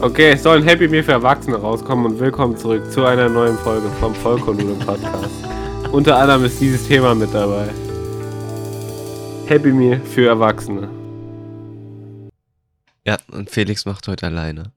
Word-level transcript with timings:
Okay, 0.00 0.30
es 0.30 0.44
soll 0.44 0.58
ein 0.58 0.62
Happy 0.62 0.86
Meal 0.86 1.02
für 1.02 1.10
Erwachsene 1.10 1.56
rauskommen 1.56 2.06
und 2.06 2.20
willkommen 2.20 2.56
zurück 2.56 2.88
zu 2.88 3.04
einer 3.04 3.28
neuen 3.28 3.58
Folge 3.58 3.88
vom 3.98 4.14
Vollkornnudeln 4.14 4.78
Podcast. 4.78 5.44
Unter 5.92 6.16
anderem 6.16 6.44
ist 6.44 6.60
dieses 6.60 6.86
Thema 6.86 7.16
mit 7.16 7.34
dabei. 7.34 7.68
Happy 9.48 9.72
Meal 9.72 9.98
für 9.98 10.28
Erwachsene. 10.28 10.88
Ja, 13.04 13.16
und 13.32 13.50
Felix 13.50 13.86
macht 13.86 14.06
heute 14.06 14.26
alleine. 14.26 14.70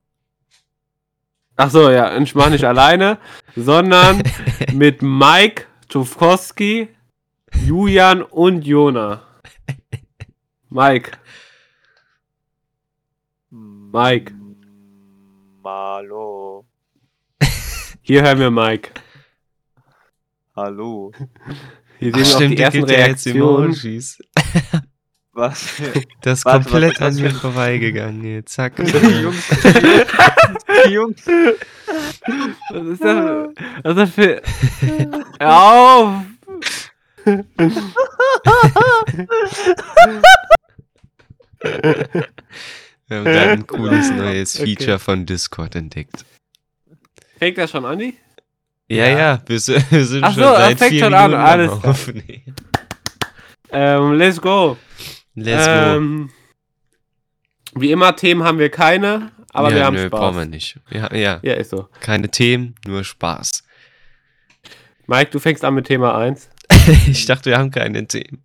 Ach 1.55 1.69
so, 1.69 1.91
ja, 1.91 2.17
ich 2.17 2.33
mache 2.33 2.49
nicht 2.49 2.65
alleine, 2.65 3.19
sondern 3.55 4.23
mit 4.73 5.03
Mike 5.03 5.65
Tufkowski, 5.87 6.87
Julian 7.63 8.23
und 8.23 8.65
Jona. 8.65 9.21
Mike, 10.71 11.11
Mike. 13.51 14.40
Hallo. 15.63 16.65
hier 18.01 18.23
hören 18.23 18.39
wir 18.39 18.49
Mike. 18.51 18.89
Hallo. 20.55 21.11
Hier 21.99 22.13
sehen 22.25 22.25
wir 22.25 22.35
auch 22.35 22.39
die 22.41 22.55
der 22.55 22.67
ersten 22.67 22.89
ja 22.89 22.95
Reaktionen. 22.95 23.63
Emojis. 23.65 24.19
Was? 25.33 25.81
Das 26.21 26.39
ist 26.39 26.45
Warte, 26.45 26.69
komplett 26.69 26.99
was- 26.99 27.01
was 27.01 27.15
an 27.17 27.21
mir 27.23 27.31
vorbeigegangen 27.31 28.23
jetzt. 28.23 28.53
Zack. 28.53 28.79
Jungs, 28.79 29.49
Jungs, 30.89 31.25
Was 32.69 32.87
ist 32.87 33.03
das? 33.03 33.49
Was 33.83 33.91
ist 33.91 33.97
das 33.97 34.09
für. 34.11 34.41
Hör 35.39 35.61
auf! 35.61 36.23
Wir 43.11 43.17
haben 43.17 43.25
gerade 43.25 43.51
ein 43.51 43.67
cooles 43.67 44.09
neues 44.15 44.57
Okay. 44.57 44.75
Feature 44.77 44.97
von 44.99 45.25
Discord 45.25 45.75
entdeckt. 45.75 46.23
Fängt 47.37 47.57
das 47.57 47.69
schon 47.71 47.83
an, 47.83 47.99
die? 47.99 48.17
Ja, 48.87 49.07
ja, 49.07 49.41
wir 49.45 49.59
sind, 49.59 49.91
wir 49.91 50.05
sind 50.05 50.23
Ach 50.23 50.33
schon 50.33 50.43
so, 50.43 50.49
seit 50.55 50.77
fängt 50.77 50.91
vier 50.91 51.03
schon 51.03 51.13
an, 51.13 51.31
Minuten 51.31 51.47
alles 51.47 51.71
am 51.71 51.79
klar. 51.81 51.91
Aufnehmen. 51.91 52.55
Ähm, 53.73 54.13
let's 54.15 54.41
go. 54.41 54.75
Let's 55.33 55.65
go. 55.65 55.71
ähm, 55.71 56.29
Wie 57.73 57.91
immer, 57.91 58.13
Themen 58.17 58.43
haben 58.43 58.59
wir 58.59 58.69
keine, 58.69 59.31
aber 59.53 59.69
ja, 59.69 59.75
wir 59.75 59.85
haben 59.85 59.95
nö, 59.95 60.07
Spaß. 60.07 60.19
brauchen 60.19 60.37
wir 60.39 60.45
nicht. 60.45 60.77
Ja, 60.89 61.13
ja, 61.15 61.39
Ja, 61.41 61.53
ist 61.53 61.69
so. 61.69 61.87
keine 62.01 62.29
Themen, 62.29 62.75
nur 62.85 63.05
Spaß. 63.05 63.63
Mike, 65.07 65.31
du 65.31 65.39
fängst 65.39 65.63
an 65.63 65.73
mit 65.75 65.87
Thema 65.87 66.17
1. 66.17 66.49
ich 67.07 67.25
dachte, 67.27 67.49
wir 67.49 67.57
haben 67.59 67.71
keine 67.71 68.05
Themen. 68.07 68.43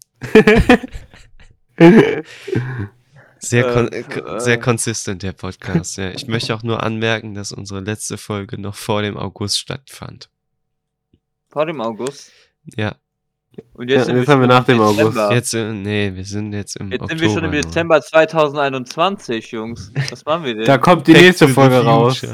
Sehr, 3.39 3.73
kon 3.73 3.89
Äh, 3.93 4.01
äh, 4.01 4.37
äh. 4.37 4.41
sehr 4.41 4.59
consistent, 4.59 5.23
der 5.23 5.33
Podcast. 5.33 5.97
Ja. 5.99 6.11
Ich 6.11 6.27
möchte 6.27 6.55
auch 6.55 6.63
nur 6.63 6.83
anmerken, 6.83 7.35
dass 7.35 7.53
unsere 7.53 7.81
letzte 7.81 8.17
Folge 8.19 8.61
noch 8.61 8.75
vor 8.75 9.03
dem 9.03 9.17
August 9.17 9.59
stattfand. 9.59 10.31
vor 11.49 11.67
dem 11.67 11.81
August. 11.81 12.33
Ja, 12.77 12.97
Und 13.75 13.89
Ja, 13.91 13.97
jetzt, 13.99 14.07
sind 14.07 14.17
jetzt 14.17 14.27
wir 14.29 14.33
haben 14.35 14.41
wir 14.41 14.47
nach 14.49 14.65
dem 14.65 14.81
August. 14.81 15.17
Jetzt, 15.31 15.55
äh, 15.55 15.73
nee, 15.73 16.13
wir 16.15 16.25
sind 16.25 16.53
jetzt 16.53 16.77
im 16.77 16.91
Jetzt 16.93 17.03
Oktober. 17.03 17.19
sind 17.19 17.29
wir 17.29 17.35
schon 17.35 17.45
im. 17.45 17.53
Dezember 17.53 18.03
2021, 18.03 19.51
Jungs. 19.53 19.93
Was 20.11 20.25
machen 20.25 20.45
wir 20.45 20.55
denn? 20.55 20.65
Da 20.65 20.77
kommt 20.79 21.07
die 21.07 21.13
Back 21.13 21.23
nächste 21.23 21.49
Folge 21.49 21.79
raus. 21.85 22.27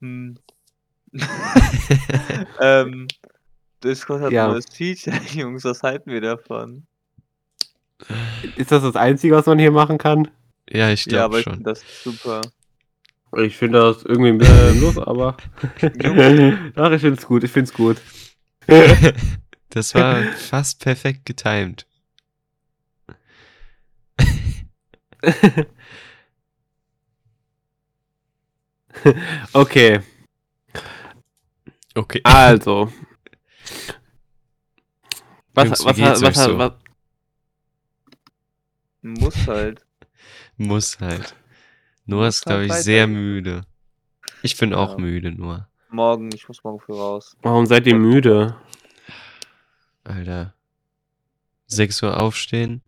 Hm. 0.00 0.38
ähm, 2.60 3.06
Discord 3.82 4.22
hat 4.22 4.32
Ja. 4.32 4.46
ein 4.46 4.52
neues 4.52 4.66
Feature, 4.72 5.16
Jungs. 5.32 5.64
Was 5.64 5.82
halten 5.82 6.10
wir 6.10 6.20
davon? 6.20 6.86
Ist 8.56 8.72
das 8.72 8.82
das 8.82 8.96
Einzige, 8.96 9.34
was 9.34 9.46
man 9.46 9.58
hier 9.58 9.70
machen 9.70 9.98
kann? 9.98 10.28
Ja, 10.70 10.90
ich 10.90 11.06
ja, 11.06 11.24
aber 11.24 11.38
glaube 11.38 11.38
ich 11.38 11.44
schon. 11.44 11.52
finde 11.54 11.70
das 11.70 11.82
super. 12.02 12.40
Ich 13.36 13.56
finde 13.56 13.80
das 13.80 14.04
irgendwie 14.04 14.30
ein 14.30 14.38
bisschen 14.38 14.80
los, 14.80 14.98
aber. 14.98 15.36
Ach, 16.76 16.90
ich 16.92 17.00
finde 17.00 17.18
es 17.18 17.26
gut, 17.26 17.44
ich 17.44 17.50
finde 17.50 17.70
es 17.70 17.74
gut. 17.74 18.00
Das 19.70 19.92
war 19.96 20.22
fast 20.36 20.78
perfekt 20.78 21.26
getimed. 21.26 21.84
Okay, 29.52 30.00
Okay. 31.96 32.20
also. 32.24 32.92
Was, 35.54 35.70
was, 35.84 35.98
was, 35.98 36.22
was, 36.22 36.34
so? 36.44 36.58
was, 36.58 36.72
Muss 39.04 39.46
halt. 39.46 39.84
Muss 40.56 40.98
halt. 40.98 41.34
Noah 42.06 42.28
ist, 42.28 42.46
Muss 42.46 42.54
halt 42.54 42.66
glaube 42.68 42.78
ich, 42.78 42.84
sehr 42.84 43.06
müde. 43.06 43.66
Ich 44.42 44.56
bin 44.56 44.72
auch 44.72 44.92
Ja. 44.92 44.98
müde, 44.98 45.30
Noah. 45.32 45.68
Morgen, 45.90 46.30
ich 46.34 46.48
muss 46.48 46.64
morgen 46.64 46.80
früh 46.80 46.94
raus. 46.94 47.36
warum 47.42 47.66
seid 47.66 47.86
ihr 47.86 47.94
müde? 47.96 48.56
Alter. 50.04 50.54
6 51.66 52.02
Uhr 52.02 52.20
aufstehen. 52.20 52.82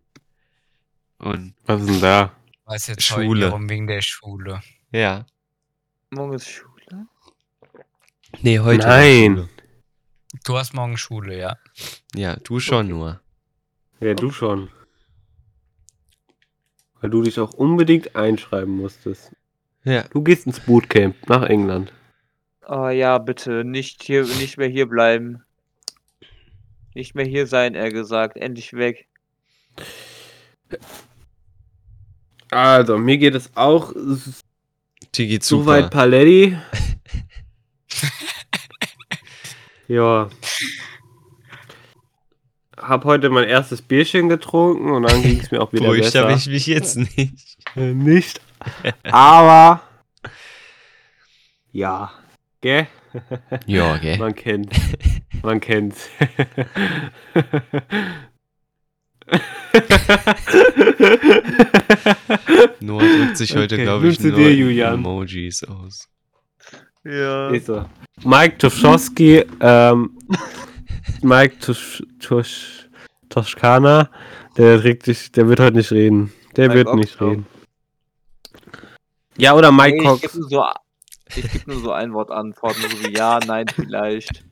Und 1.18 1.54
Was 1.66 1.82
ist 1.82 1.88
denn 1.90 2.00
da? 2.00 2.32
Was 2.64 2.86
jetzt 2.88 3.02
Schule. 3.04 3.52
heute 3.52 3.68
wegen 3.68 3.86
der 3.86 4.00
Schule. 4.02 4.60
ja. 4.92 5.26
Morgen 6.10 6.34
ist 6.34 6.48
Schule. 6.48 7.06
Nee, 8.40 8.60
heute. 8.60 8.86
Nein. 8.86 9.48
Du 10.44 10.56
hast 10.56 10.72
morgen 10.72 10.96
Schule, 10.96 11.36
ja. 11.38 11.56
Ja, 12.14 12.36
du 12.36 12.58
schon, 12.60 12.88
Noah. 12.88 13.20
Ja, 14.00 14.14
du 14.14 14.30
schon. 14.30 14.70
Weil 17.06 17.10
du 17.10 17.22
dich 17.22 17.38
auch 17.38 17.52
unbedingt 17.52 18.16
einschreiben 18.16 18.78
musstest. 18.78 19.30
Ja. 19.84 20.02
Du 20.10 20.22
gehst 20.22 20.44
ins 20.44 20.58
Bootcamp 20.58 21.14
nach 21.28 21.44
England. 21.44 21.92
Oh 22.66 22.88
ja, 22.88 23.18
bitte, 23.18 23.62
nicht 23.62 24.02
hier, 24.02 24.24
nicht 24.24 24.58
mehr 24.58 24.66
hier 24.66 24.86
bleiben. 24.86 25.44
Nicht 26.94 27.14
mehr 27.14 27.24
hier 27.24 27.46
sein, 27.46 27.76
er 27.76 27.92
gesagt. 27.92 28.36
Endlich 28.36 28.72
weg. 28.72 29.06
Also, 32.50 32.98
mir 32.98 33.18
geht 33.18 33.36
es 33.36 33.52
auch 33.54 33.92
Dir 35.14 35.26
geht's 35.28 35.46
super. 35.46 35.62
soweit 35.62 35.90
Paletti. 35.92 36.58
ja. 39.86 40.28
Hab 42.78 43.04
heute 43.04 43.30
mein 43.30 43.48
erstes 43.48 43.80
Bierchen 43.82 44.28
getrunken 44.28 44.90
und 44.90 45.04
dann 45.04 45.22
ging 45.22 45.40
es 45.40 45.50
mir 45.50 45.62
auch 45.62 45.72
wieder 45.72 45.84
Beruhigt 45.84 46.04
besser. 46.04 46.22
habe 46.22 46.32
ich 46.34 46.46
mich 46.46 46.66
jetzt 46.66 46.96
nicht. 46.96 47.56
Äh, 47.74 47.94
nicht. 47.94 48.40
Aber. 49.04 49.82
Ja. 51.72 52.12
Gell? 52.60 52.86
Ja, 53.66 53.96
gell? 53.98 54.18
Man 54.18 54.34
kennt. 54.34 54.72
Man 55.42 55.60
kennt's. 55.60 56.08
Noah 62.80 63.02
drückt 63.02 63.36
sich 63.36 63.54
heute, 63.56 63.74
Okay, 63.74 63.84
glaube 63.84 64.08
ich, 64.08 64.20
nur 64.20 64.32
dir? 64.32 64.88
Emojis 64.88 65.64
aus. 65.64 66.08
Ja. 67.04 67.50
Ist 67.50 67.66
so. 67.66 67.84
Mike 68.24 68.58
Tuschowski, 68.58 69.44
ähm, 69.60 70.18
Mike 71.22 71.58
Tusch, 71.60 72.02
Tusch, 72.20 72.88
Toschkana, 73.28 74.10
der 74.56 74.82
regt 74.84 75.04
sich, 75.04 75.32
der 75.32 75.48
wird 75.48 75.60
heute 75.60 75.76
nicht 75.76 75.90
reden. 75.92 76.32
Der 76.56 76.68
Mike 76.68 76.78
wird 76.78 76.94
nicht 76.94 77.10
Oxford. 77.14 77.30
reden. 77.30 77.46
Ja, 79.36 79.54
oder 79.54 79.70
Mike 79.72 79.96
ich 79.98 80.02
Cox. 80.04 80.20
gebe 80.22 80.38
nur, 80.38 80.48
so, 80.48 80.64
ich 81.36 81.52
geb 81.52 81.66
nur 81.66 81.80
so 81.80 81.92
ein 81.92 82.12
Wort 82.14 82.30
Antworten, 82.30 82.80
so 82.82 83.02
wie 83.02 83.14
ja, 83.14 83.38
nein, 83.46 83.66
vielleicht. 83.68 84.44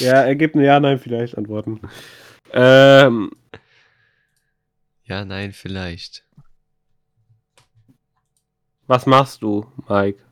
Ja, 0.00 0.22
er 0.22 0.34
gibt 0.36 0.54
ein 0.56 0.60
Ja, 0.62 0.80
Nein 0.80 0.98
vielleicht 0.98 1.36
Antworten. 1.38 1.80
Ähm, 2.52 3.30
Ja, 5.04 5.24
nein, 5.24 5.52
vielleicht. 5.52 6.24
was 8.86 9.06
machst 9.06 9.42
du, 9.42 9.70
Mike? 9.88 10.22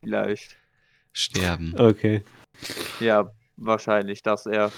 Vielleicht. 0.00 0.56
Sterben. 1.12 1.74
Okay. 1.78 2.22
Ja, 3.00 3.30
wahrscheinlich, 3.56 4.22
dass 4.22 4.46
er. 4.46 4.70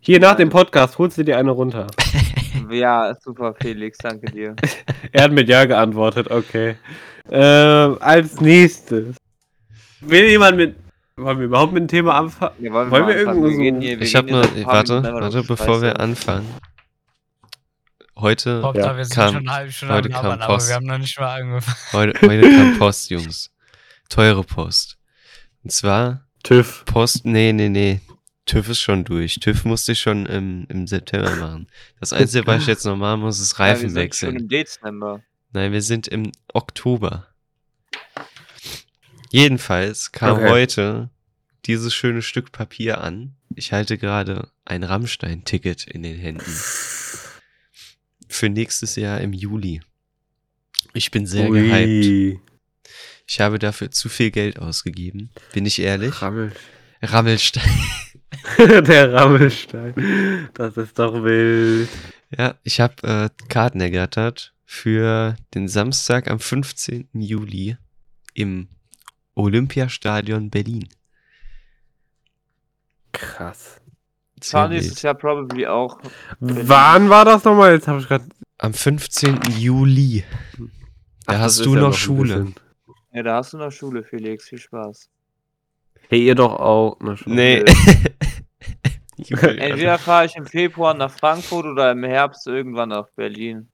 Hier 0.00 0.18
nach 0.20 0.36
dem 0.36 0.48
Podcast 0.50 0.98
holst 0.98 1.18
du 1.18 1.24
dir 1.24 1.38
eine 1.38 1.50
runter. 1.50 1.86
Ja, 2.70 3.14
super, 3.20 3.54
Felix, 3.60 3.98
danke 3.98 4.30
dir. 4.32 4.54
Er 5.12 5.24
hat 5.24 5.32
mit 5.32 5.48
Ja 5.48 5.64
geantwortet, 5.66 6.30
okay. 6.30 6.76
Ähm, 7.30 7.98
als 8.00 8.40
nächstes. 8.40 9.16
Will 10.00 10.24
jemand 10.30 10.56
mit. 10.56 10.76
Wollen 11.16 11.38
wir 11.38 11.46
überhaupt 11.46 11.72
mit 11.74 11.82
dem 11.82 11.88
Thema 11.88 12.14
anfangen? 12.14 12.54
Ja, 12.60 12.72
Wollen 12.72 12.88
mal 12.88 13.06
wir 13.08 13.16
irgendwo 13.16 13.48
so- 13.50 13.60
hier- 13.60 14.00
Ich 14.00 14.14
habe 14.14 14.28
hier 14.28 14.36
nur, 14.36 14.66
warte, 14.66 15.02
warte, 15.02 15.42
bevor 15.42 15.82
wir 15.82 16.00
anfangen. 16.00 16.46
Heute, 18.16 18.62
Hauptsache, 18.62 18.86
Ja, 18.92 18.96
wir 18.96 19.04
sind 19.04 19.14
kam- 19.14 19.32
schon 19.34 19.48
eine 19.48 19.52
halbe 19.56 19.72
Stunde 19.72 19.94
heute 19.94 20.08
am 20.14 20.22
kam 20.22 20.30
aber 20.32 20.46
Post. 20.46 20.68
wir 20.68 20.74
haben 20.76 20.86
noch 20.86 20.98
nicht 20.98 21.18
mal 21.20 21.40
angefangen. 21.40 21.76
heute, 21.92 22.26
heute 22.26 22.50
kam 22.56 22.78
Post, 22.78 23.10
Jungs. 23.10 23.50
Teure 24.08 24.44
Post. 24.44 24.98
Und 25.64 25.72
zwar 25.72 26.24
TÜV. 26.42 26.84
Post, 26.86 27.24
nee, 27.24 27.52
nee, 27.52 27.68
nee. 27.68 28.00
TÜV 28.46 28.70
ist 28.70 28.80
schon 28.80 29.04
durch. 29.04 29.36
TÜV 29.40 29.64
musste 29.64 29.92
ich 29.92 30.00
schon 30.00 30.26
im, 30.26 30.66
im 30.68 30.86
September 30.86 31.36
machen. 31.36 31.68
Das 32.00 32.12
Einzige, 32.12 32.46
was 32.46 32.62
ich 32.62 32.68
jetzt 32.68 32.84
noch 32.84 32.96
machen 32.96 33.20
muss, 33.20 33.40
ist 33.40 33.52
Ja, 33.52 33.58
wir 33.58 33.64
Reifen 33.72 33.80
sind 33.80 33.90
Schon 33.90 34.02
wechseln. 34.02 34.36
im 34.36 34.48
Dezember. 34.48 35.22
Nein, 35.52 35.72
wir 35.72 35.82
sind 35.82 36.08
im 36.08 36.32
Oktober. 36.52 37.28
Jedenfalls 39.30 40.12
kam 40.12 40.38
Okay. 40.38 40.48
heute 40.50 41.10
dieses 41.66 41.94
schöne 41.94 42.22
Stück 42.22 42.52
Papier 42.52 43.00
an. 43.00 43.34
Ich 43.54 43.72
halte 43.72 43.96
gerade 43.98 44.48
ein 44.64 44.82
Rammstein-Ticket 44.82 45.84
in 45.86 46.02
den 46.02 46.18
Händen. 46.18 46.50
Für 48.28 48.48
nächstes 48.48 48.96
Jahr 48.96 49.20
im 49.20 49.32
Juli. 49.32 49.80
Ich 50.94 51.10
bin 51.10 51.26
sehr 51.26 51.48
gehypt. 51.48 52.06
Ui. 52.06 52.40
Ich 53.26 53.40
habe 53.40 53.58
dafür 53.58 53.90
zu 53.90 54.08
viel 54.08 54.30
Geld 54.30 54.58
ausgegeben. 54.58 55.30
Bin 55.52 55.64
ich 55.64 55.78
ehrlich? 55.78 56.20
Rammel. 56.20 56.52
Rammelstein. 57.02 57.70
Der 58.58 59.12
Rammelstein. 59.12 60.48
Das 60.54 60.76
ist 60.76 60.98
doch 60.98 61.22
wild. 61.22 61.88
Ja, 62.36 62.54
ich 62.62 62.80
habe 62.80 62.94
äh, 63.02 63.48
Karten 63.48 63.80
ergattert 63.80 64.54
für 64.64 65.36
den 65.54 65.68
Samstag 65.68 66.30
am 66.30 66.40
15. 66.40 67.08
Juli 67.12 67.76
im 68.34 68.68
Olympiastadion 69.34 70.50
Berlin. 70.50 70.88
Krass. 73.12 73.80
Wild. 74.50 74.70
nächstes 74.70 75.02
Jahr 75.02 75.14
probably 75.14 75.66
auch. 75.66 76.00
Wann 76.40 77.08
war 77.08 77.24
das 77.24 77.44
nochmal? 77.44 77.74
Jetzt 77.74 77.86
habe 77.86 78.00
ich 78.00 78.08
gerade. 78.08 78.24
Am 78.58 78.74
15. 78.74 79.40
Juli. 79.58 80.24
Da 81.26 81.38
hast 81.38 81.64
du 81.64 81.74
noch 81.74 81.94
Schule. 81.94 82.52
Ja, 83.12 83.22
da 83.22 83.36
hast 83.36 83.52
du 83.52 83.58
noch 83.58 83.70
Schule, 83.70 84.02
Felix. 84.02 84.48
Viel 84.48 84.58
Spaß. 84.58 85.10
Hey, 86.12 86.26
ihr 86.26 86.34
doch 86.34 86.52
auch. 86.60 87.00
Ne, 87.00 87.16
schon. 87.16 87.34
Nee. 87.34 87.64
Entweder 89.16 89.98
fahre 89.98 90.26
ich 90.26 90.36
im 90.36 90.44
Februar 90.44 90.92
nach 90.92 91.10
Frankfurt 91.10 91.64
oder 91.64 91.90
im 91.92 92.04
Herbst 92.04 92.46
irgendwann 92.46 92.90
nach 92.90 93.08
Berlin. 93.16 93.70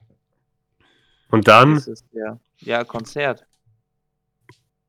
Und 1.31 1.49
dann? 1.49 1.83
Jahr. 2.13 2.39
Ja, 2.61 2.85
Konzert. 2.85 3.45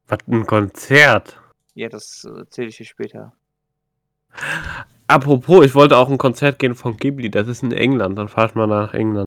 Was 0.07 0.19
ein 0.27 0.45
Konzert. 0.45 1.41
Ja, 1.73 1.89
das 1.89 2.23
äh, 2.23 2.37
erzähle 2.37 2.67
ich 2.67 2.77
dir 2.77 2.85
später. 2.85 3.33
Apropos, 5.07 5.65
ich 5.65 5.73
wollte 5.73 5.97
auch 5.97 6.07
ein 6.09 6.19
Konzert 6.19 6.59
gehen 6.59 6.75
von 6.75 6.97
Ghibli. 6.97 7.31
Das 7.31 7.47
ist 7.47 7.63
in 7.63 7.71
England. 7.71 8.19
Dann 8.19 8.27
fahr 8.29 8.45
ich 8.45 8.53
mal 8.53 8.67
nach 8.67 8.93
England. 8.93 9.25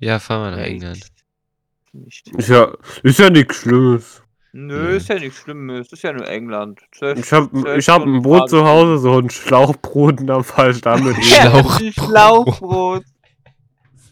Ja, 0.00 0.18
fahren 0.18 0.42
wir 0.42 0.50
nach 0.56 0.58
Ja, 0.58 0.64
England. 0.64 0.96
ich- 0.96 1.92
Nicht. 1.92 2.28
Ist 2.36 2.48
ja, 2.48 2.72
ist 3.04 3.20
ja 3.20 3.30
nichts 3.30 3.58
Schlimmes. 3.60 4.24
Nö, 4.52 4.96
ist 4.96 5.08
ja 5.08 5.16
nichts 5.16 5.40
Schlimmes. 5.40 5.92
Ist 5.92 6.02
ja 6.02 6.12
nur 6.12 6.28
England. 6.28 6.80
Ich 6.92 7.32
hab, 7.32 7.50
zwölf 7.50 7.78
ich 7.78 7.88
hab 7.88 8.02
ein 8.02 8.20
Brot 8.22 8.50
zu 8.50 8.64
Hause, 8.64 8.98
so 8.98 9.18
ein 9.18 9.30
Schlauchbrot 9.30 10.20
und 10.20 10.26
dann 10.26 10.42
fahr 10.42 10.70
ich 10.70 10.80
damit 10.80 11.16
hin. 11.16 11.24
Schlauchbrot. 11.24 11.92
Schlauchbrot. 11.94 13.04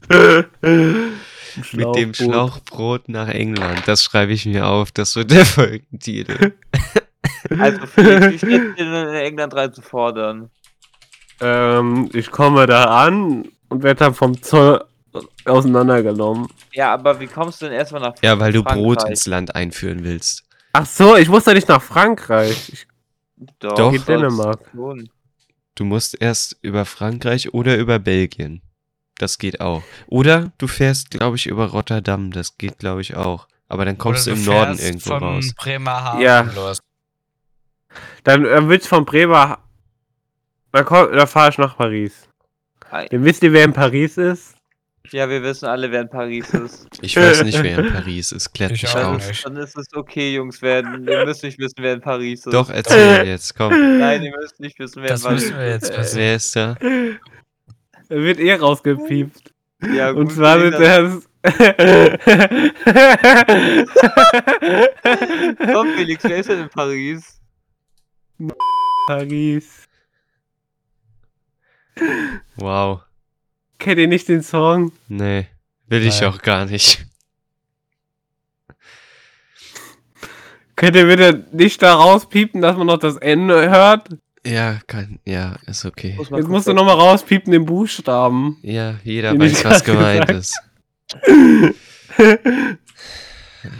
Mit 1.73 1.97
dem 1.97 2.15
Schlauchbrot 2.15 3.09
nach 3.09 3.29
England. 3.29 3.83
Das 3.87 4.03
schreibe 4.03 4.33
ich 4.33 4.47
mir 4.47 4.67
auf. 4.67 4.93
Das 4.93 5.17
wird 5.17 5.33
der 5.33 5.45
Folgentitel. 5.47 6.55
Also, 7.59 7.87
Felix, 7.87 8.27
wie 8.31 8.39
steht 8.39 8.79
denn 8.79 8.93
in 8.95 9.15
England 9.15 9.55
reinzufordern? 9.55 10.51
Ähm, 11.41 12.09
ich 12.13 12.31
komme 12.31 12.67
da 12.67 12.85
an 12.85 13.49
und 13.69 13.83
werde 13.83 13.99
dann 14.05 14.15
vom 14.15 14.41
Zoll 14.41 14.85
auseinandergenommen. 15.45 16.49
Ja, 16.73 16.93
aber 16.95 17.19
wie 17.21 17.27
kommst 17.27 17.61
du 17.63 17.67
denn 17.67 17.75
erstmal 17.75 18.03
nach 18.03 18.15
Ja, 18.23 18.39
weil 18.39 18.53
du 18.53 18.63
Brot 18.63 18.75
Frankreich? 19.01 19.11
ins 19.11 19.27
Land 19.27 19.55
einführen 19.55 20.05
willst. 20.05 20.45
Ach 20.73 20.87
so, 20.87 21.17
ich 21.17 21.29
muss 21.29 21.47
ja 21.47 21.55
nicht 21.55 21.69
nach 21.69 21.83
Frankreich. 21.83 22.71
Ich 22.73 22.87
Doch, 23.59 23.75
Doch. 23.75 23.91
gehe 23.91 24.01
Dänemark. 24.01 24.61
Du 25.75 25.85
musst 25.85 26.21
erst 26.21 26.57
über 26.63 26.85
Frankreich 26.85 27.55
oder 27.55 27.77
über 27.77 27.99
Belgien. 27.99 28.63
Das 29.19 29.39
geht 29.39 29.61
auch. 29.61 29.83
Oder 30.07 30.53
du 30.59 30.67
fährst, 30.69 31.11
glaube 31.11 31.37
ich, 31.37 31.47
über 31.47 31.67
Rotterdam. 31.71 32.31
Das 32.31 32.57
geht, 32.59 32.79
glaube 32.79 33.01
ich, 33.01 33.17
auch. 33.17 33.49
Aber 33.69 33.85
dann 33.85 33.99
kommst 33.99 34.27
Oder 34.29 34.35
du 34.37 34.41
im 34.41 34.47
Norden 34.47 34.67
fährst 34.77 34.85
irgendwo 34.85 35.09
vom 35.11 35.23
raus. 35.23 35.55
Bremerhaven 35.57 36.21
Ja. 36.21 36.41
los. 36.55 36.79
Dann 38.25 38.45
äh, 38.45 38.69
willst 38.69 38.89
von 38.89 39.05
Bremer. 39.05 39.59
Da, 40.73 40.83
komm- 40.83 41.13
da 41.13 41.27
fahre 41.27 41.51
ich 41.51 41.59
nach 41.59 41.77
Paris. 41.77 42.29
Ihr 43.11 43.23
wisst 43.25 43.43
ihr, 43.43 43.53
wer 43.53 43.65
in 43.65 43.73
Paris 43.73 44.17
ist? 44.17 44.55
Ja, 45.11 45.29
wir 45.29 45.43
wissen 45.43 45.67
alle, 45.67 45.91
wer 45.91 46.03
in 46.03 46.11
Paris 46.11 46.53
ist. 46.55 46.87
Ich 47.01 47.17
weiß 47.17 47.43
nicht, 47.45 47.61
wer 47.63 47.79
in 47.79 47.87
Paris 47.93 48.33
ist. 48.33 48.53
Klärt 48.53 48.73
Ich 48.73 48.83
mich 48.83 48.91
auch 48.91 48.95
Dann 48.97 49.07
auf. 49.17 49.27
nicht. 49.27 49.31
ist, 49.31 49.47
dann 49.47 49.57
ist 49.57 49.77
es 49.79 49.87
okay, 49.95 50.35
Jungs. 50.35 50.61
Werden. 50.63 51.09
Ihr 51.09 51.25
müsst 51.25 51.43
nicht 51.43 51.59
wissen, 51.59 51.77
wer 51.79 51.95
in 51.95 52.01
Paris 52.01 52.45
ist. 52.47 52.53
Doch, 52.53 52.69
erzähl 52.71 53.27
jetzt, 53.27 53.57
komm. 53.57 53.99
Nein, 53.99 54.23
ihr 54.23 54.37
müsst 54.37 54.61
nicht 54.61 54.79
wissen, 54.79 55.03
wer 55.03 55.09
Das 55.11 55.23
in 55.23 55.27
Paris 55.29 55.43
müssen 55.45 55.59
wir 55.59 55.69
jetzt 55.69 55.97
wissen. 55.99 56.19
Wer 56.19 56.37
ist 56.37 56.57
da? 56.57 56.77
Er 58.11 58.23
wird 58.23 58.39
eh 58.41 58.55
rausgepiept. 58.55 59.53
Ja, 59.95 60.11
Und 60.11 60.27
gut, 60.29 60.33
zwar 60.37 60.57
nee, 60.57 60.63
wird 60.65 60.75
dann- 60.75 61.23
das. 61.23 61.29
Komm, 65.73 65.93
Felix, 65.95 66.25
wer 66.25 66.37
ist 66.39 66.49
denn 66.49 66.63
in 66.63 66.69
Paris? 66.69 67.41
Paris. 69.07 69.89
Wow. 72.57 73.03
Kennt 73.79 73.99
ihr 73.99 74.09
nicht 74.09 74.29
den 74.29 74.43
Song? 74.43 74.93
Nee, 75.09 75.47
will 75.87 76.05
ich 76.05 76.21
Nein. 76.21 76.31
auch 76.31 76.43
gar 76.43 76.67
nicht. 76.67 77.05
Könnt 80.77 80.95
ihr 80.97 81.07
bitte 81.07 81.45
nicht 81.53 81.83
da 81.83 81.95
rauspiepen, 81.95 82.61
dass 82.61 82.77
man 82.77 82.87
noch 82.87 82.99
das 82.99 83.17
Ende 83.17 83.69
hört? 83.71 84.09
Ja, 84.47 84.79
kann, 84.87 85.19
ja, 85.25 85.57
ist 85.67 85.85
okay. 85.85 86.15
Muss 86.17 86.31
Jetzt 86.31 86.49
musst 86.49 86.69
du 86.69 86.73
nochmal 86.73 86.95
rauspiepen, 86.95 87.53
den 87.53 87.67
Buchstaben. 87.67 88.57
Ja, 88.63 88.95
jeder 89.03 89.33
ich 89.35 89.41
weiß, 89.41 89.65
was 89.65 89.85
gemeint 89.85 90.27
gesagt 90.29 90.41
ist. 90.41 90.61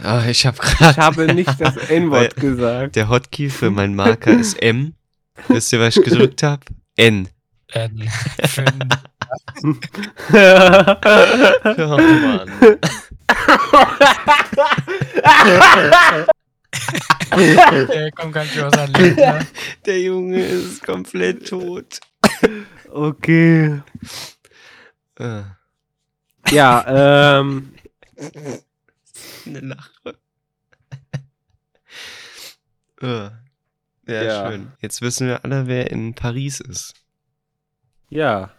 Ah, 0.03 0.23
ich 0.29 0.45
habe 0.45 0.57
Ich 0.61 0.77
gerade. 0.77 0.97
habe 0.97 1.33
nicht 1.33 1.59
das 1.59 1.75
N-Wort 1.89 2.35
gesagt. 2.35 2.95
Der 2.97 3.07
Hotkey 3.09 3.49
für 3.49 3.71
meinen 3.71 3.95
Marker 3.95 4.31
ist 4.37 4.61
M. 4.61 4.93
Wisst 5.47 5.71
ihr, 5.73 5.79
was 5.79 5.95
ich 5.95 6.03
gedrückt 6.03 6.43
habe? 6.43 6.61
N. 6.97 7.29
Ähm, 7.73 8.07
für 8.45 8.65
Oh 10.31 11.97
Mann. 11.97 12.49
Der 17.35 18.11
kommt 18.11 18.33
ganz 18.33 18.49
schön 18.51 18.63
aus 18.63 18.71
der 18.71 18.87
Leben. 18.87 19.15
Ne? 19.15 19.47
Der 19.85 20.01
Junge 20.01 20.39
ist 20.43 20.83
komplett 20.85 21.47
tot. 21.49 21.99
okay. 22.91 23.81
Ah, 25.19 25.43
Ja, 26.49 27.39
ähm. 27.39 27.73
eine 29.45 29.59
Lache. 29.59 30.17
Ah. 33.01 33.31
Ja, 34.07 34.23
Ja. 34.23 34.49
schön. 34.49 34.71
Jetzt 34.81 35.01
wissen 35.01 35.27
wir 35.27 35.43
alle, 35.43 35.67
wer 35.67 35.91
in 35.91 36.13
Paris 36.15 36.59
ist. 36.59 36.93
Ja. 38.09 38.51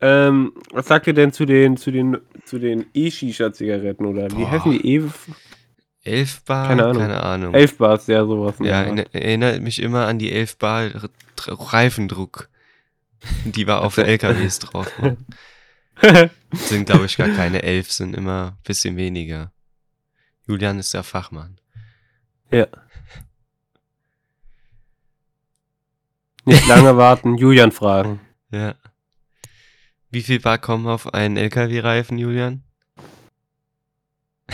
Ähm, 0.00 0.52
was 0.70 0.86
sagt 0.86 1.06
ihr 1.06 1.14
denn 1.14 1.32
zu 1.32 1.44
den, 1.44 1.76
zu 1.76 1.90
den, 1.90 2.18
zu 2.44 2.58
den 2.58 2.86
E-Shisha-Zigaretten 2.94 4.06
oder 4.06 4.30
wie 4.30 4.42
Boah. 4.42 4.50
heißen 4.50 4.72
die? 4.72 4.94
E 4.94 5.02
Elf 6.04 6.42
Bar? 6.44 6.68
Keine 6.68 6.84
Ahnung. 6.86 7.02
Keine 7.02 7.22
Ahnung. 7.22 7.54
Elf 7.54 7.76
Bars, 7.76 8.06
ja, 8.06 8.24
sowas. 8.24 8.54
Ja, 8.60 8.82
erinnert 8.82 9.60
mich 9.60 9.82
immer 9.82 10.06
an 10.06 10.18
die 10.18 10.32
11 10.32 10.56
Bar 10.58 10.90
Reifendruck. 11.46 12.48
Die 13.44 13.66
war 13.66 13.82
auf 13.82 13.98
LKWs 13.98 14.58
drauf. 14.60 14.90
Sind, 16.52 16.86
glaube 16.86 17.06
ich, 17.06 17.16
gar 17.16 17.28
keine 17.28 17.62
11, 17.62 17.92
sind 17.92 18.16
immer 18.16 18.52
ein 18.56 18.64
bisschen 18.64 18.96
weniger. 18.96 19.52
Julian 20.46 20.78
ist 20.78 20.94
der 20.94 21.02
Fachmann. 21.02 21.60
Nicht 26.44 26.66
lange 26.66 26.96
warten, 26.96 27.36
Julian 27.36 27.72
fragen. 27.72 28.20
Ja. 28.50 28.74
Wie 30.10 30.22
viel 30.22 30.40
Bar 30.40 30.58
kommen 30.58 30.86
auf 30.86 31.12
einen 31.12 31.36
LKW-Reifen, 31.36 32.18
Julian? 32.18 32.62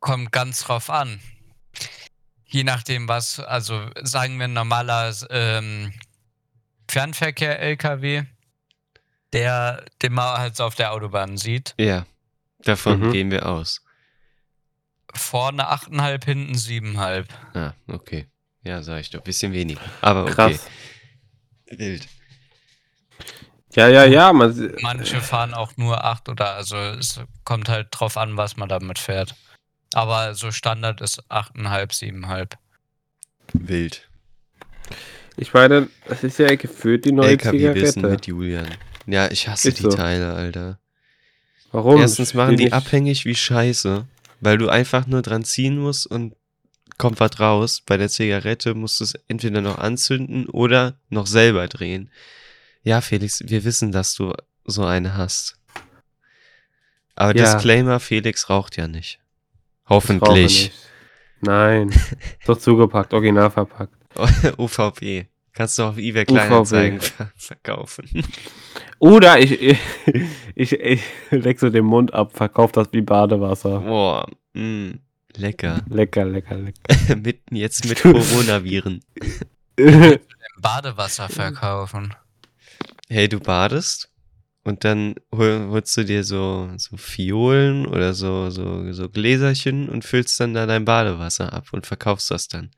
Kommt 0.00 0.32
ganz 0.32 0.64
drauf 0.64 0.90
an. 0.90 1.20
Je 2.46 2.64
nachdem, 2.64 3.08
was, 3.08 3.38
also 3.40 3.88
sagen 4.02 4.38
wir 4.38 4.44
ein 4.44 4.52
normaler 4.52 5.14
ähm, 5.30 5.92
Fernverkehr-LKW, 6.90 8.24
der, 9.32 9.84
den 10.02 10.12
man 10.12 10.38
halt 10.38 10.60
auf 10.60 10.74
der 10.74 10.92
Autobahn 10.92 11.36
sieht. 11.38 11.74
Ja. 11.78 12.04
Davon 12.64 13.00
Mhm. 13.00 13.12
gehen 13.12 13.30
wir 13.30 13.46
aus. 13.46 13.82
Vorne 15.14 15.70
8,5, 15.70 16.24
hinten 16.24 16.54
7,5. 16.54 17.26
Ah, 17.54 17.72
okay. 17.88 18.26
Ja, 18.62 18.82
sag 18.82 19.00
ich 19.00 19.10
doch. 19.10 19.22
Bisschen 19.22 19.52
weniger. 19.52 19.80
Aber 20.00 20.24
okay. 20.24 20.32
Krass. 20.34 20.66
Wild. 21.66 22.06
Ja, 23.74 23.88
ja, 23.88 24.04
ja, 24.04 24.32
man, 24.32 24.74
Manche 24.82 25.20
fahren 25.20 25.54
auch 25.54 25.76
nur 25.76 26.04
8 26.04 26.28
oder, 26.28 26.54
also 26.54 26.76
es 26.76 27.20
kommt 27.44 27.68
halt 27.68 27.88
drauf 27.90 28.16
an, 28.16 28.36
was 28.36 28.56
man 28.56 28.68
damit 28.68 28.98
fährt. 28.98 29.34
Aber 29.94 30.34
so 30.34 30.50
Standard 30.50 31.00
ist 31.00 31.22
8,5, 31.30 31.90
7,5. 31.90 32.52
Wild. 33.54 34.08
ich 35.36 35.52
meine, 35.54 35.88
das 36.06 36.22
ist 36.24 36.38
ja 36.38 36.54
gefühlt 36.54 37.04
die 37.04 37.12
neue 37.12 37.30
LKW-Wissen 37.30 37.94
Zigarette. 37.94 38.08
mit 38.08 38.26
Julian. 38.26 38.66
Ja, 39.06 39.30
ich 39.30 39.48
hasse 39.48 39.68
Ist 39.68 39.78
die 39.78 39.82
so. 39.82 39.90
Teile, 39.90 40.32
Alter. 40.34 40.78
Warum? 41.72 42.00
Erstens 42.00 42.34
machen 42.34 42.56
die 42.56 42.72
abhängig 42.72 43.24
wie 43.24 43.34
Scheiße. 43.34 44.06
weil 44.40 44.58
du 44.58 44.68
einfach 44.68 45.06
nur 45.06 45.22
dran 45.22 45.44
ziehen 45.44 45.78
musst 45.78 46.06
und 46.06 46.34
kommt 46.98 47.20
was 47.20 47.38
raus. 47.40 47.82
Bei 47.84 47.96
der 47.96 48.08
Zigarette 48.08 48.74
musst 48.74 49.00
du 49.00 49.04
es 49.04 49.14
entweder 49.28 49.60
noch 49.60 49.78
anzünden 49.78 50.46
oder 50.48 50.94
noch 51.08 51.26
selber 51.26 51.68
drehen. 51.68 52.10
Ja, 52.82 53.00
Felix, 53.00 53.42
wir 53.44 53.64
wissen, 53.64 53.92
dass 53.92 54.14
du 54.14 54.32
so 54.64 54.84
eine 54.84 55.16
hast. 55.16 55.56
Aber 57.14 57.36
Ja. 57.36 57.54
Disclaimer, 57.54 58.00
Felix 58.00 58.48
raucht 58.48 58.76
ja 58.76 58.88
nicht. 58.88 59.20
Hoffentlich. 59.88 60.64
nicht. 60.64 60.72
Nein. 61.40 61.92
Doch 62.46 62.58
zugepackt, 62.58 63.12
original 63.14 63.50
verpackt. 63.50 63.94
UVP. 64.58 65.28
Kannst 65.54 65.78
du 65.78 65.82
auf 65.82 65.98
eBay 65.98 66.24
Kleinanzeigen 66.24 67.00
ver 67.00 67.30
verkaufen. 67.36 68.08
Oder 68.98 69.38
ich, 69.38 69.60
ich, 69.60 69.78
ich, 70.54 70.72
ich 71.30 71.58
so 71.60 71.68
den 71.68 71.84
Mund 71.84 72.14
ab, 72.14 72.34
verkauf 72.34 72.72
das 72.72 72.88
wie 72.92 73.02
Badewasser. 73.02 73.80
Boah, 73.80 74.26
mh, 74.54 74.94
lecker. 75.36 75.82
Lecker, 75.90 76.24
lecker, 76.24 76.56
lecker. 76.56 77.16
Mitten 77.16 77.56
jetzt 77.56 77.86
mit 77.86 78.00
Coronaviren. 78.00 79.04
Badewasser 80.58 81.28
verkaufen. 81.28 82.14
Hey, 83.12 83.28
du 83.28 83.40
badest 83.40 84.10
und 84.64 84.84
dann 84.84 85.16
hol, 85.34 85.68
holst 85.68 85.94
du 85.98 86.04
dir 86.04 86.24
so, 86.24 86.70
so 86.78 86.96
Fiolen 86.96 87.84
oder 87.86 88.14
so, 88.14 88.48
so, 88.48 88.90
so 88.94 89.10
Gläserchen 89.10 89.90
und 89.90 90.02
füllst 90.02 90.40
dann 90.40 90.54
da 90.54 90.64
dein 90.64 90.86
Badewasser 90.86 91.52
ab 91.52 91.66
und 91.72 91.86
verkaufst 91.86 92.30
das 92.30 92.48
dann. 92.48 92.70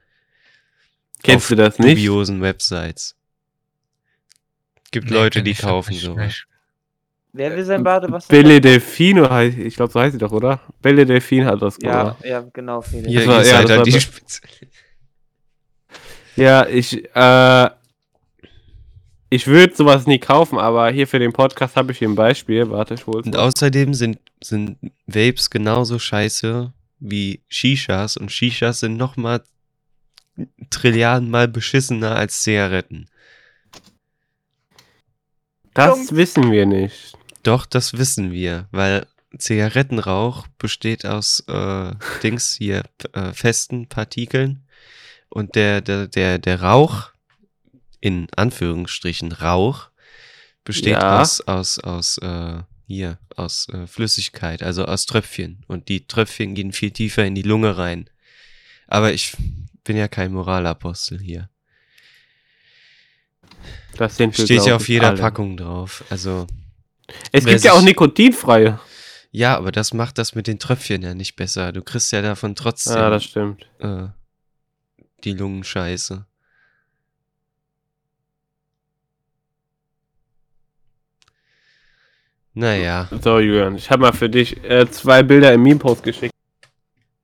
Kennst 1.23 1.45
Auf 1.45 1.49
du 1.51 1.55
das 1.55 1.79
nicht? 1.79 1.99
Dubiosen 1.99 2.41
Websites. 2.43 3.15
Gibt 4.91 5.11
Nee, 5.11 5.15
Leute, 5.17 5.45
die 5.45 5.53
ich 5.53 5.59
kaufen 5.59 5.93
nicht. 6.17 6.49
Wer 7.33 7.55
will 7.57 7.65
sein 7.65 7.85
Badewasser? 7.85 8.27
Belle 8.29 8.61
Delfino 8.61 9.31
heißt, 9.31 9.57
ich 9.59 9.77
glaube, 9.77 9.93
so 9.93 10.01
heißt 10.01 10.15
sie 10.15 10.19
doch, 10.19 10.33
oder? 10.33 10.61
Belle 10.83 11.07
Delfin 11.07 11.47
hat 11.47 11.63
das, 11.63 11.79
Ja, 11.81 12.03
oder? 12.03 12.19
ja, 12.25 12.41
genau, 12.53 12.81
Felix. 12.81 13.07
Hier, 13.07 13.21
Das 13.21 13.29
war- 13.29 13.37
ja, 13.45 13.63
das 13.63 13.71
halt 13.71 13.79
war 13.79 13.85
die 13.85 14.01
Spitze. 14.01 14.41
Ja, 16.35 16.67
ich, 16.67 17.05
äh, 17.15 17.71
ich 19.35 19.49
würde 19.49 19.75
sowas 19.75 20.07
nie 20.07 20.21
kaufen, 20.21 20.59
aber 20.59 20.91
hier 20.93 21.09
für 21.09 21.19
den 21.19 21.33
Podcast 21.33 21.75
habe 21.75 21.91
ich 21.91 21.99
hier 21.99 22.09
ein 22.09 22.15
Beispiel. 22.15 22.71
Warte, 22.71 22.95
ich 22.95 23.05
hol's 23.05 23.27
Und 23.27 23.37
außerdem 23.37 23.93
sind, 23.93 24.21
sind 24.41 24.79
Vapes 25.09 25.51
genauso 25.51 25.99
scheiße 25.99 26.73
wie 27.01 27.43
Shishas 27.49 28.17
und 28.17 28.31
Shishas 28.31 28.81
sind 28.81 28.97
nochmal 28.97 29.43
Trilliarden 30.71 31.31
mal 31.31 31.49
beschissener 31.49 32.15
als 32.15 32.43
Zigaretten. 32.43 33.09
Das 35.75 36.15
wissen 36.15 36.53
wir 36.53 36.67
nicht. 36.67 37.19
Doch, 37.43 37.67
das 37.67 37.99
wissen 37.99 38.31
wir, 38.31 38.69
weil 38.71 39.05
Zigarettenrauch 39.37 40.47
besteht 40.59 41.07
aus 41.07 41.43
äh, 41.49 41.93
Dings 42.23 42.55
hier, 42.55 42.85
äh, 43.13 43.33
festen 43.33 43.89
Partikeln 43.89 44.65
und 45.29 45.57
der, 45.57 45.81
der, 45.81 46.07
der, 46.07 46.39
der 46.39 46.63
Rauch, 46.63 47.14
in 48.05 48.27
Anführungsstrichen 48.37 49.33
Rauch, 49.33 49.89
besteht 50.63 50.93
Ja. 50.93 51.23
aus, 51.23 51.41
aus, 51.41 51.79
aus, 51.79 52.19
äh, 52.19 52.61
hier, 52.87 53.19
aus 53.35 53.67
äh, 53.71 53.87
Flüssigkeit, 53.87 54.63
also 54.63 54.85
aus 54.85 55.07
Tröpfchen. 55.07 55.65
Und 55.69 55.89
die 55.89 56.07
Tröpfchen 56.07 56.55
gehen 56.55 56.73
viel 56.73 56.91
tiefer 56.91 57.25
in 57.25 57.35
die 57.35 57.41
Lunge 57.43 57.79
rein. 57.79 58.11
Aber 58.89 59.15
ich 59.15 59.35
bin 59.85 59.97
ja 59.97 60.07
kein 60.07 60.33
Moralapostel 60.35 61.19
hier. 61.19 61.49
Das 63.97 64.19
sind 64.19 64.37
wir, 64.37 64.45
Steht 64.45 64.67
ja 64.67 64.77
auf 64.77 64.87
jeder 64.89 65.09
alle. 65.09 65.19
Packung 65.21 65.57
drauf. 65.57 66.05
Also, 66.11 66.47
Es 67.33 67.47
gibt 67.47 67.63
ja 67.65 67.73
auch 67.73 67.81
nikotinfreie. 67.83 68.81
ja, 69.31 69.57
aber 69.57 69.73
das 69.73 69.95
macht 69.95 70.19
das 70.19 70.35
mit 70.35 70.47
den 70.47 70.59
Tröpfchen 70.59 71.01
ja 71.01 71.15
nicht 71.15 71.37
besser. 71.37 71.73
Du 71.73 71.81
kriegst 71.83 72.13
ja 72.13 72.21
davon 72.21 72.55
trotzdem 72.55 72.97
Ja, 72.97 73.09
das 73.09 73.25
stimmt. 73.25 73.67
äh, 73.79 74.09
die 75.25 75.33
Lungenscheiße. 75.33 76.27
Naja, 82.55 83.09
So, 83.23 83.41
Julian, 83.41 83.75
ich 83.77 83.91
habe 83.91 84.03
mal 84.03 84.13
für 84.13 84.29
dich 84.31 84.63
äh, 84.65 84.89
zwei 84.91 85.23
Bilder 85.25 85.53
im 85.53 85.63
Meme-Post 85.63 86.03
geschickt. 86.05 86.33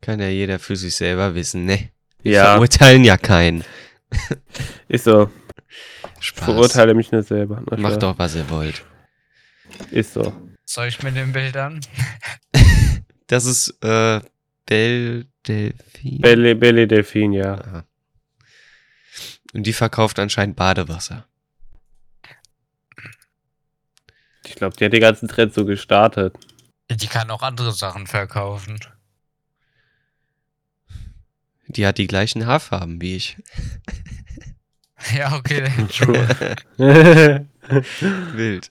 kann 0.01 0.19
ja 0.21 0.29
jeder 0.29 0.59
für 0.59 0.75
sich 0.77 0.97
selber 0.97 1.35
wissen, 1.35 1.65
ne? 1.67 1.91
Wir 2.23 2.33
Ja. 2.33 2.45
verurteilen 2.53 3.05
ja 3.05 3.17
keinen. 3.17 3.65
Ist 4.89 5.05
so. 5.05 5.31
Ich 6.21 6.27
Spaß. 6.27 6.45
verurteile 6.45 6.95
mich 6.95 7.13
nicht 7.13 7.29
selber. 7.29 7.63
Na, 7.71 7.77
Macht 7.77 8.03
doch, 8.03 8.19
was 8.19 8.35
ihr 8.35 8.49
wollt. 8.51 8.85
Ist 9.91 10.15
so. 10.15 10.33
Soll 10.65 10.89
ich 10.89 11.03
mit 11.03 11.17
den 11.17 11.33
Bildern? 11.33 11.81
Das 13.29 13.45
ist, 13.45 13.69
äh, 13.85 14.21
Belle 14.67 15.25
Delphine. 15.47 16.19
Belle, 16.19 16.57
Belle 16.57 16.89
Delfin, 16.89 17.33
ja. 17.33 17.55
Aha. 17.55 17.85
Und 19.55 19.63
die 19.69 19.73
verkauft 19.73 20.19
anscheinend 20.19 20.57
Badewasser. 20.57 21.29
Ich 24.51 24.57
glaube, 24.57 24.77
die 24.77 24.85
hat 24.85 24.93
den 24.93 25.01
ganzen 25.01 25.29
Trend 25.29 25.55
so 25.55 25.65
gestartet. 25.65 26.37
Die 26.91 27.07
kann 27.07 27.31
auch 27.31 27.43
andere 27.43 27.71
Sachen 27.73 28.09
verkaufen. 28.09 28.81
Die 31.69 31.87
hat 31.87 31.99
die 31.99 32.09
gleichen 32.09 32.47
Haarfarben 32.47 33.01
wie 33.01 33.15
ich. 33.17 33.37
Ja, 35.17 35.35
okay, 35.35 35.71
true. 35.89 36.29
Wild. 38.35 38.71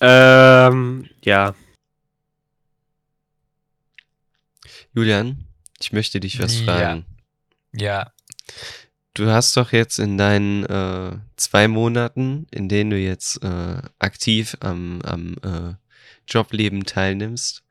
ähm, 0.00 1.10
ja. 1.22 1.54
Julian, 4.94 5.46
ich 5.78 5.92
möchte 5.92 6.20
dich 6.20 6.40
was 6.40 6.58
Ja. 6.60 6.64
fragen. 6.64 7.04
Ja, 7.72 8.12
Du 9.14 9.28
hast 9.28 9.56
doch 9.56 9.72
jetzt 9.72 9.98
in 9.98 10.16
deinen 10.18 10.64
äh, 10.64 11.18
zwei 11.36 11.66
Monaten, 11.68 12.46
in 12.50 12.68
denen 12.68 12.90
du 12.90 12.96
jetzt 12.98 13.42
äh, 13.42 13.82
aktiv 13.98 14.56
am, 14.60 15.02
am 15.02 15.34
äh, 15.42 15.74
Jobleben 16.28 16.84
teilnimmst, 16.86 17.64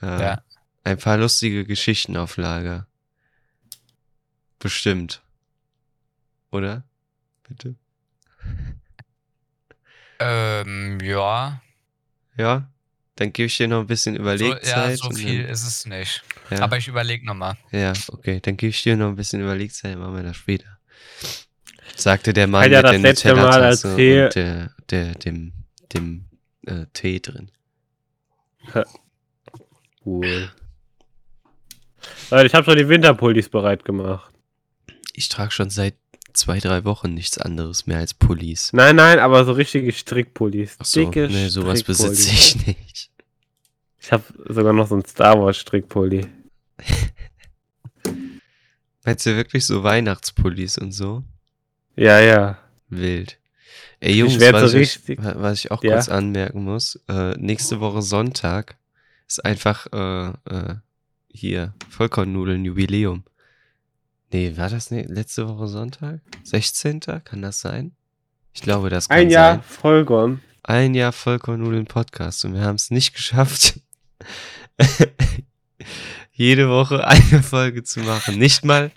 äh, 0.00 0.06
Ja. 0.20 0.42
ein 0.84 0.98
paar 0.98 1.18
lustige 1.18 1.64
Geschichten 1.64 2.16
auf 2.16 2.36
Lager. 2.36 2.86
Bestimmt. 4.60 5.22
Oder? 6.52 6.84
Bitte? 7.48 7.74
ähm, 10.20 11.00
ja. 11.02 11.60
Ja? 12.36 12.70
Dann 13.16 13.32
gebe 13.32 13.46
ich 13.46 13.56
dir 13.56 13.68
noch 13.68 13.80
ein 13.80 13.86
bisschen 13.86 14.16
So, 14.16 14.20
Überlegzeit. 14.22 14.66
ja, 14.90 14.96
so 14.96 15.10
viel 15.10 15.42
dann, 15.42 15.52
ist 15.52 15.66
es 15.66 15.86
nicht. 15.86 16.22
ja, 16.50 16.60
Aber 16.62 16.76
ich 16.78 16.88
überlege 16.88 17.24
nochmal. 17.24 17.56
ja, 17.70 17.92
okay. 18.08 18.40
Dann 18.40 18.56
gebe 18.56 18.70
ich 18.70 18.82
dir 18.82 18.96
noch 18.96 19.08
ein 19.08 19.16
bisschen 19.16 19.40
Überlegzeit, 19.40 19.96
machen 19.96 20.16
wir 20.16 20.22
das 20.24 20.36
später. 20.36 20.78
Sagte 21.96 22.32
der 22.32 22.48
Mann 22.48 22.70
ja 22.72 22.78
mit 22.78 22.84
das 22.84 22.90
der 22.90 23.00
letzte 23.00 23.34
Mal 23.36 23.44
Nutella-Tasse 23.44 23.90
und 23.90 24.34
der, 24.34 24.70
der, 24.90 25.14
dem, 25.14 25.52
dem 25.92 26.24
äh, 26.66 26.86
Tee 26.92 27.20
drin. 27.20 27.50
Cool. 30.04 30.50
Leute, 32.30 32.46
ich 32.46 32.54
habe 32.54 32.64
schon 32.64 32.76
die 32.76 32.88
Winterpullis 32.88 33.48
bereit 33.48 33.84
gemacht. 33.84 34.32
Ich 35.12 35.28
trage 35.28 35.52
schon 35.52 35.70
seit 35.70 35.94
zwei, 36.34 36.58
drei 36.58 36.84
Wochen 36.84 37.14
nichts 37.14 37.38
anderes 37.38 37.86
mehr 37.86 37.98
als 37.98 38.12
Pullis. 38.14 38.72
Nein, 38.72 38.96
nein, 38.96 39.18
aber 39.18 39.44
so 39.44 39.52
richtige 39.52 39.92
Strickpullis. 39.92 40.76
Ach 40.78 40.84
so, 40.84 41.00
Dicke 41.04 41.28
nee, 41.30 41.48
sowas 41.48 41.82
besitze 41.82 42.30
ich 42.30 42.66
nicht. 42.66 43.10
Ich 44.00 44.12
habe 44.12 44.22
sogar 44.48 44.72
noch 44.74 44.86
so 44.86 44.94
einen 44.94 45.04
Star 45.06 45.40
Wars 45.40 45.56
Strickpulli. 45.56 46.26
Meinst 49.04 49.26
du 49.26 49.36
wirklich 49.36 49.66
so 49.66 49.82
Weihnachtspullis 49.82 50.78
und 50.78 50.92
so? 50.92 51.22
Ja, 51.96 52.20
ja. 52.20 52.58
Wild. 52.88 53.38
Ey, 54.00 54.14
Jungs, 54.16 54.34
so 54.34 54.52
was, 54.52 54.74
ich, 54.74 54.80
richtig- 54.80 55.22
wa- 55.22 55.34
was 55.38 55.58
ich 55.60 55.70
auch 55.70 55.82
Ja. 55.82 55.94
kurz 55.94 56.08
anmerken 56.08 56.64
muss, 56.64 57.00
äh, 57.08 57.32
nächste 57.38 57.80
Woche 57.80 58.02
Sonntag 58.02 58.76
ist 59.26 59.44
einfach 59.44 59.86
äh, 59.92 60.28
äh, 60.50 60.74
hier 61.28 61.74
Vollkornnudeln-Jubiläum. 61.90 63.24
Nee, 64.34 64.56
war 64.56 64.68
das 64.68 64.90
nicht 64.90 65.08
letzte 65.10 65.48
Woche 65.48 65.68
Sonntag? 65.68 66.18
16. 66.42 66.98
Kann 67.22 67.40
das 67.40 67.60
sein? 67.60 67.92
Ich 68.52 68.62
glaube, 68.62 68.90
das 68.90 69.08
kann 69.08 69.18
Ein 69.18 69.30
Jahr 69.30 69.52
sein. 69.54 69.62
Vollkorn. 69.62 70.42
Ein 70.64 70.94
Jahr 70.94 71.12
Vollkornnudeln-Podcast 71.12 72.44
und 72.44 72.54
wir 72.54 72.62
haben 72.62 72.74
es 72.74 72.90
nicht 72.90 73.14
geschafft, 73.16 73.78
jede 76.32 76.68
Woche 76.68 77.06
eine 77.06 77.44
Folge 77.44 77.84
zu 77.84 78.00
machen. 78.00 78.36
Nicht 78.36 78.64
mal, 78.64 78.90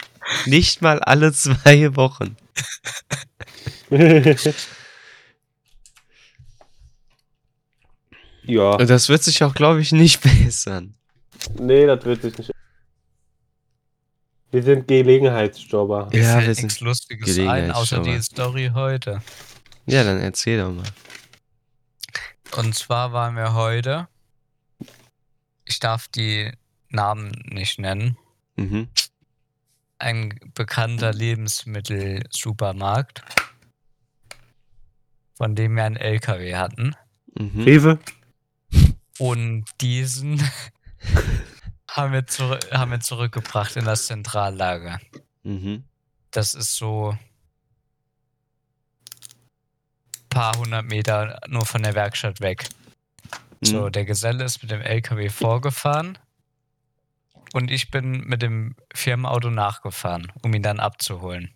nicht 0.48 0.82
mal 0.82 1.00
alle 1.02 1.32
zwei 1.34 1.96
Wochen. 1.96 2.36
ja. 8.42 8.72
Und 8.72 8.90
das 8.90 9.08
wird 9.08 9.22
sich 9.22 9.44
auch, 9.44 9.54
glaube 9.54 9.82
ich, 9.82 9.92
nicht 9.92 10.20
bessern. 10.46 10.96
Nee, 11.60 11.86
das 11.86 12.04
wird 12.06 12.24
sich 12.24 12.36
nicht. 12.40 12.57
Wir 14.52 14.64
sind 14.64 14.88
Gelegenheitsjobber. 14.88 16.10
Mir 16.12 16.22
Ja, 16.22 16.46
wir 16.46 16.56
sind 16.56 16.66
nichts 16.66 16.80
Lustiges 16.80 17.38
ein, 17.40 17.72
außer 17.72 18.02
die 18.02 18.22
Story 18.22 18.72
heute. 18.74 19.22
Ja, 19.86 20.04
dann 20.04 20.20
erzähl 20.20 20.60
doch 20.60 20.72
mal. 20.72 20.86
Und 22.56 22.76
zwar 22.76 23.12
waren 23.12 23.36
wir 23.36 23.54
heute 23.54 24.08
ich 25.68 25.80
darf 25.80 26.08
die 26.08 26.52
Namen 26.90 27.32
nicht 27.50 27.80
nennen. 27.80 28.18
Mhm. 28.56 28.88
Ein 30.00 30.40
bekannter 30.54 31.14
Lebensmittelsupermarkt, 31.14 33.24
von 35.36 35.56
dem 35.56 35.76
wir 35.76 35.84
einen 35.84 35.98
LKW 35.98 36.56
hatten. 36.56 36.96
Mhm. 37.38 37.62
Rewe? 37.62 38.00
Und 39.20 39.66
diesen 39.82 40.40
haben 41.98 42.14
wir, 42.14 42.28
zurück, 42.28 42.72
haben 42.72 42.92
wir 42.92 43.00
zurückgebracht 43.00 43.76
in 43.76 43.86
das 43.86 44.06
Zentrallager. 44.06 45.00
Mhm. 45.44 45.84
Das 46.32 46.54
ist 46.54 46.76
so 46.76 47.18
paar 50.30 50.56
hundert 50.58 50.86
Meter 50.86 51.40
nur 51.48 51.66
von 51.66 51.82
der 51.84 51.96
Werkstatt 51.96 52.42
weg. 52.42 52.70
So, 53.62 53.86
Mhm. 53.86 53.92
der 53.92 54.06
Geselle 54.06 54.44
ist 54.44 54.62
mit 54.62 54.70
dem 54.72 54.82
LKW 54.82 55.30
vorgefahren 55.30 56.18
und 57.54 57.72
ich 57.72 57.90
bin 57.90 58.22
mit 58.28 58.44
dem 58.44 58.76
Firmenauto 58.94 59.50
nachgefahren, 59.50 60.32
um 60.44 60.54
ihn 60.54 60.62
dann 60.62 60.80
abzuholen. 60.80 61.54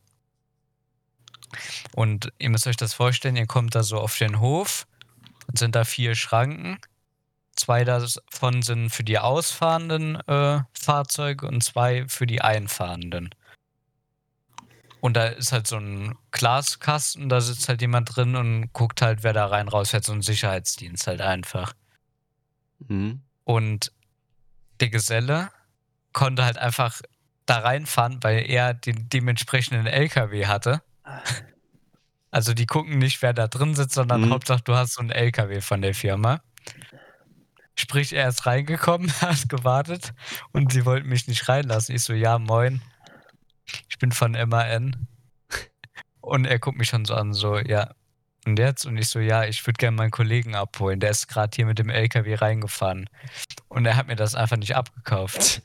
Und 1.93 2.31
ihr 2.39 2.49
müsst 2.49 2.65
euch 2.65 2.77
das 2.77 2.93
vorstellen, 2.93 3.35
ihr 3.35 3.45
kommt 3.45 3.75
da 3.75 3.83
so 3.83 3.99
auf 3.99 4.17
den 4.17 4.39
Hof, 4.39 4.87
sind 5.53 5.75
da 5.75 5.83
vier 5.83 6.15
Schranken. 6.15 6.79
Zwei 7.61 7.83
davon 7.83 8.63
sind 8.63 8.89
für 8.89 9.03
die 9.03 9.19
ausfahrenden 9.19 10.15
äh, 10.27 10.61
Fahrzeuge 10.73 11.45
und 11.45 11.63
zwei 11.63 12.07
für 12.07 12.25
die 12.25 12.41
einfahrenden. 12.41 13.29
Und 14.99 15.15
da 15.15 15.27
ist 15.27 15.51
halt 15.51 15.67
so 15.67 15.77
ein 15.77 16.17
Glaskasten, 16.31 17.29
da 17.29 17.39
sitzt 17.39 17.69
halt 17.69 17.81
jemand 17.81 18.15
drin 18.15 18.35
und 18.35 18.73
guckt 18.73 19.03
halt, 19.03 19.21
wer 19.21 19.33
da 19.33 19.45
rein 19.45 19.67
rausfährt, 19.67 20.03
so 20.03 20.11
ein 20.11 20.23
Sicherheitsdienst 20.23 21.05
halt 21.05 21.21
einfach. 21.21 21.73
Mhm. 22.87 23.21
Und 23.43 23.91
der 24.79 24.89
Geselle 24.89 25.51
konnte 26.13 26.43
halt 26.43 26.57
einfach 26.57 26.99
da 27.45 27.59
reinfahren, 27.59 28.23
weil 28.23 28.49
er 28.49 28.73
den 28.73 29.07
dementsprechenden 29.07 29.85
LKW 29.85 30.47
hatte. 30.47 30.81
Also 32.31 32.55
die 32.55 32.65
gucken 32.65 32.97
nicht, 32.97 33.21
wer 33.21 33.33
da 33.33 33.47
drin 33.47 33.75
sitzt, 33.75 33.93
sondern 33.93 34.21
Mhm. 34.21 34.31
Hauptsache 34.31 34.63
du 34.63 34.73
hast 34.73 34.93
so 34.93 35.01
einen 35.01 35.11
LKW 35.11 35.61
von 35.61 35.83
der 35.83 35.93
Firma. 35.93 36.41
Sprich, 37.75 38.13
er 38.13 38.27
ist 38.29 38.45
reingekommen, 38.45 39.11
hat 39.21 39.49
gewartet 39.49 40.13
und 40.51 40.71
sie 40.71 40.85
wollten 40.85 41.09
mich 41.09 41.27
nicht 41.27 41.47
reinlassen. 41.49 41.95
Ich 41.95 42.03
so, 42.03 42.13
ja, 42.13 42.37
moin. 42.39 42.81
Ich 43.89 43.97
bin 43.99 44.11
von 44.11 44.33
MAN. 44.49 45.07
Und 46.19 46.45
er 46.45 46.59
guckt 46.59 46.77
mich 46.77 46.89
schon 46.89 47.05
so 47.05 47.15
an, 47.15 47.33
so, 47.33 47.57
ja. 47.57 47.93
Und 48.45 48.57
jetzt? 48.59 48.85
Und 48.85 48.97
ich 48.97 49.07
so, 49.07 49.19
ja, 49.19 49.43
ich 49.45 49.65
würde 49.65 49.77
gerne 49.77 49.95
meinen 49.97 50.11
Kollegen 50.11 50.55
abholen. 50.55 50.99
Der 50.99 51.11
ist 51.11 51.27
gerade 51.27 51.55
hier 51.55 51.65
mit 51.65 51.79
dem 51.79 51.89
LKW 51.89 52.35
reingefahren. 52.35 53.09
Und 53.67 53.85
er 53.85 53.95
hat 53.95 54.07
mir 54.07 54.15
das 54.15 54.35
einfach 54.35 54.57
nicht 54.57 54.75
abgekauft. 54.75 55.61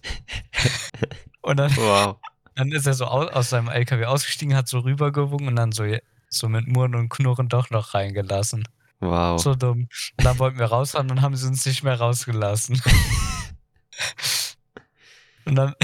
Und 1.40 1.58
dann, 1.58 1.75
Wow. 1.76 2.16
dann 2.54 2.72
ist 2.72 2.86
er 2.86 2.94
so 2.94 3.06
aus, 3.06 3.30
aus 3.32 3.50
seinem 3.50 3.68
LKW 3.68 4.04
ausgestiegen, 4.06 4.56
hat 4.56 4.68
so 4.68 4.80
rübergewunken 4.80 5.48
und 5.48 5.56
dann 5.56 5.70
so, 5.72 5.84
so 6.28 6.48
mit 6.48 6.66
Murren 6.66 6.96
und 6.96 7.08
Knurren 7.08 7.48
doch 7.48 7.70
noch 7.70 7.94
reingelassen. 7.94 8.66
Wow. 9.00 9.40
So 9.40 9.54
dumm. 9.54 9.88
Und 10.16 10.24
dann 10.24 10.38
wollten 10.38 10.58
wir 10.58 10.66
rausfahren 10.66 11.10
und 11.10 11.22
haben 11.22 11.36
sie 11.36 11.46
uns 11.46 11.66
nicht 11.66 11.82
mehr 11.82 11.98
rausgelassen. 11.98 12.80
und, 15.44 15.54
dann, 15.54 15.74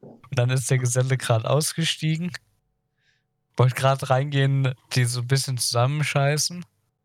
und 0.00 0.38
dann 0.38 0.50
ist 0.50 0.70
der 0.70 0.78
Geselle 0.78 1.16
gerade 1.16 1.48
ausgestiegen. 1.48 2.32
Wollte 3.56 3.74
gerade 3.74 4.08
reingehen, 4.08 4.74
die 4.94 5.04
so 5.04 5.20
ein 5.20 5.26
bisschen 5.26 5.58
zusammenscheißen. 5.58 6.64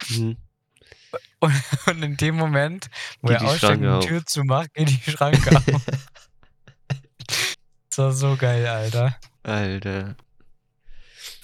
Mhm. 0.09 0.37
Und, 1.39 1.53
und 1.85 2.03
in 2.03 2.17
dem 2.17 2.35
Moment, 2.35 2.89
wo 3.21 3.27
Geht 3.27 3.37
er 3.37 3.39
die 3.39 3.45
aussteigt 3.45 3.83
und 3.83 4.03
die 4.03 4.07
Tür 4.07 4.25
zumacht, 4.25 4.73
geht 4.73 4.89
die 4.89 5.11
Schranke 5.11 5.57
auf. 5.57 5.85
Das 7.89 7.97
war 7.97 8.11
so 8.11 8.35
geil, 8.37 8.65
Alter. 8.65 9.17
Alter. 9.43 10.15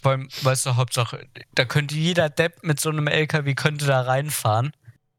Vor 0.03 0.11
allem, 0.11 0.27
weißt 0.43 0.65
du, 0.67 0.75
Hauptsache, 0.75 1.25
da 1.55 1.65
könnte 1.65 1.95
jeder 1.95 2.29
Depp 2.29 2.61
mit 2.63 2.79
so 2.79 2.89
einem 2.89 3.07
LKW 3.07 3.55
könnte 3.55 3.85
da 3.87 4.01
reinfahren. 4.01 4.73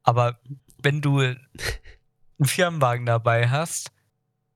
Aber 0.04 0.38
wenn 0.82 1.00
du 1.00 1.18
einen 1.20 1.40
Firmenwagen 2.42 3.06
dabei 3.06 3.48
hast, 3.48 3.90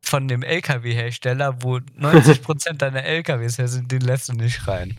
von 0.03 0.29
dem 0.29 0.43
LKW-Hersteller, 0.43 1.62
wo 1.62 1.77
90% 1.79 2.75
deiner 2.75 3.03
LKWs 3.05 3.59
her 3.59 3.69
sind, 3.69 3.91
den 3.91 4.03
lässt 4.03 4.29
du 4.29 4.35
nicht 4.35 4.69
rein. 4.69 4.97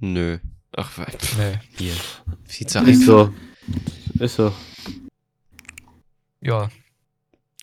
Nö. 0.00 0.38
Ach, 0.76 0.96
wa- 0.96 1.06
Nee. 1.36 1.58
hier. 1.76 1.94
Viel 2.44 2.66
zu 2.66 2.78
Ist 2.78 2.86
einfach. 2.86 3.04
so. 3.04 3.34
Ist 4.24 4.36
so. 4.36 4.54
Ja. 6.40 6.68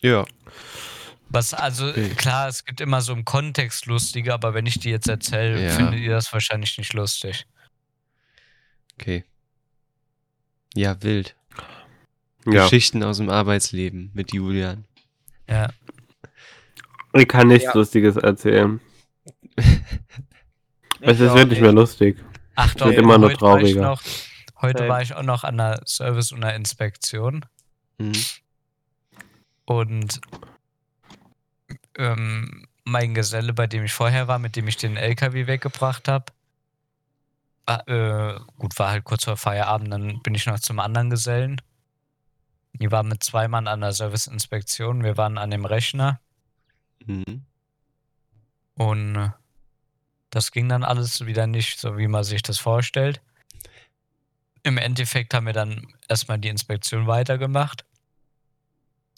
Ja. 0.02 0.26
Was, 1.36 1.54
also, 1.54 1.90
Okay. 1.90 2.10
klar, 2.16 2.48
es 2.48 2.64
gibt 2.66 2.80
immer 2.82 3.02
so 3.02 3.12
im 3.14 3.26
Kontext 3.26 3.86
lustige, 3.88 4.34
aber 4.34 4.54
wenn 4.54 4.66
ich 4.66 4.80
die 4.80 4.90
jetzt 4.90 5.08
erzähle, 5.10 5.62
Ja. 5.66 5.72
findet 5.72 6.00
ihr 6.00 6.12
das 6.12 6.32
wahrscheinlich 6.32 6.78
nicht 6.78 6.94
lustig. 6.94 7.46
Okay. 8.94 9.26
Ja, 10.74 11.02
wild. 11.04 11.36
Ja. 12.46 12.64
Geschichten 12.64 13.04
aus 13.04 13.18
dem 13.18 13.30
Arbeitsleben 13.30 14.12
mit 14.14 14.34
Julian. 14.34 14.86
Ja. 15.50 15.70
Ich 17.14 17.28
kann 17.28 17.48
nichts 17.50 17.66
Ja. 17.66 17.74
Lustiges 17.74 18.16
erzählen. 18.18 18.80
Es 21.02 21.20
ist 21.20 21.34
wirklich 21.34 21.60
mehr 21.60 21.72
lustig. 21.74 22.18
Ach 22.56 22.74
doch, 22.76 22.88
wird 22.88 22.98
immer 23.00 23.18
nur 23.18 23.30
heute 23.32 23.42
war 23.42 23.58
trauriger. 23.58 23.82
Noch, 23.82 24.02
heute 24.62 24.80
Same. 24.80 24.90
war 24.90 25.02
ich 25.02 25.14
auch 25.14 25.24
noch 25.24 25.44
an 25.44 25.58
der 25.58 25.82
Service- 25.86 26.32
und 26.32 26.42
der 26.42 26.56
Inspektion. 26.56 27.46
Mhm. 27.98 28.14
Und 29.66 30.22
ähm, 31.98 32.68
mein 32.84 33.14
Geselle, 33.14 33.54
bei 33.54 33.68
dem 33.68 33.84
ich 33.84 33.94
vorher 33.94 34.28
war, 34.28 34.40
mit 34.40 34.56
dem 34.56 34.68
ich 34.68 34.78
den 34.78 34.98
LKW 34.98 35.48
weggebracht 35.48 36.08
habe, 36.08 36.26
äh, 37.68 38.40
gut, 38.58 38.78
war 38.78 38.92
halt 38.92 39.04
kurz 39.06 39.24
vor 39.26 39.38
Feierabend, 39.38 39.92
dann 39.92 40.22
bin 40.22 40.36
ich 40.36 40.46
noch 40.46 40.60
zum 40.60 40.80
anderen 40.80 41.10
Gesellen. 41.10 41.62
Die 42.74 42.92
waren 42.92 43.08
mit 43.08 43.24
zwei 43.24 43.48
Mann 43.48 43.68
an 43.68 43.82
der 43.82 43.94
Serviceinspektion. 43.94 45.04
Wir 45.04 45.18
waren 45.18 45.38
an 45.38 45.52
dem 45.52 45.66
Rechner 45.66 46.20
Mhm. 47.06 47.46
und 48.76 49.16
äh, 49.16 49.30
das 50.32 50.52
ging 50.52 50.68
dann 50.68 50.84
alles 50.84 51.26
wieder 51.26 51.46
nicht 51.48 51.80
so, 51.80 51.98
wie 51.98 52.08
man 52.08 52.24
sich 52.24 52.42
das 52.42 52.58
vorstellt. 52.58 53.22
Im 54.64 54.78
Endeffekt 54.78 55.34
haben 55.34 55.46
wir 55.46 55.54
dann 55.54 55.88
erstmal 56.10 56.40
die 56.40 56.50
Inspektion 56.50 57.06
weitergemacht. 57.06 57.86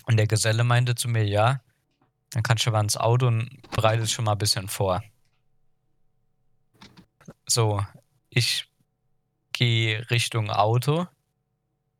Und 0.05 0.17
der 0.17 0.27
Geselle 0.27 0.63
meinte 0.63 0.95
zu 0.95 1.07
mir, 1.07 1.23
ja, 1.25 1.61
dann 2.31 2.43
kannst 2.43 2.65
du 2.65 2.71
mal 2.71 2.81
ins 2.81 2.97
Auto 2.97 3.27
und 3.27 3.49
bereitest 3.71 4.11
schon 4.13 4.25
mal 4.25 4.33
ein 4.33 4.37
bisschen 4.37 4.67
vor. 4.67 5.03
So, 7.45 7.85
ich 8.29 8.65
gehe 9.53 10.09
Richtung 10.09 10.49
Auto, 10.49 11.07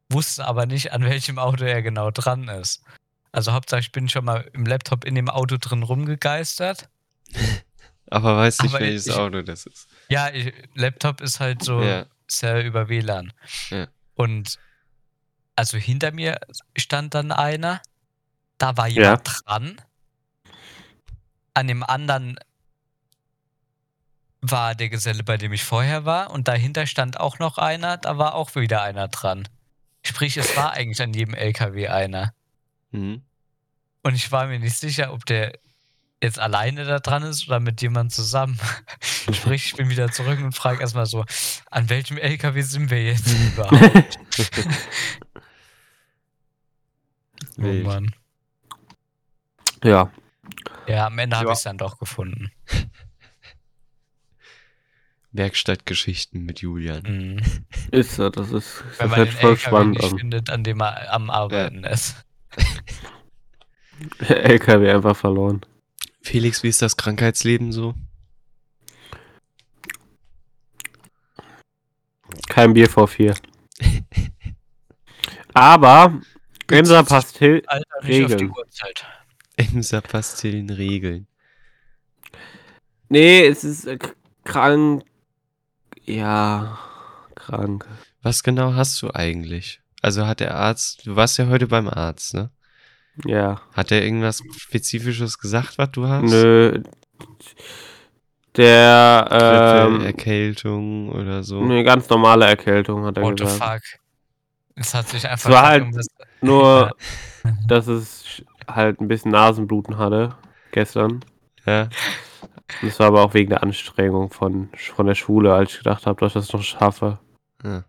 wusste 0.09 0.45
aber 0.45 0.65
nicht, 0.65 0.91
an 0.93 1.03
welchem 1.03 1.39
Auto 1.39 1.63
er 1.65 1.81
genau 1.81 2.11
dran 2.11 2.47
ist. 2.47 2.83
Also 3.31 3.51
Hauptsache, 3.53 3.81
ich 3.81 3.91
bin 3.91 4.09
schon 4.09 4.25
mal 4.25 4.49
im 4.53 4.65
Laptop 4.65 5.05
in 5.05 5.15
dem 5.15 5.29
Auto 5.29 5.57
drin 5.59 5.83
rumgegeistert. 5.83 6.89
Aber 8.09 8.37
weiß 8.37 8.59
nicht, 8.61 8.73
Aber 8.73 8.79
welches 8.85 9.07
ich- 9.07 9.13
Auto 9.15 9.41
das 9.41 9.65
ist. 9.65 9.89
Ja, 10.07 10.29
ich, 10.33 10.53
Laptop 10.75 11.19
ist 11.19 11.41
halt 11.41 11.61
so, 11.61 11.81
Ja. 11.83 12.05
ist 12.25 12.41
ja 12.41 12.61
über 12.61 12.87
WLAN. 12.87 13.33
Ja. 13.69 13.87
Und 14.15 14.57
also 15.57 15.77
hinter 15.77 16.13
mir 16.13 16.39
stand 16.77 17.15
dann 17.15 17.33
einer, 17.33 17.81
da 18.59 18.77
war 18.77 18.87
jemand 18.87 19.27
dran. 19.45 19.81
An 21.57 21.65
dem 21.65 21.81
anderen 21.81 22.37
war 24.41 24.75
der 24.75 24.89
Geselle, 24.89 25.23
bei 25.23 25.37
dem 25.37 25.53
ich 25.53 25.63
vorher 25.63 26.05
war. 26.05 26.29
Und 26.29 26.47
dahinter 26.47 26.85
stand 26.85 27.19
auch 27.19 27.39
noch 27.39 27.57
einer, 27.57 27.97
da 27.97 28.19
war 28.19 28.35
auch 28.35 28.53
wieder 28.53 28.83
einer 28.83 29.07
dran. 29.07 29.49
Sprich, 30.03 30.37
es 30.37 30.55
war 30.55 30.73
eigentlich 30.73 31.01
an 31.01 31.15
jedem 31.15 31.33
LKW 31.33 31.87
einer. 31.87 32.35
Mhm. 32.91 33.23
Und 34.03 34.13
ich 34.13 34.31
war 34.31 34.45
mir 34.45 34.59
nicht 34.59 34.77
sicher, 34.77 35.11
ob 35.11 35.25
der 35.25 35.57
jetzt 36.21 36.37
alleine 36.37 36.85
da 36.85 36.99
dran 36.99 37.23
ist 37.23 37.47
oder 37.47 37.59
mit 37.59 37.81
jemand 37.81 38.11
zusammen. 38.11 38.59
Sprich, 39.01 39.65
ich 39.65 39.75
bin 39.75 39.89
wieder 39.89 40.11
zurück 40.11 40.37
und 40.37 40.51
frage 40.51 40.81
erstmal 40.81 41.07
so, 41.07 41.25
an 41.71 41.89
welchem 41.89 42.19
LKW 42.19 42.61
sind 42.61 42.91
wir 42.91 43.03
jetzt 43.03 43.33
überhaupt? 43.33 44.19
oh. 47.57 47.63
Mann. 47.63 48.13
ja. 49.83 50.11
Ja, 50.87 51.07
am 51.07 51.19
Ende 51.19 51.35
habe 51.37 51.47
Ja. 51.47 51.51
ich 51.53 51.57
es 51.57 51.63
dann 51.63 51.77
doch 51.77 51.97
gefunden. 51.99 52.51
Werkstattgeschichten 55.31 56.43
mit 56.45 56.61
Julian. 56.61 57.03
Mhm. 57.03 57.41
Ist 57.91 58.15
so. 58.15 58.29
Das 58.29 58.51
ist 58.51 58.83
Wenn 58.97 59.09
das 59.09 59.09
man 59.09 59.17
hört 59.19 59.27
den 59.29 59.35
voll 59.37 59.49
LKW 59.51 59.67
spannend 59.67 59.97
nicht 59.97 60.11
an. 60.13 60.17
findet, 60.19 60.49
an 60.49 60.63
dem 60.63 60.81
er 60.81 61.13
am 61.13 61.29
Arbeiten 61.29 61.83
ist. 61.83 62.25
LKW 64.19 64.89
einfach 64.91 65.15
verloren. 65.15 65.61
Felix, 66.21 66.63
wie 66.63 66.69
ist 66.69 66.81
das 66.81 66.97
Krankheitsleben 66.97 67.71
so? 67.71 67.93
Kein 72.49 72.73
Bier 72.73 72.89
vor 72.89 73.07
vier. 73.07 73.35
Aber 75.53 76.21
Gänser 76.67 77.03
Pastil. 77.03 77.63
Alter, 77.67 77.85
nicht 78.03 78.23
auf 78.25 78.29
die 78.29 78.33
Regeln. 78.33 78.51
Uhrzeit. 78.51 79.05
Emser 79.57 80.01
Pastillen 80.01 80.69
regeln. 80.69 81.27
Nee, 83.09 83.45
es 83.45 83.63
ist 83.63 83.85
äh, 83.85 83.97
krank. 84.43 85.03
Ja, 86.05 86.77
krank. 87.35 87.85
Was 88.21 88.43
genau 88.43 88.73
hast 88.73 89.01
du 89.01 89.09
eigentlich? 89.13 89.81
Also 90.01 90.25
hat 90.27 90.39
der 90.39 90.55
Arzt, 90.55 91.05
du 91.05 91.15
warst 91.15 91.37
ja 91.37 91.47
heute 91.47 91.67
beim 91.67 91.87
Arzt, 91.87 92.33
ne? 92.33 92.49
Ja. 93.25 93.59
Hat 93.73 93.91
er 93.91 94.03
irgendwas 94.03 94.41
Spezifisches 94.57 95.39
gesagt, 95.39 95.77
was 95.77 95.91
du 95.91 96.07
hast? 96.07 96.29
Nö. 96.29 96.83
Der, 98.55 99.27
ähm, 99.87 100.01
Erkältung 100.01 101.09
oder 101.09 101.43
so. 101.43 101.61
eine 101.61 101.83
ganz 101.83 102.09
normale 102.09 102.45
Erkältung, 102.45 103.05
hat 103.05 103.17
er 103.17 103.23
What 103.23 103.37
the 103.39 103.45
gesagt. 103.45 103.85
fuck? 103.87 103.99
Es 104.75 104.93
hat 104.93 105.07
sich 105.09 105.27
einfach. 105.27 105.49
war 105.49 105.67
halt- 105.67 105.87
Nur, 106.41 106.95
dass 107.67 107.87
es 107.87 108.41
halt 108.67 108.99
ein 109.01 109.07
bisschen 109.07 109.31
Nasenbluten 109.31 109.97
hatte 109.97 110.35
gestern. 110.71 111.23
Ja. 111.65 111.89
Das 112.81 112.99
war 112.99 113.07
aber 113.07 113.23
auch 113.23 113.33
wegen 113.33 113.49
der 113.49 113.63
Anstrengung 113.63 114.29
von, 114.29 114.69
von 114.75 115.07
der 115.07 115.15
Schule, 115.15 115.53
als 115.53 115.71
ich 115.71 115.77
gedacht 115.79 116.05
habe, 116.05 116.19
dass 116.19 116.35
ich 116.35 116.41
das 116.41 116.53
noch 116.53 116.61
schaffe, 116.61 117.19
ja. 117.63 117.83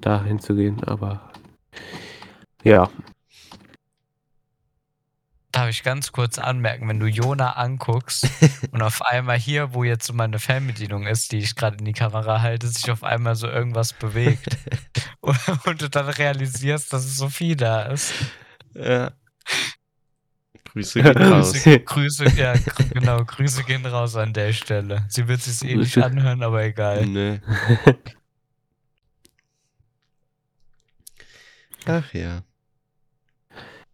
da 0.00 0.22
hinzugehen. 0.22 0.84
Aber 0.84 1.30
ja. 2.62 2.88
Darf 5.52 5.68
ich 5.68 5.82
ganz 5.82 6.12
kurz 6.12 6.38
anmerken, 6.38 6.88
wenn 6.88 7.00
du 7.00 7.06
Jona 7.06 7.54
anguckst 7.54 8.28
und 8.70 8.82
auf 8.82 9.02
einmal 9.02 9.36
hier, 9.36 9.74
wo 9.74 9.82
jetzt 9.82 10.06
so 10.06 10.12
meine 10.12 10.38
Fernbedienung 10.38 11.06
ist, 11.06 11.32
die 11.32 11.38
ich 11.38 11.56
gerade 11.56 11.78
in 11.78 11.84
die 11.84 11.92
Kamera 11.92 12.40
halte, 12.40 12.68
sich 12.68 12.90
auf 12.90 13.02
einmal 13.02 13.34
so 13.34 13.48
irgendwas 13.48 13.92
bewegt. 13.92 14.56
und, 15.20 15.38
und 15.66 15.82
du 15.82 15.90
dann 15.90 16.08
realisierst, 16.08 16.92
dass 16.92 17.04
es 17.04 17.16
Sophie 17.16 17.56
da 17.56 17.82
ist. 17.82 18.12
ja. 18.74 19.10
Grüße 20.72 21.02
gehen 21.02 21.16
raus. 21.32 21.52
Grüße, 21.52 21.80
Grüße, 21.80 22.24
ja, 22.36 22.52
gr- 22.54 22.84
genau, 22.94 23.24
Grüße 23.24 23.64
gehen 23.64 23.84
raus 23.86 24.16
an 24.16 24.32
der 24.32 24.52
Stelle. 24.52 25.04
Sie 25.08 25.26
wird 25.26 25.40
sich 25.42 25.68
eh 25.68 25.76
nicht 25.76 25.98
anhören, 25.98 26.42
aber 26.42 26.62
egal. 26.62 27.06
Nee. 27.06 27.40
Ach 31.86 32.12
ja. 32.14 32.42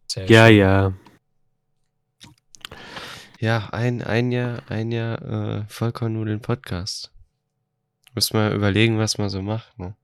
Sehr 0.08 0.26
Ja, 0.30 0.46
schön. 0.48 0.56
ja. 0.56 0.92
Ja, 3.38 3.68
ein, 3.70 4.02
ein 4.02 4.32
Jahr, 4.32 4.62
ein 4.68 4.90
Jahr 4.92 5.22
äh, 5.22 5.64
Vollkornnudeln-Podcast. 5.68 7.12
Muss 8.14 8.32
mal 8.32 8.52
überlegen, 8.54 8.98
was 8.98 9.18
man 9.18 9.28
so 9.28 9.42
macht, 9.42 9.78
ne? 9.78 9.94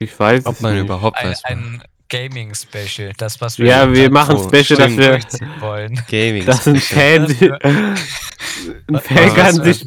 Ich 0.00 0.18
weiß 0.18 0.46
Ob 0.46 0.54
es 0.56 0.60
man 0.60 0.74
nicht. 0.74 0.84
überhaupt 0.84 1.16
Ein, 1.16 1.30
was 1.30 1.42
macht. 1.44 1.88
Gaming-Special, 2.18 3.12
das, 3.16 3.40
was 3.40 3.58
wir 3.58 3.66
Ja, 3.66 3.92
wir 3.92 4.10
machen 4.10 4.36
Oh, 4.36 4.48
Special, 4.48 4.78
dass 4.78 4.96
wir. 4.96 5.10
durchziehen 5.10 5.50
wollen. 5.60 6.00
Gaming. 6.10 6.44
Das 6.46 6.66
ein 6.68 6.76
Fan, 6.80 7.22
Das- 7.26 7.42
ein 7.62 7.96
Was- 8.88 9.02
Fan 9.06 9.34
kann 9.34 9.62
sich. 9.64 9.84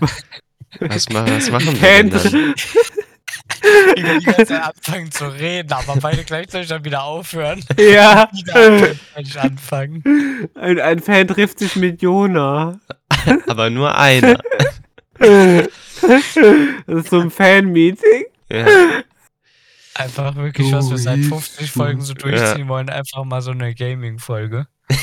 Was, 0.80 1.10
ma 1.10 1.26
was 1.28 1.50
machen 1.50 1.80
wir 1.82 1.90
denn 2.04 2.10
dann? 2.10 2.54
Ich 3.96 4.04
will 4.04 4.20
die 4.20 4.26
ganze 4.26 4.46
Zeit 4.46 4.62
anfangen 4.62 5.12
zu 5.12 5.26
reden, 5.28 5.72
aber 5.72 5.96
beide 6.02 6.24
gleichzeitig 6.24 6.68
dann 6.70 6.84
wieder 6.84 7.04
aufhören. 7.04 7.64
ja. 7.80 8.30
Wieder 9.16 9.42
anfangen. 9.42 10.04
Ein, 10.56 10.80
ein 10.80 11.00
Fan 11.00 11.28
trifft 11.28 11.60
sich 11.60 11.76
mit 11.78 12.02
Jona. 12.02 12.80
Aber 13.48 13.70
nur 13.70 13.98
einer. 13.98 14.38
Das 15.18 15.68
ist 16.88 17.10
so 17.10 17.20
ein 17.20 17.32
Fan-Meeting. 17.32 18.26
Ja. 18.52 18.66
Einfach 19.98 20.36
wirklich, 20.36 20.72
was 20.72 20.90
wir 20.90 20.98
seit 20.98 21.20
50 21.20 21.72
Folgen 21.72 22.02
so 22.02 22.14
Ja. 22.14 22.20
durchziehen 22.20 22.68
wollen, 22.68 22.90
einfach 22.90 23.24
mal 23.24 23.42
so 23.42 23.52
eine 23.52 23.74
Gaming-Folge. 23.74 24.68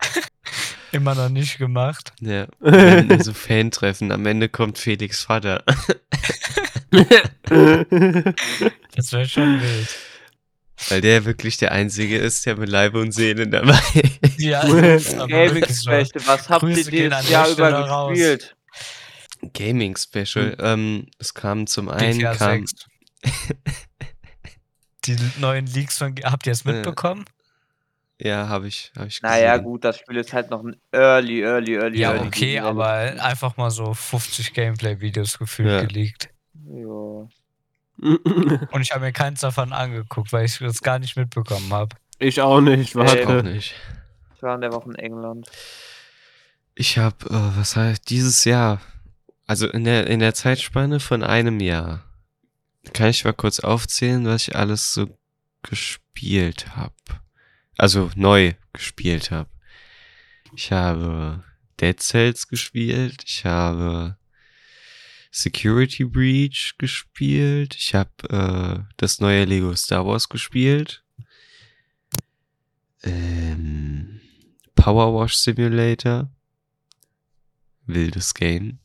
Immer 0.92 1.14
noch 1.14 1.28
nicht 1.28 1.58
gemacht. 1.58 2.12
ja. 2.20 2.46
So 3.22 3.32
Fan-Treffen. 3.34 4.12
Am 4.12 4.24
Ende 4.26 4.48
kommt 4.48 4.78
Felix 4.78 5.22
Vater. 5.24 5.62
Das 8.94 9.12
wäre 9.12 9.28
schon 9.28 9.60
wild. 9.60 9.96
Weil 10.88 11.00
der 11.00 11.24
wirklich 11.24 11.56
der 11.56 11.72
Einzige 11.72 12.18
ist, 12.18 12.46
der 12.46 12.56
mit 12.56 12.68
Leib 12.68 12.94
und 12.94 13.10
Seele 13.12 13.48
dabei 13.48 13.80
ist. 14.22 14.40
Ja, 14.40 14.62
das 14.64 15.06
ist 15.06 15.14
aber 15.18 15.26
Gaming 15.26 15.54
wirklich 15.56 15.76
so. 15.76 15.90
Special, 15.90 16.26
was 16.26 16.48
habt 16.48 16.60
Grüße 16.60 16.90
ihr 16.92 17.10
dieses 17.10 17.28
Jahr 17.30 17.46
über 17.48 17.54
Stelle 17.68 17.88
raus. 17.88 18.10
gespielt? 18.16 18.56
Gaming 19.54 19.96
Special. 19.96 20.56
Ähm, 20.60 21.08
es 21.18 21.34
kam 21.34 21.66
zum 21.66 21.88
einen, 21.88 22.18
GTA 22.20 22.34
kam, 22.36 22.66
6. 22.66 22.86
Die 25.04 25.16
neuen 25.38 25.66
Leaks 25.66 25.98
von. 25.98 26.14
Habt 26.24 26.46
ihr 26.46 26.52
es 26.52 26.64
mitbekommen? 26.64 27.24
ja, 28.20 28.48
habe 28.48 28.66
ich, 28.66 28.90
habe 28.96 29.06
ich 29.06 29.22
Naja, 29.22 29.52
gesehen. 29.52 29.64
gut, 29.64 29.84
das 29.84 29.98
Spiel 29.98 30.16
ist 30.16 30.32
halt 30.32 30.50
noch 30.50 30.64
ein 30.64 30.74
Early, 30.92 31.40
Early, 31.42 31.74
Early. 31.76 31.98
Ja, 32.00 32.14
Early 32.14 32.26
okay, 32.26 32.54
Development. 32.56 32.80
aber 33.20 33.24
einfach 33.24 33.56
mal 33.56 33.70
so 33.70 33.94
50 33.94 34.52
Gameplay-Videos 34.54 35.38
gefühlt 35.38 35.70
Ja. 35.70 35.84
geleakt. 35.84 36.28
Ja. 36.66 37.28
Und 38.00 38.80
ich 38.80 38.90
habe 38.92 39.04
mir 39.04 39.12
keins 39.12 39.40
davon 39.40 39.72
angeguckt, 39.72 40.32
weil 40.32 40.44
ich 40.46 40.58
das 40.58 40.80
gar 40.80 40.98
nicht 40.98 41.16
mitbekommen 41.16 41.72
habe. 41.72 41.94
ich 42.18 42.40
auch 42.40 42.60
nicht, 42.60 42.90
Ich 42.90 42.96
auch 42.96 43.04
warte. 43.04 43.42
nicht. 43.44 43.74
Ich 44.36 44.42
war 44.42 44.54
in 44.56 44.60
der 44.62 44.72
Woche 44.72 44.90
in 44.90 44.94
England. 44.96 45.48
Ich 46.74 46.98
habe, 46.98 47.24
äh, 47.26 47.56
was 47.56 47.76
heißt, 47.76 48.08
dieses 48.10 48.44
Jahr, 48.44 48.80
also 49.46 49.68
in 49.68 49.84
der, 49.84 50.06
in 50.08 50.18
der 50.20 50.34
Zeitspanne 50.34 50.98
von 51.00 51.22
einem 51.24 51.60
Jahr, 51.60 52.04
kann 52.92 53.10
ich 53.10 53.24
mal 53.24 53.32
kurz 53.32 53.60
aufzählen, 53.60 54.24
was 54.24 54.48
ich 54.48 54.56
alles 54.56 54.94
so 54.94 55.18
gespielt 55.62 56.76
habe. 56.76 56.94
Also 57.76 58.10
neu 58.14 58.54
gespielt 58.72 59.30
habe. 59.30 59.50
Ich 60.54 60.72
habe 60.72 61.44
Dead 61.80 62.00
Cells 62.00 62.48
gespielt, 62.48 63.22
ich 63.26 63.44
habe 63.44 64.16
Security 65.30 66.04
Breach 66.04 66.74
gespielt, 66.78 67.76
ich 67.76 67.94
habe 67.94 68.10
äh, 68.30 68.92
das 68.96 69.20
neue 69.20 69.44
Lego 69.44 69.74
Star 69.76 70.06
Wars 70.06 70.28
gespielt. 70.28 71.04
Ähm, 73.02 74.20
Power 74.74 75.14
Wash 75.14 75.36
Simulator. 75.36 76.30
Wildes 77.86 78.34
Game. 78.34 78.80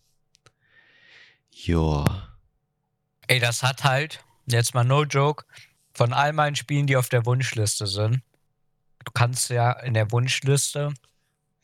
Joa. 1.51 2.32
Ey, 3.27 3.39
das 3.39 3.63
hat 3.63 3.83
halt, 3.83 4.23
jetzt 4.45 4.73
mal 4.73 4.83
no 4.83 5.03
joke, 5.03 5.45
von 5.93 6.13
all 6.13 6.33
meinen 6.33 6.55
Spielen, 6.55 6.87
die 6.87 6.97
auf 6.97 7.09
der 7.09 7.25
Wunschliste 7.25 7.87
sind. 7.87 8.21
Du 9.05 9.11
kannst 9.13 9.49
ja 9.49 9.71
in 9.71 9.93
der 9.93 10.11
Wunschliste 10.11 10.93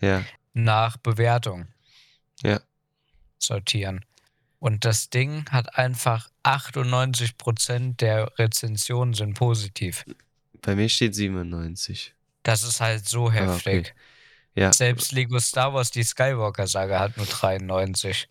Ja. 0.01 0.23
nach 0.53 0.97
Bewertung 0.97 1.67
Ja. 2.43 2.59
sortieren. 3.37 4.05
Und 4.59 4.83
das 4.85 5.09
Ding 5.09 5.45
hat 5.51 5.77
einfach 5.77 6.29
98% 6.43 8.01
der 8.01 8.31
Rezensionen 8.37 9.13
sind 9.13 9.33
positiv. 9.35 10.03
Bei 10.61 10.75
mir 10.75 10.89
steht 10.89 11.15
97. 11.15 12.13
Das 12.43 12.63
ist 12.63 12.81
halt 12.81 13.07
so 13.07 13.29
Ah, 13.29 13.31
heftig. 13.31 13.79
okay. 13.91 13.93
Ja. 14.55 14.73
Selbst 14.73 15.13
Lego 15.13 15.39
Star 15.39 15.73
Wars, 15.73 15.91
die 15.91 16.03
Skywalker-Saga, 16.03 16.99
hat 16.99 17.15
nur 17.15 17.25
93. 17.25 18.27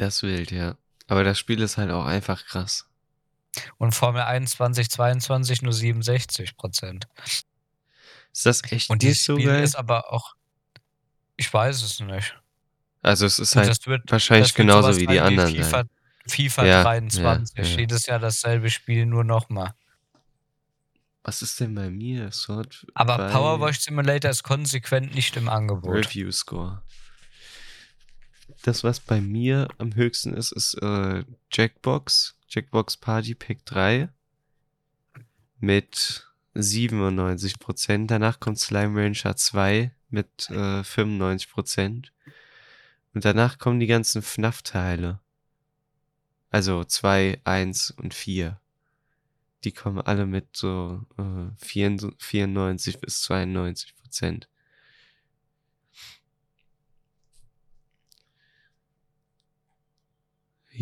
Das 0.00 0.16
ist 0.16 0.22
wild, 0.22 0.50
ja. 0.50 0.76
Aber 1.08 1.24
das 1.24 1.38
Spiel 1.38 1.60
ist 1.60 1.76
halt 1.76 1.90
auch 1.90 2.06
einfach 2.06 2.46
krass. 2.46 2.86
Und 3.76 3.94
Formel 3.94 4.22
1 4.22 4.52
2022 4.52 5.60
nur 5.60 5.74
67%. 5.74 7.02
Ist 8.32 8.46
das 8.46 8.62
echt 8.72 8.88
Und 8.88 9.02
nicht 9.02 9.10
dieses 9.10 9.24
so 9.24 9.34
Spiel 9.36 9.48
geil? 9.48 9.62
ist 9.62 9.74
aber 9.74 10.10
auch. 10.10 10.36
Ich 11.36 11.52
weiß 11.52 11.82
es 11.82 12.00
nicht. 12.00 12.34
Also 13.02 13.26
es 13.26 13.38
ist 13.38 13.54
Und 13.56 13.66
halt 13.66 13.86
wird, 13.86 14.10
wahrscheinlich 14.10 14.54
genauso 14.54 14.96
wie 14.98 15.06
die 15.06 15.20
anderen. 15.20 15.54
FIFA, 15.54 15.70
sein. 15.70 15.90
FIFA 16.26 16.64
Ja, 16.64 16.82
23. 16.82 17.58
ja, 17.58 17.64
ja. 17.64 17.78
Jedes 17.80 18.06
Jahr 18.06 18.18
dasselbe 18.18 18.70
Spiel, 18.70 19.04
nur 19.04 19.24
nochmal. 19.24 19.74
Was 21.24 21.42
ist 21.42 21.60
denn 21.60 21.74
bei 21.74 21.90
mir? 21.90 22.32
Sort 22.32 22.86
Aber 22.94 23.18
bei 23.18 23.30
Power 23.30 23.60
Wash 23.60 23.80
Simulator 23.80 24.30
ist 24.30 24.44
konsequent 24.44 25.14
nicht 25.14 25.36
im 25.36 25.50
Angebot. 25.50 25.94
Review 25.94 26.32
Score. 26.32 26.82
Das, 28.62 28.84
was 28.84 29.00
bei 29.00 29.20
mir 29.20 29.68
am 29.78 29.94
höchsten 29.94 30.34
ist, 30.34 30.52
ist 30.52 30.74
äh, 30.74 31.24
Jackbox. 31.50 32.36
Jackbox 32.48 32.96
Party 32.98 33.34
Pack 33.34 33.64
3. 33.64 34.08
Mit 35.60 36.26
97%. 36.54 38.06
Danach 38.06 38.40
kommt 38.40 38.58
Slime 38.58 39.00
Rancher 39.00 39.36
2 39.36 39.92
mit 40.10 40.50
äh, 40.50 40.80
95%. 40.80 42.08
Und 43.14 43.24
danach 43.24 43.58
kommen 43.58 43.80
die 43.80 43.86
ganzen 43.86 44.22
FNAF-Teile. 44.22 45.20
Also 46.50 46.84
2, 46.84 47.40
1 47.44 47.92
und 47.92 48.12
4. 48.12 48.60
Die 49.64 49.72
kommen 49.72 50.00
alle 50.00 50.26
mit 50.26 50.56
so 50.56 51.04
äh, 51.18 51.50
94 51.58 53.00
bis 53.00 53.22
92 53.22 53.96
Prozent. 53.96 54.48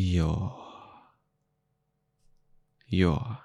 Ja. 0.01 0.55
Ja. 2.87 3.45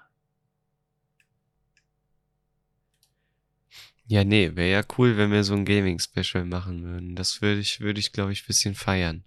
Ja, 4.06 4.22
nee, 4.22 4.54
wäre 4.54 4.70
ja 4.70 4.82
cool, 4.96 5.16
wenn 5.16 5.32
wir 5.32 5.42
so 5.42 5.54
ein 5.54 5.64
Gaming-Special 5.64 6.44
machen 6.44 6.84
würden. 6.84 7.16
Das 7.16 7.42
würde 7.42 7.58
ich, 7.58 7.80
würde 7.80 7.98
ich, 7.98 8.12
glaube 8.12 8.30
ich, 8.30 8.44
ein 8.44 8.46
bisschen 8.46 8.76
feiern. 8.76 9.24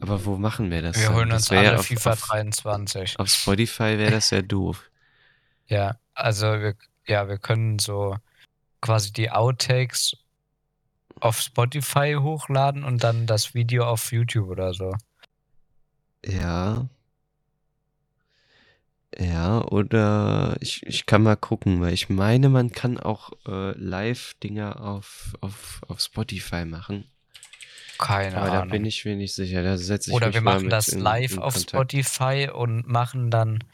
Aber 0.00 0.24
wo 0.24 0.36
machen 0.36 0.72
wir 0.72 0.82
das? 0.82 0.96
Wir 0.96 1.06
dann? 1.06 1.14
holen 1.14 1.30
uns 1.30 1.48
alle 1.52 1.78
auf, 1.78 1.86
FIFA 1.86 2.14
auf, 2.14 2.20
23. 2.22 3.20
auf 3.20 3.28
Spotify 3.28 3.96
wäre 3.96 4.10
das 4.10 4.30
ja 4.30 4.42
doof. 4.42 4.90
Ja, 5.68 6.00
also 6.14 6.46
wir, 6.46 6.74
ja, 7.06 7.28
wir 7.28 7.38
können 7.38 7.78
so 7.78 8.16
quasi 8.80 9.12
die 9.12 9.30
Outtakes 9.30 10.16
auf 11.20 11.40
Spotify 11.40 12.16
hochladen 12.18 12.82
und 12.82 13.04
dann 13.04 13.28
das 13.28 13.54
Video 13.54 13.84
auf 13.84 14.10
YouTube 14.10 14.48
oder 14.48 14.74
so. 14.74 14.92
Ja. 16.24 16.88
Ja, 19.18 19.62
oder 19.64 20.56
ich, 20.60 20.86
ich 20.86 21.04
kann 21.04 21.22
mal 21.22 21.36
gucken, 21.36 21.80
weil 21.80 21.92
ich 21.92 22.08
meine, 22.08 22.48
man 22.48 22.70
kann 22.70 22.96
auch 22.98 23.32
äh, 23.46 23.72
Live-Dinger 23.76 24.80
auf, 24.80 25.34
auf, 25.40 25.80
auf 25.88 26.00
Spotify 26.00 26.64
machen. 26.64 27.04
Keine 27.98 28.36
Aber 28.36 28.46
da 28.46 28.60
Ahnung. 28.60 28.70
bin 28.70 28.84
ich 28.84 29.04
mir 29.04 29.16
nicht 29.16 29.34
sicher. 29.34 29.62
Da 29.62 29.76
setze 29.76 30.10
ich 30.10 30.16
oder 30.16 30.28
mich 30.28 30.34
wir 30.36 30.40
mal 30.40 30.54
machen 30.54 30.64
mit 30.64 30.72
das 30.72 30.88
in, 30.88 31.00
live 31.00 31.32
in 31.32 31.38
auf 31.40 31.54
Kontakt. 31.54 31.70
Spotify 31.92 32.48
und 32.52 32.86
machen 32.86 33.30
dann 33.30 33.64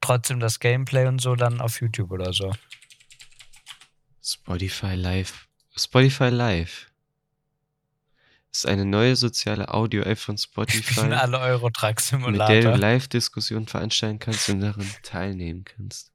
trotzdem 0.00 0.40
das 0.40 0.58
Gameplay 0.58 1.06
und 1.06 1.20
so 1.20 1.34
dann 1.34 1.60
auf 1.60 1.80
YouTube 1.80 2.12
oder 2.12 2.32
so. 2.32 2.52
Spotify 4.22 4.94
Live. 4.94 5.48
Spotify 5.76 6.28
Live. 6.28 6.91
Ist 8.54 8.66
eine 8.66 8.84
neue 8.84 9.16
soziale 9.16 9.72
Audio-App 9.72 10.18
von 10.18 10.36
Spotify, 10.36 11.00
alle 11.12 11.38
Eurotruck 11.40 11.96
mit 12.28 12.38
der 12.38 12.60
du. 12.60 12.74
Live-Diskussionen 12.76 13.66
veranstalten 13.66 14.18
kannst 14.18 14.50
und 14.50 14.60
daran 14.60 14.86
teilnehmen 15.02 15.64
kannst. 15.64 16.12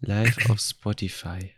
Live 0.00 0.48
auf 0.48 0.58
Spotify. 0.60 1.52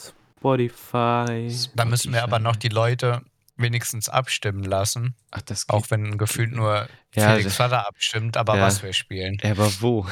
Spotify. 0.00 1.50
Da 1.74 1.84
müssen 1.84 2.12
wir 2.12 2.22
aber 2.22 2.38
noch 2.38 2.56
die 2.56 2.68
Leute 2.68 3.22
wenigstens 3.56 4.08
abstimmen 4.08 4.64
lassen. 4.64 5.14
Ach, 5.30 5.42
das 5.42 5.68
Auch 5.68 5.82
geht. 5.82 5.90
wenn 5.92 6.18
gefühlt 6.18 6.52
nur 6.52 6.88
Ja, 7.14 7.34
Felix 7.36 7.56
Vater 7.56 7.86
abstimmt, 7.86 8.36
aber 8.36 8.56
Ja. 8.56 8.62
was 8.62 8.82
wir 8.82 8.92
spielen. 8.92 9.38
Ja, 9.42 9.52
aber 9.52 9.70
wo? 9.80 10.06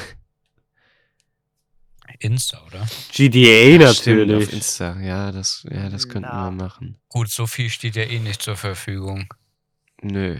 Insta, 2.19 2.63
oder? 2.65 2.87
GTA 3.11 3.81
Ja, 3.81 3.93
stimmt, 3.93 4.21
auf 4.23 4.27
natürlich. 4.27 4.53
Insta. 4.53 4.99
Ja, 5.01 5.31
das, 5.31 5.65
ja, 5.69 5.89
das 5.89 6.07
könnten 6.07 6.29
Na. 6.31 6.45
wir 6.45 6.51
machen. 6.51 6.97
Gut, 7.09 7.29
so 7.29 7.47
viel 7.47 7.69
steht 7.69 7.95
ja 7.95 8.03
eh 8.03 8.19
nicht 8.19 8.41
zur 8.41 8.55
Verfügung. 8.55 9.33
Nö. 10.01 10.37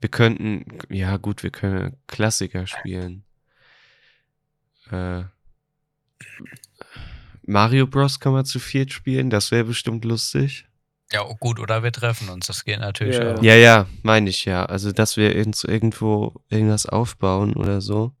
Wir 0.00 0.08
könnten, 0.08 0.64
ja 0.88 1.16
gut, 1.16 1.42
wir 1.42 1.50
können 1.50 1.96
Klassiker 2.06 2.66
spielen. 2.66 3.24
Äh, 4.90 5.24
Mario 7.42 7.86
Bros. 7.86 8.20
kann 8.20 8.32
man 8.32 8.44
zu 8.44 8.58
viert 8.58 8.92
spielen, 8.92 9.30
das 9.30 9.50
wäre 9.50 9.64
bestimmt 9.64 10.04
lustig. 10.04 10.66
Ja, 11.12 11.24
oh, 11.26 11.34
gut, 11.34 11.58
oder 11.58 11.82
wir 11.82 11.90
treffen 11.90 12.28
uns, 12.28 12.46
das 12.46 12.64
geht 12.64 12.78
natürlich 12.78 13.16
Ja. 13.16 13.34
auch. 13.34 13.42
Ja, 13.42 13.54
ja, 13.56 13.86
meine 14.02 14.30
ich 14.30 14.44
ja. 14.44 14.64
Also, 14.66 14.92
dass 14.92 15.16
wir 15.16 15.34
irgend- 15.34 15.64
irgendwo 15.64 16.40
irgendwas 16.48 16.86
aufbauen 16.86 17.54
oder 17.56 17.80
so. 17.80 18.14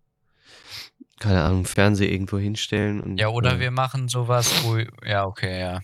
Keine 1.20 1.44
Ahnung, 1.44 1.66
Fernseher 1.66 2.10
irgendwo 2.10 2.38
hinstellen 2.38 3.00
und. 3.00 3.18
Ja, 3.18 3.28
oder 3.28 3.54
äh, 3.54 3.60
wir 3.60 3.70
machen 3.70 4.08
sowas, 4.08 4.64
wo. 4.64 4.78
Ja, 5.06 5.26
okay, 5.26 5.60
ja. 5.60 5.80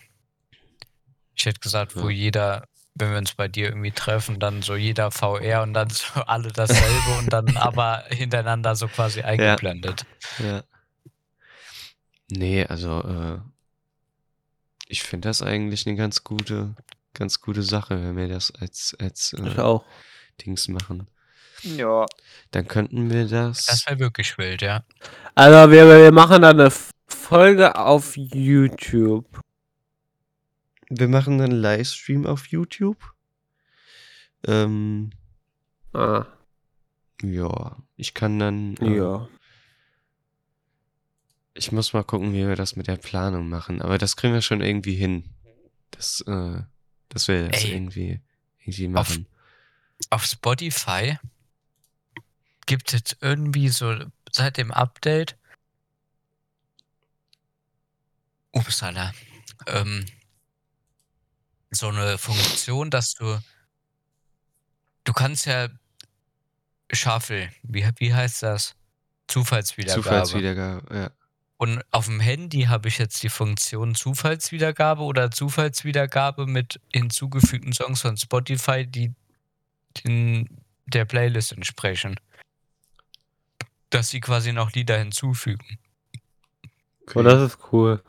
Ich 1.36 1.44
hätte 1.46 1.60
gesagt, 1.60 1.94
wo 1.94 2.08
Ja. 2.08 2.14
jeder, 2.14 2.68
wenn 2.94 3.10
wir 3.10 3.18
uns 3.18 3.34
bei 3.34 3.46
dir 3.46 3.68
irgendwie 3.68 3.92
treffen, 3.92 4.40
dann 4.40 4.62
so 4.62 4.74
jeder 4.74 5.10
VR 5.10 5.62
und 5.62 5.74
dann 5.74 5.90
so 5.90 6.20
alle 6.22 6.50
dasselbe 6.50 7.18
und 7.18 7.32
dann 7.32 7.56
aber 7.56 8.04
hintereinander 8.08 8.74
so 8.74 8.88
quasi 8.88 9.20
eingeblendet. 9.22 10.06
Ja. 10.38 10.64
Nee, 12.30 12.64
also, 12.64 13.02
äh, 13.02 13.38
ich 14.88 15.02
finde 15.02 15.28
das 15.28 15.42
eigentlich 15.42 15.86
eine 15.86 15.96
ganz 15.96 16.24
gute, 16.24 16.74
ganz 17.12 17.40
gute 17.40 17.62
Sache, 17.62 18.02
wenn 18.02 18.16
wir 18.16 18.28
das 18.28 18.52
als, 18.52 18.96
als 18.98 19.34
Ich 19.34 19.58
äh, 19.58 19.60
auch. 19.60 19.84
Dings 20.44 20.68
machen. 20.68 21.08
Ja. 21.62 22.06
Dann 22.52 22.68
könnten 22.68 23.10
wir 23.10 23.26
das. 23.26 23.66
Das 23.66 23.86
wäre 23.86 23.98
wirklich 23.98 24.36
wild, 24.38 24.62
ja. 24.62 24.84
Also 25.34 25.70
wir, 25.72 25.86
wir 25.88 26.12
machen 26.12 26.42
dann 26.42 26.60
eine 26.60 26.70
Folge 27.08 27.76
auf 27.76 28.16
YouTube. 28.16 29.26
wir 30.88 31.08
machen 31.08 31.40
einen 31.40 31.52
Livestream 31.52 32.26
auf 32.26 32.46
YouTube. 32.48 33.12
Ähm, 34.46 35.10
Ah, 35.92 36.26
ja, 37.22 37.76
ich 37.96 38.12
kann 38.14 38.38
dann. 38.38 38.76
äh, 38.76 38.96
ja. 38.98 39.28
Ich 41.54 41.72
muss 41.72 41.92
mal 41.94 42.04
gucken, 42.04 42.34
wie 42.34 42.46
wir 42.46 42.54
das 42.56 42.76
mit 42.76 42.86
der 42.86 42.96
Planung 42.98 43.48
machen. 43.48 43.80
Aber 43.80 43.96
das 43.96 44.14
kriegen 44.16 44.34
wir 44.34 44.42
schon 44.42 44.60
irgendwie 44.60 44.94
hin. 44.94 45.24
Das, 45.90 46.20
äh, 46.26 46.60
dass 47.08 47.28
wir 47.28 47.48
das 47.48 47.64
Ey. 47.64 47.72
irgendwie, 47.74 48.20
irgendwie 48.60 48.86
Auf- 48.88 48.92
machen. 48.92 49.26
Auf 50.10 50.24
Spotify 50.24 51.18
gibt 52.66 52.92
es 52.92 53.16
irgendwie 53.20 53.68
so 53.68 53.96
seit 54.30 54.56
dem 54.56 54.70
Update. 54.70 55.36
Upsala. 58.52 59.12
Ähm, 59.66 60.06
so 61.70 61.88
eine 61.88 62.18
Funktion, 62.18 62.90
dass 62.90 63.14
du. 63.14 63.38
Du 65.04 65.12
kannst 65.12 65.46
ja 65.46 65.68
Shuffle, 66.92 67.50
wie, 67.62 67.88
wie 67.98 68.14
heißt 68.14 68.42
das? 68.42 68.74
Zufallswiedergabe. 69.28 70.02
Zufallswiedergabe, 70.02 70.94
ja. 70.94 71.10
Und 71.58 71.82
auf 71.90 72.06
dem 72.06 72.20
Handy 72.20 72.62
habe 72.64 72.88
ich 72.88 72.98
jetzt 72.98 73.22
die 73.22 73.28
Funktion 73.28 73.94
Zufallswiedergabe 73.94 75.02
oder 75.02 75.30
Zufallswiedergabe 75.30 76.46
mit 76.46 76.80
hinzugefügten 76.92 77.72
Songs 77.72 78.02
von 78.02 78.16
Spotify, 78.16 78.86
die 78.86 79.14
den, 80.04 80.62
der 80.84 81.06
Playlist 81.06 81.52
entsprechen. 81.52 82.16
Dass 83.90 84.08
sie 84.08 84.20
quasi 84.20 84.52
noch 84.52 84.72
Lieder 84.72 84.98
hinzufügen. 84.98 85.78
Oh, 87.14 87.22
das 87.22 87.40
ist 87.52 87.58
cool. 87.72 88.02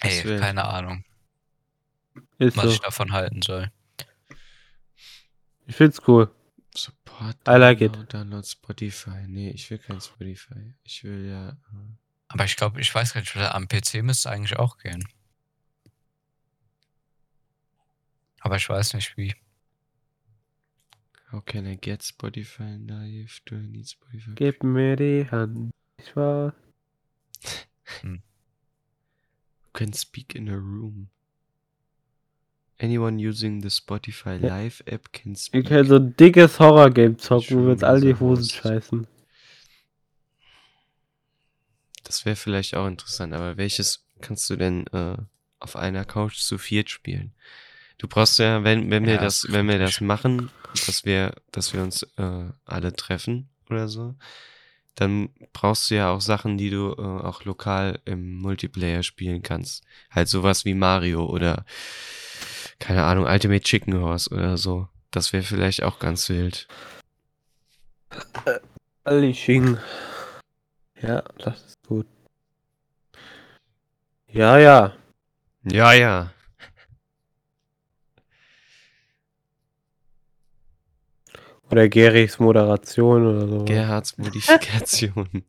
Ey, 0.00 0.22
keine 0.38 0.64
Ahnung, 0.64 1.04
Ist 2.38 2.56
was 2.56 2.64
so. 2.66 2.70
ich 2.70 2.80
davon 2.80 3.12
halten 3.12 3.42
soll. 3.42 3.70
Ich 5.66 5.76
find's 5.76 6.00
cool. 6.06 6.30
Support 6.76 7.36
I 7.48 7.52
like 7.52 7.80
it. 7.80 7.92
Download, 7.92 8.12
Download 8.12 8.46
Spotify. 8.46 9.24
Nee, 9.28 9.50
ich 9.50 9.70
will 9.70 9.78
kein 9.78 10.00
Spotify. 10.00 10.74
Ich 10.82 11.04
will 11.04 11.28
ja. 11.28 11.50
äh, 11.50 11.54
Aber 12.28 12.44
ich 12.44 12.56
glaube, 12.56 12.80
ich 12.80 12.92
weiß 12.94 13.14
gar 13.14 13.20
nicht, 13.20 13.36
am 13.36 13.68
PC 13.68 14.02
müsste 14.02 14.28
es 14.28 14.32
eigentlich 14.34 14.58
auch 14.58 14.78
gehen. 14.78 15.06
Aber 18.40 18.56
ich 18.56 18.68
weiß 18.68 18.94
nicht 18.94 19.16
wie. 19.16 19.34
How 21.34 21.40
can 21.40 21.66
I 21.66 21.74
get 21.74 22.02
Spotify 22.02 22.78
live? 22.88 23.40
Do 23.44 23.56
I 23.56 23.66
need 23.66 23.86
Spotify? 23.86 24.34
Gib 24.36 24.62
mir 24.62 24.94
die 24.94 25.28
Hand. 25.28 25.72
Ich 25.98 26.14
war. 26.14 26.54
You 28.04 28.18
can 29.72 29.92
speak 29.92 30.36
in 30.36 30.48
a 30.48 30.54
room. 30.56 31.08
Anyone 32.78 33.18
using 33.18 33.60
the 33.62 33.68
Spotify 33.68 34.40
Ja. 34.40 34.48
Live 34.48 34.84
app 34.86 35.12
can 35.12 35.32
Wir 35.32 35.38
speak. 35.38 35.66
können 35.66 35.88
so 35.88 35.96
ein 35.96 36.14
dickes 36.16 36.60
Horror-Game 36.60 37.18
zocken, 37.18 37.58
wo 37.58 37.64
wir 37.64 37.72
uns 37.72 37.82
alle 37.82 38.00
die 38.00 38.14
Hosen 38.14 38.48
scheißen. 38.48 39.06
Das 42.04 42.24
wäre 42.24 42.36
vielleicht 42.36 42.76
auch 42.76 42.86
interessant, 42.86 43.32
aber 43.32 43.56
welches 43.56 44.06
kannst 44.20 44.48
du 44.50 44.56
denn 44.56 44.86
äh, 44.88 45.16
auf 45.58 45.74
einer 45.74 46.04
Couch 46.04 46.36
zu 46.36 46.58
viert 46.58 46.90
spielen? 46.90 47.34
Du 47.98 48.08
brauchst 48.08 48.38
ja, 48.38 48.64
wenn, 48.64 48.90
wenn 48.90 49.06
wir 49.06 49.14
Ja, 49.14 49.20
das, 49.20 49.46
wenn 49.50 49.68
wir 49.68 49.78
das 49.78 50.00
machen, 50.00 50.50
dass 50.86 51.04
wir, 51.04 51.34
dass 51.52 51.72
wir 51.72 51.82
uns 51.82 52.02
äh, 52.16 52.44
alle 52.64 52.92
treffen 52.92 53.48
oder 53.70 53.88
so, 53.88 54.14
dann 54.94 55.30
brauchst 55.52 55.90
du 55.90 55.96
ja 55.96 56.10
auch 56.10 56.20
Sachen, 56.20 56.58
die 56.58 56.70
du 56.70 56.92
äh, 56.92 57.00
auch 57.00 57.44
lokal 57.44 58.00
im 58.04 58.36
Multiplayer 58.36 59.02
spielen 59.02 59.42
kannst. 59.42 59.84
Halt 60.10 60.28
sowas 60.28 60.64
wie 60.64 60.74
Mario 60.74 61.24
oder 61.26 61.64
keine 62.78 63.04
Ahnung, 63.04 63.26
Ultimate 63.26 63.62
Chicken 63.62 63.94
Horse 64.00 64.30
oder 64.30 64.56
so. 64.56 64.88
Das 65.10 65.32
wäre 65.32 65.42
vielleicht 65.42 65.82
auch 65.82 65.98
ganz 65.98 66.28
wild. 66.28 66.66
Alishing. 69.04 69.78
Ja, 71.00 71.22
das 71.38 71.64
ist 71.64 71.82
gut. 71.86 72.06
Ja, 74.28 74.58
ja. 74.58 74.92
Ja, 75.64 75.92
ja. 75.92 76.33
Oder 81.74 81.88
Gerichs 81.88 82.38
Moderation 82.38 83.26
oder 83.26 83.48
so. 83.48 83.64
Gerhards 83.64 84.16
Modifikation. 84.16 85.44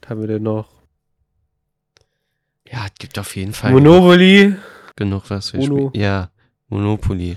Was 0.00 0.08
haben 0.08 0.20
wir 0.20 0.28
denn 0.28 0.44
noch? 0.44 0.68
ja, 2.70 2.86
es 2.86 2.94
gibt 2.96 3.18
auf 3.18 3.34
jeden 3.34 3.52
Fall 3.52 3.72
Monopoly. 3.72 4.54
genug 4.94 5.28
was 5.30 5.52
wir 5.52 5.58
Uno. 5.62 5.88
spielen. 5.88 6.00
Ja, 6.00 6.30
Monopoly. 6.68 7.36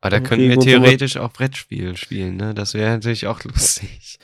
Aber 0.00 0.10
da 0.10 0.20
könnten 0.20 0.48
wir 0.48 0.60
theoretisch 0.60 1.16
auch 1.16 1.32
Brettspiele 1.32 1.96
spielen, 1.96 2.36
ne? 2.36 2.54
Das 2.54 2.74
wäre 2.74 2.92
natürlich 2.92 3.26
auch 3.26 3.42
lustig. 3.42 4.20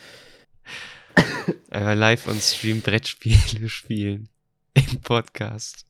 Einfach 1.70 1.96
live 1.96 2.28
on 2.28 2.40
Stream 2.40 2.82
Brettspiele 2.82 3.68
spielen. 3.68 4.28
Im 4.74 5.00
Podcast. 5.00 5.86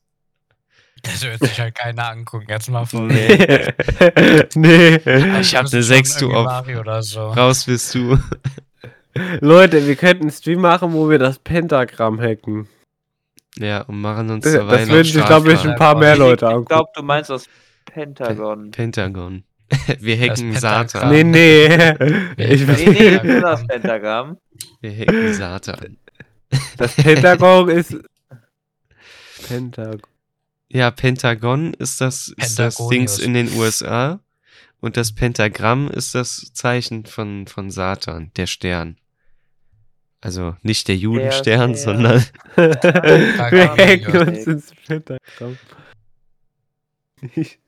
Das 1.05 1.23
wird 1.23 1.39
sich 1.39 1.59
halt 1.59 1.75
keiner 1.75 2.09
angucken. 2.09 2.45
Jetzt 2.49 2.69
mal 2.69 2.85
von. 2.85 3.07
Nee. 3.07 3.27
nee. 4.55 4.95
Ich 5.39 5.55
hab 5.55 5.65
eine 5.71 5.83
6 5.83 6.17
du 6.17 6.33
auf. 6.33 6.45
Mario 6.45 6.79
oder 6.81 7.01
so. 7.03 7.27
Raus 7.29 7.65
bist 7.65 7.93
du. 7.95 8.17
Leute, 9.39 9.85
wir 9.87 9.95
könnten 9.95 10.23
einen 10.23 10.31
Stream 10.31 10.61
machen, 10.61 10.93
wo 10.93 11.09
wir 11.09 11.19
das 11.19 11.39
Pentagramm 11.39 12.19
hacken. 12.19 12.67
Ja, 13.57 13.81
und 13.83 14.01
machen 14.01 14.29
uns 14.29 14.43
Das, 14.43 14.53
dabei 14.53 14.79
das 14.79 14.87
noch 14.87 14.93
würden 14.95 15.05
sich, 15.13 15.25
glaube 15.25 15.53
ich, 15.53 15.65
ein 15.65 15.75
paar 15.75 15.95
mehr 15.95 16.13
Ich- 16.13 16.19
Leute 16.19 16.45
Ich 16.45 16.49
angucken. 16.51 16.65
glaube, 16.67 16.89
du 16.95 17.03
meinst 17.03 17.29
das 17.29 17.47
Pentagon. 17.85 18.71
Pentagon. 18.71 19.43
Wir 19.99 20.17
Das 20.17 20.29
hacken. 20.41 20.53
Satan. 20.53 21.09
Nee, 21.11 21.23
nee. 21.23 21.65
Ich, 22.37 22.67
Nee, 22.67 22.89
nee, 22.89 23.19
nur 23.31 23.41
das 23.41 23.65
Pentagramm. 23.65 24.37
Wir 24.81 24.91
hacken 24.91 25.33
Satan. 25.33 25.97
das 26.77 26.93
Pentagon 26.95 27.69
ist. 27.69 27.95
Pentagon. 29.47 30.01
Ja, 30.69 30.91
Pentagon 30.91 31.73
ist 31.73 32.01
das, 32.01 32.29
ist 32.37 32.59
das. 32.59 32.77
Dings 32.89 33.19
in 33.19 33.33
den 33.33 33.51
USA. 33.57 34.19
Und 34.81 34.97
das 34.97 35.13
Pentagramm 35.13 35.89
ist 35.89 36.13
das 36.15 36.51
Zeichen 36.53 37.05
von, 37.05 37.47
von 37.47 37.71
Satan, 37.71 38.31
der 38.35 38.45
Stern. 38.47 38.97
Also 40.21 40.55
nicht 40.63 40.87
der 40.87 40.95
Judenstern, 40.97 41.75
Stern. 41.75 41.75
sondern 41.75 42.25
wir 42.55 44.21
uns 44.27 44.47
ins 44.47 44.73
Pentagramm. 44.87 45.57
Ich- 47.35 47.59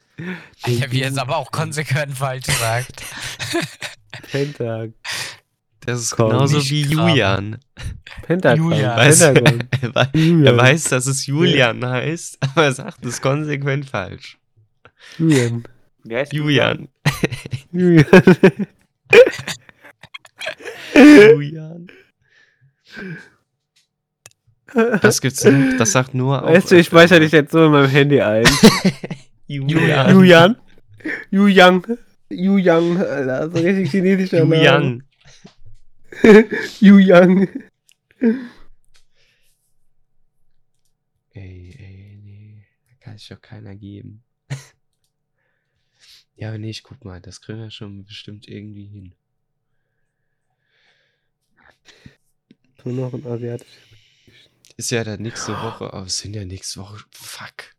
Ich 0.65 0.81
habe 0.81 0.95
jetzt 0.95 1.19
aber 1.19 1.38
auch 1.38 1.51
konsequent 1.51 2.17
falsch 2.17 2.45
gesagt. 2.47 3.03
Pentagon. 4.31 4.93
Das 5.88 6.02
ist 6.02 6.15
Komm. 6.17 6.32
genauso 6.32 6.58
Nicht 6.58 6.69
wie 6.69 6.82
Graben. 6.82 7.08
Julian. 7.08 7.58
Pentagramm. 8.23 8.71
Julian. 8.71 8.97
Weißt 8.97 9.21
du, 9.21 9.34
Pentagon. 9.36 9.69
er, 10.43 10.52
er 10.52 10.58
weiß, 10.58 10.84
dass 10.89 11.08
es 11.08 11.26
Julian 11.26 11.86
heißt, 11.86 12.39
aber 12.41 12.65
er 12.65 12.73
sagt 12.73 13.06
es 13.06 13.21
konsequent 13.21 13.86
falsch. 13.89 14.38
Julian. 15.17 15.63
Wie 16.04 16.15
heißt 16.17 16.34
Julian. 16.34 16.89
Julian. 17.71 18.06
Julian. 20.93 21.88
Was 24.73 25.21
gibt's 25.21 25.45
noch? 25.45 25.78
Das 25.78 25.93
sagt 25.93 26.13
nur 26.13 26.43
auch. 26.43 26.50
Weißt 26.50 26.69
du, 26.69 26.76
ich 26.76 26.88
speichere 26.88 27.21
dich 27.21 27.32
jetzt 27.32 27.54
so 27.54 27.65
in 27.65 27.71
meinem 27.71 27.89
Handy 27.89 28.19
ein. 28.19 28.43
Julian. 29.47 30.12
Julian. 30.12 30.58
Julian. 31.32 31.82
Julian. 32.30 32.97
Alter, 32.97 33.50
so 33.50 33.63
richtig 33.63 33.89
chinesischer 33.89 34.39
Name. 34.39 34.58
Julian. 34.58 35.07
Julian. 36.80 37.47
Ey, 41.34 41.75
ey, 41.77 42.19
nee. 42.23 42.65
Da 42.89 42.95
kann 42.99 43.17
sich 43.17 43.27
doch 43.27 43.41
keiner 43.41 43.75
geben. 43.75 44.23
ja, 46.36 46.49
aber 46.49 46.58
nee, 46.58 46.69
ich 46.69 46.84
guck 46.84 47.06
mal, 47.06 47.21
das 47.21 47.41
kriegen 47.41 47.60
wir 47.60 47.71
schon 47.71 48.06
bestimmt 48.06 48.47
irgendwie 48.47 48.88
hin. 48.88 49.15
Nur 52.84 53.10
noch 53.10 53.13
ein 53.13 53.25
asiatisches. 53.25 53.73
Ist 54.77 54.91
ja 54.91 55.03
dann 55.03 55.21
nächste 55.21 55.53
Woche, 55.53 55.91
aber 55.91 56.06
es 56.06 56.19
sind 56.19 56.36
ja 56.36 56.45
nächste 56.45 56.80
Woche. 56.80 57.03
Fuck. 57.12 57.75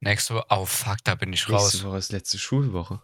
Nächste 0.00 0.34
Woche. 0.34 0.46
Oh 0.50 0.66
fuck, 0.66 0.98
da 1.02 1.14
bin 1.14 1.32
ich 1.32 1.48
Nächste 1.48 1.52
raus. 1.52 1.84
Woche 1.84 1.98
ist 1.98 2.12
letzte 2.12 2.38
Schulwoche. 2.38 3.00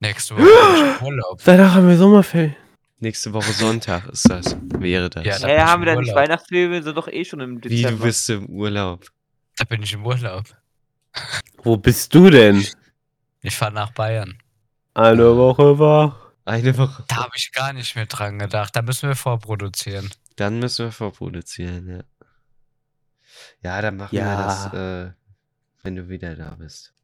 Nächste 0.00 0.36
Woche 0.36 0.44
bin 0.44 0.94
ich 0.94 1.00
im 1.00 1.06
Urlaub. 1.06 1.42
Danach 1.44 1.74
haben 1.74 1.88
wir 1.88 1.96
Sommerferien. 1.96 2.54
Nächste 3.00 3.32
Woche 3.32 3.52
Sonntag 3.52 4.06
ist 4.08 4.28
das. 4.28 4.56
Wäre 4.78 5.08
das. 5.08 5.24
Ja, 5.24 5.38
da 5.38 5.54
ich 5.54 5.60
haben 5.62 5.84
wir 5.84 5.92
denn 5.94 6.00
nicht? 6.00 6.50
Wir 6.50 6.82
sind 6.82 6.96
doch 6.96 7.06
eh 7.08 7.24
schon 7.24 7.40
im 7.40 7.56
Wie, 7.62 7.68
Dezember. 7.68 7.90
du 7.98 8.02
bist 8.04 8.28
im 8.30 8.46
Urlaub. 8.46 9.06
Da 9.56 9.64
bin 9.64 9.82
ich 9.82 9.92
im 9.92 10.04
Urlaub. 10.04 10.44
Wo 11.62 11.76
bist 11.76 12.12
du 12.14 12.28
denn? 12.30 12.66
Ich 13.42 13.56
fahre 13.56 13.72
nach 13.72 13.92
Bayern. 13.92 14.38
Eine 14.94 15.36
Woche 15.36 15.78
wach. 15.78 16.16
Eine 16.44 16.76
Woche. 16.76 17.04
Da 17.08 17.16
habe 17.16 17.32
ich 17.36 17.52
gar 17.52 17.72
nicht 17.72 17.94
mehr 17.94 18.06
dran 18.06 18.38
gedacht. 18.38 18.74
Da 18.74 18.82
müssen 18.82 19.08
wir 19.08 19.16
vorproduzieren. 19.16 20.10
Dann 20.36 20.58
müssen 20.58 20.86
wir 20.86 20.92
vorproduzieren, 20.92 21.88
ja. 21.88 22.00
Ja, 23.62 23.80
dann 23.82 23.96
machen 23.96 24.12
wir 24.12 24.20
Ja. 24.20 24.44
das, 24.44 24.72
äh, 24.74 25.12
wenn 25.82 25.94
du 25.96 26.08
wieder 26.08 26.34
da 26.34 26.56
bist. 26.58 26.94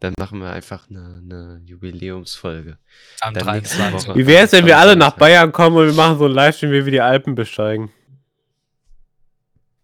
Dann 0.00 0.14
machen 0.18 0.40
wir 0.40 0.50
einfach 0.50 0.90
eine, 0.90 1.22
eine 1.22 1.62
Jubiläumsfolge. 1.64 2.78
Am 3.20 3.32
Dann 3.34 3.46
nächste 3.54 3.78
23. 3.78 4.08
Woche. 4.08 4.18
Wie 4.18 4.26
wär's, 4.26 4.52
wenn 4.52 4.66
wir 4.66 4.78
alle 4.78 4.96
nach. 4.96 5.16
Bayern 5.16 5.52
kommen 5.52 5.76
und 5.76 5.86
wir 5.86 5.94
machen 5.94 6.18
so 6.18 6.26
einen 6.26 6.34
Livestream, 6.34 6.72
wie 6.72 6.84
wir 6.84 6.92
die 6.92 7.00
Alpen 7.00 7.34
besteigen? 7.34 7.90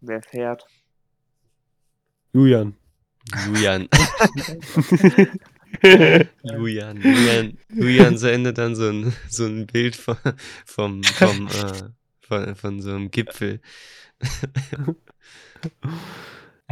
Wer 0.00 0.22
fährt? 0.22 0.66
Julian. 2.32 2.76
Julian. 3.46 3.88
Julian. 6.42 7.00
Julian. 7.02 7.58
Julian 7.68 8.18
sendet 8.18 8.58
dann 8.58 8.74
so 8.74 8.88
ein, 8.88 9.14
so 9.28 9.46
ein 9.46 9.66
Bild 9.66 9.96
von, 9.96 10.16
vom, 10.64 11.02
vom, 11.02 11.48
äh, 11.48 11.90
von, 12.20 12.54
von 12.56 12.82
so 12.82 12.90
einem 12.90 13.10
Gipfel. 13.10 13.60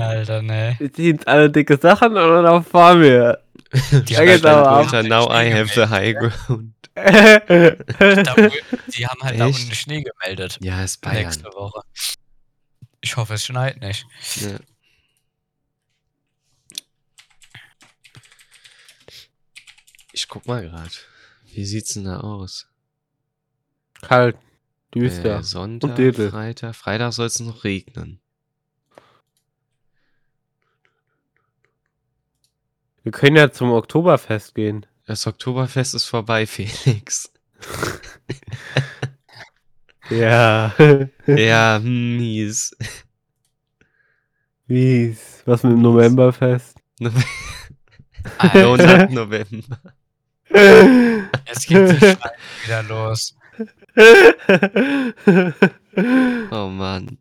Alter, 0.00 0.42
ne. 0.42 0.76
Wir 0.78 0.92
ziehen 0.92 1.20
alle 1.26 1.50
dicke 1.50 1.76
Sachen 1.78 2.16
und 2.16 2.44
dann 2.44 2.64
fahren 2.64 3.00
wir. 3.00 3.42
Die 3.72 4.12
Ja, 4.14 4.20
haben 4.20 4.28
halt 4.28 4.44
da 4.44 4.80
Unter 4.80 5.02
Now 5.02 5.30
I 5.30 5.50
Schnee 5.50 5.54
have 5.54 5.68
the 5.68 5.74
gemeldet. 5.74 5.90
high 5.90 6.14
ground. 6.16 6.74
Da, 6.98 8.34
die 8.96 9.06
haben 9.06 9.22
halt 9.22 9.38
da 9.38 9.46
Echt? 9.46 9.60
unten 9.60 9.74
Schnee 9.74 10.02
gemeldet. 10.02 10.58
Ja, 10.62 10.82
ist 10.82 11.00
Bayern. 11.00 11.22
Nächste 11.24 11.44
Woche. 11.44 11.82
Ich 13.00 13.16
hoffe, 13.16 13.34
es 13.34 13.44
schneit 13.44 13.80
nicht. 13.80 14.04
Ja. 14.40 14.58
Ich 20.12 20.28
guck 20.28 20.46
mal 20.46 20.68
grad. 20.68 21.06
Wie 21.52 21.64
sieht's 21.64 21.94
denn 21.94 22.04
da 22.04 22.20
aus? 22.20 22.66
Kalt. 24.02 24.36
Düster. 24.94 25.38
Äh, 25.38 25.42
Sonntag, 25.42 25.96
Dödel. 25.96 26.30
Freitag. 26.30 26.74
Freitag 26.74 27.12
soll 27.12 27.26
es 27.26 27.38
noch 27.40 27.64
regnen. 27.64 28.20
Wir 33.08 33.12
können 33.12 33.36
ja 33.36 33.50
zum 33.50 33.72
Oktoberfest 33.72 34.54
gehen. 34.54 34.84
Das 35.06 35.26
Oktoberfest 35.26 35.94
ist 35.94 36.04
vorbei, 36.04 36.46
Felix. 36.46 37.32
Ja. 40.10 40.74
ja, 41.26 41.78
mies. 41.82 42.76
Wie's? 44.66 45.42
Was 45.46 45.62
mit 45.62 45.72
dem 45.72 45.80
Novemberfest? 45.80 46.76
Donut 48.52 49.10
November. 49.10 49.80
jetzt 50.50 51.66
geht 51.66 51.90
die 51.90 51.98
Scheiße 51.98 52.18
wieder 52.64 52.82
los. 52.82 53.34
Oh 56.52 56.68
Mann. 56.68 57.16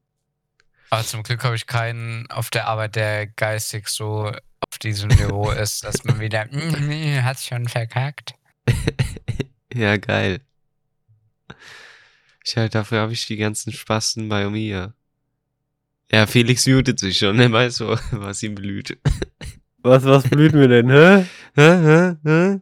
Aber 0.90 1.04
zum 1.04 1.24
Glück 1.24 1.46
habe 1.46 1.56
ich 1.56 1.66
keinen 1.66 2.30
auf 2.30 2.50
der 2.50 2.68
Arbeit, 2.68 2.98
der 2.98 3.28
geistig 3.28 3.88
so 3.88 4.34
auf 4.62 4.78
diesem 4.80 5.10
Niveau 5.10 5.52
ist, 5.64 5.84
dass 5.84 6.04
man 6.04 6.20
wieder 6.20 6.46
"Mm, 6.52 7.24
hat 7.24 7.40
schon 7.40 7.68
verkackt. 7.68 8.34
Ja, 9.74 9.98
geil. 9.98 10.40
Ich 12.44 12.58
halt, 12.58 12.74
dafür 12.74 13.02
habe 13.02 13.14
ich 13.14 13.28
die 13.28 13.38
ganzen 13.38 13.72
Spasten 13.72 14.28
bei 14.28 14.50
mir. 14.50 14.96
Ja, 16.12 16.26
Felix 16.26 16.66
mutet 16.66 17.00
sich 17.00 17.20
schon, 17.20 17.40
er 17.40 17.52
weiß, 17.52 17.82
was 18.12 18.42
ihm 18.42 18.56
blüht. 18.56 18.98
was, 19.80 20.04
was 20.06 20.24
blüht 20.24 20.54
mir 20.54 20.68
denn, 20.68 20.90
hä? 20.90 21.26
Hä, 21.56 21.78
hä, 21.84 22.16
hä? 22.24 22.62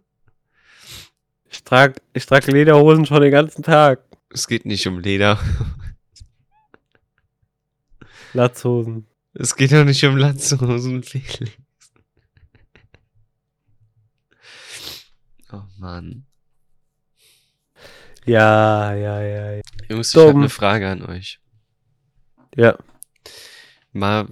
Ich 1.50 1.64
trag, 1.64 2.02
ich 2.14 2.26
trag 2.26 2.46
Lederhosen 2.48 3.06
schon 3.06 3.22
den 3.22 3.32
ganzen 3.32 3.64
Tag. 3.64 4.04
Es 4.30 4.48
geht 4.48 4.66
nicht 4.66 4.86
um 4.88 5.00
Leder. 5.00 5.40
Latzhosen. 8.34 9.08
Es 9.34 9.56
geht 9.56 9.72
doch 9.72 9.86
nicht 9.86 10.04
um 10.04 10.18
Latzhosen, 10.18 11.04
Felix. 11.04 11.52
Oh 15.52 15.62
Mann. 15.86 16.26
Ja, 18.26 18.96
ja, 18.96 19.22
ja, 19.22 19.52
ja. 19.52 19.62
Jungs, 19.88 20.16
ich 20.16 20.20
habe 20.20 20.32
eine 20.32 20.50
Frage 20.50 20.90
an 20.90 21.04
euch. 21.04 21.40
Ja. 22.56 22.76
Mal 23.94 24.28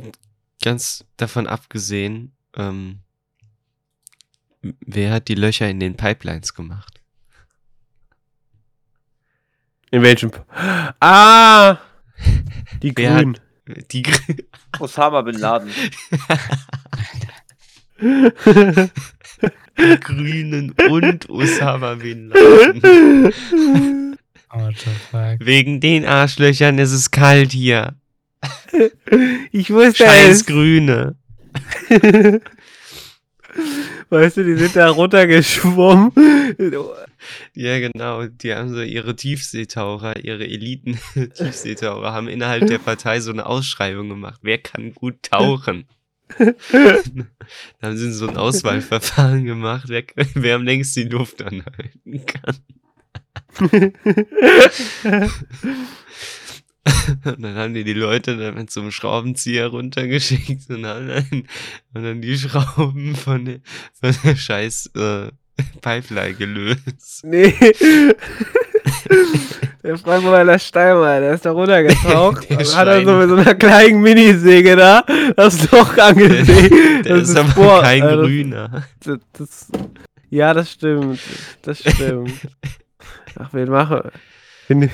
ganz 0.64 1.06
davon 1.16 1.46
abgesehen, 1.46 2.36
ähm, 2.56 3.02
wer 4.62 5.14
hat 5.14 5.28
die 5.28 5.36
Löcher 5.36 5.70
in 5.70 5.80
den 5.80 5.96
Pipelines 5.96 6.56
gemacht? 6.56 7.02
In 9.92 10.02
welchem? 10.02 10.32
P 10.32 10.40
ah! 11.02 11.78
Die 12.82 12.96
Grünen. 12.96 13.40
Die 13.92 14.04
Osama 14.80 15.22
Bin 15.22 15.38
Laden. 15.38 15.72
die 19.78 20.00
Grünen 20.00 20.74
und 20.90 21.30
Osama 21.30 21.96
Bin 21.96 22.30
Laden. 22.30 22.82
What 24.50 24.76
the 24.78 24.92
fuck? 25.12 25.38
Wegen 25.40 25.80
den 25.80 26.06
Arschlöchern 26.06 26.78
ist 26.78 26.92
es 26.92 27.10
kalt 27.10 27.52
hier. 27.52 27.96
Ich 29.52 29.72
wusste 29.72 30.06
Scheiß 30.06 30.30
es. 30.30 30.46
Grüne. 30.46 31.16
Weißt 34.10 34.38
du, 34.38 34.44
die 34.44 34.56
sind 34.56 34.76
da 34.76 34.90
runtergeschwommen. 34.90 36.12
Ja, 37.54 37.80
genau. 37.80 38.26
Die 38.26 38.54
haben 38.54 38.70
so 38.70 38.82
ihre 38.82 39.16
Tiefseetaucher, 39.16 40.24
ihre 40.24 40.46
Eliten-Tiefseetaucher, 40.46 42.12
haben 42.14 42.28
innerhalb 42.28 42.68
der 42.68 42.80
Partei 42.80 43.20
so 43.20 43.32
eine 43.32 43.46
Ausschreibung 43.46 44.10
gemacht. 44.10 44.40
Wer 44.44 44.58
kann 44.58 44.94
gut 44.94 45.24
tauchen? 45.24 45.86
Da 46.38 47.88
haben 47.88 47.98
sie 47.98 48.12
so 48.12 48.28
ein 48.28 48.38
Auswahlverfahren 48.38 49.46
gemacht, 49.46 49.86
wer, 49.88 50.04
wer 50.34 50.56
am 50.56 50.64
längsten 50.64 51.10
die 51.10 51.16
Luft 51.16 51.42
anhalten 51.42 52.26
kann. 52.26 52.58
Und 57.26 57.42
dann 57.42 57.56
haben 57.56 57.74
die 57.74 57.84
die 57.84 57.94
Leute 57.94 58.38
dann 58.38 58.56
mit 58.56 58.72
so 58.72 58.82
einem 58.82 58.92
Schraubenzieher 58.92 59.68
runtergeschickt 59.68 60.70
und 60.70 60.86
haben 60.86 61.08
dann, 61.08 61.26
haben 61.94 62.04
dann 62.04 62.22
die 62.22 62.38
Schrauben 62.38 63.16
von 63.16 63.46
der, 63.46 63.60
von 64.00 64.16
der 64.24 64.36
scheiß 64.36 64.92
äh, 64.96 65.32
Pipeline 65.82 66.36
gelöst. 66.36 67.24
Nee. 67.24 67.54
Der 69.84 69.98
Freiburger 69.98 70.58
Steinmeier, 70.60 71.20
der 71.20 71.34
ist 71.34 71.46
da 71.46 71.52
runtergetaucht. 71.52 72.50
Der 72.50 72.58
hat 72.58 72.88
er 72.88 73.04
so 73.04 73.18
mit 73.18 73.30
so 73.30 73.36
einer 73.36 73.54
kleinen 73.54 74.02
Minisäge 74.02 74.78
da 74.78 75.04
das 75.36 75.70
Loch 75.72 75.98
angesägt. 75.98 76.74
Der 77.06 77.18
Das 77.18 77.30
ist, 77.30 77.38
aber 77.38 77.50
Boah, 77.50 77.82
kein 77.82 78.02
Alter, 78.02 78.22
Grüner. 78.22 78.84
Das, 79.04 79.20
das, 79.34 79.72
ja, 80.30 80.54
das 80.54 80.72
stimmt. 80.72 81.20
Das 81.64 81.80
stimmt. 81.80 82.32
Ach, 83.38 83.50
wen 83.52 83.70
mache 83.70 84.12
Bin 84.70 84.90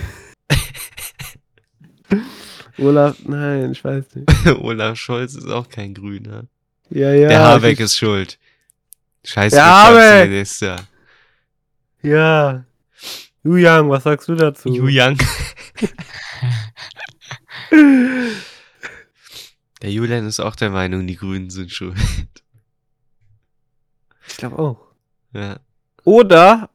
Olaf, 2.79 3.17
nein, 3.25 3.71
ich 3.71 3.83
weiß 3.83 4.05
nicht. 4.15 4.59
Olaf 4.59 4.97
Scholz 4.97 5.35
ist 5.35 5.49
auch 5.49 5.69
kein 5.69 5.93
Grüner. 5.93 6.45
Ja, 6.89 7.13
ja. 7.13 7.27
Der 7.27 7.39
Habeck 7.41 7.73
ich, 7.73 7.85
ist 7.85 7.97
schuld. 7.97 8.39
Scheiß 9.23 9.53
Der 9.53 9.65
Habeck! 9.65 9.99
Wirtschaftsminister. 10.01 10.75
Ja. 12.01 12.63
Yu 13.43 13.55
Yang, 13.57 13.89
was 13.89 14.03
sagst 14.03 14.27
du 14.27 14.35
dazu? 14.35 14.69
Yu 14.69 14.87
Yang. 14.87 15.17
Der 19.81 19.91
Julian 19.91 20.25
ist 20.27 20.39
auch 20.39 20.55
der 20.55 20.69
Meinung, 20.71 21.07
die 21.07 21.15
Grünen 21.15 21.49
sind 21.49 21.71
schuld. 21.71 21.95
Ich 24.27 24.35
glaube 24.37 24.59
auch. 24.59 24.77
Ja. 25.33 25.59
Oder 26.03 26.69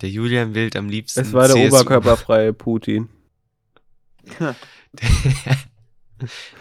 Der 0.00 0.10
Julian 0.10 0.54
wählt 0.54 0.74
am 0.76 0.88
liebsten 0.88 1.20
es 1.20 1.32
war 1.32 1.46
der 1.46 1.56
CSU. 1.56 1.68
oberkörperfreie 1.76 2.52
Putin. 2.52 3.08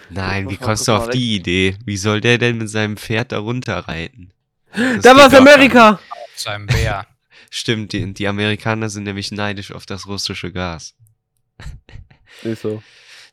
Nein, 0.10 0.50
wie 0.50 0.58
kommst 0.58 0.88
du 0.88 0.92
auf 0.94 1.10
die 1.10 1.36
Idee? 1.36 1.76
Wie 1.86 1.98
soll 1.98 2.22
der 2.22 2.38
denn 2.38 2.58
mit 2.58 2.70
seinem 2.70 2.98
Pferd 2.98 3.32
da 3.32 3.40
runterreiten? 3.40 4.34
Das 4.74 5.02
Da 5.04 5.16
war's 5.18 5.32
gar 5.34 5.42
Amerika! 5.42 6.00
Zu 6.36 6.50
einem 6.50 6.66
Bär. 6.66 7.06
Stimmt, 7.50 7.94
die, 7.94 8.14
die 8.14 8.28
Amerikaner 8.28 8.90
sind 8.90 9.04
nämlich 9.04 9.32
neidisch 9.32 9.72
auf 9.72 9.86
das 9.86 10.08
russische 10.08 10.52
Gas. 10.52 10.96
Ist 12.44 12.62
so. 12.62 12.82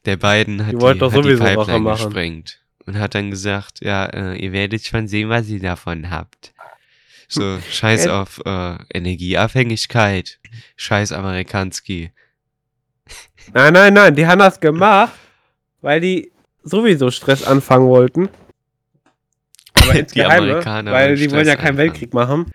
Der 0.05 0.17
Biden 0.17 0.65
hat 0.67 0.73
Die 0.75 0.79
die, 0.79 0.85
hat 0.87 1.25
die 1.25 1.37
Pipeline 1.37 1.79
machen. 1.81 2.05
gesprengt 2.05 2.61
und 2.87 2.99
hat 2.99 3.15
dann 3.15 3.31
gesagt, 3.31 3.81
ja, 3.81 4.07
äh, 4.07 4.37
ihr 4.37 4.53
werdet 4.53 4.85
schon 4.85 5.09
sehen, 5.09 5.29
was 5.29 5.49
ihr 5.49 5.61
davon 5.61 6.11
habt. 6.11 6.53
So, 7.31 7.59
scheiß 7.71 8.07
auf 8.09 8.41
äh, 8.47 8.77
Energieabhängigkeit, 8.95 10.39
scheiß 10.77 11.13
Amerikanski. 11.13 12.11
Nein, 13.53 13.73
nein, 13.75 13.93
nein, 13.93 14.15
die 14.15 14.27
haben 14.27 14.39
das 14.39 14.59
gemacht, 14.61 15.13
weil 15.83 16.01
die 16.01 16.33
sowieso 16.63 17.11
Stress 17.11 17.43
anfangen 17.43 17.89
wollten. 17.89 18.29
Aber 19.75 20.03
Die 20.03 20.25
Amerikaner 20.25 20.93
weil 20.93 21.17
die 21.17 21.31
wollen 21.31 21.47
ja 21.47 21.57
keinen 21.57 21.69
anfangen. 21.69 21.79
Weltkrieg 21.79 22.15
machen. 22.15 22.51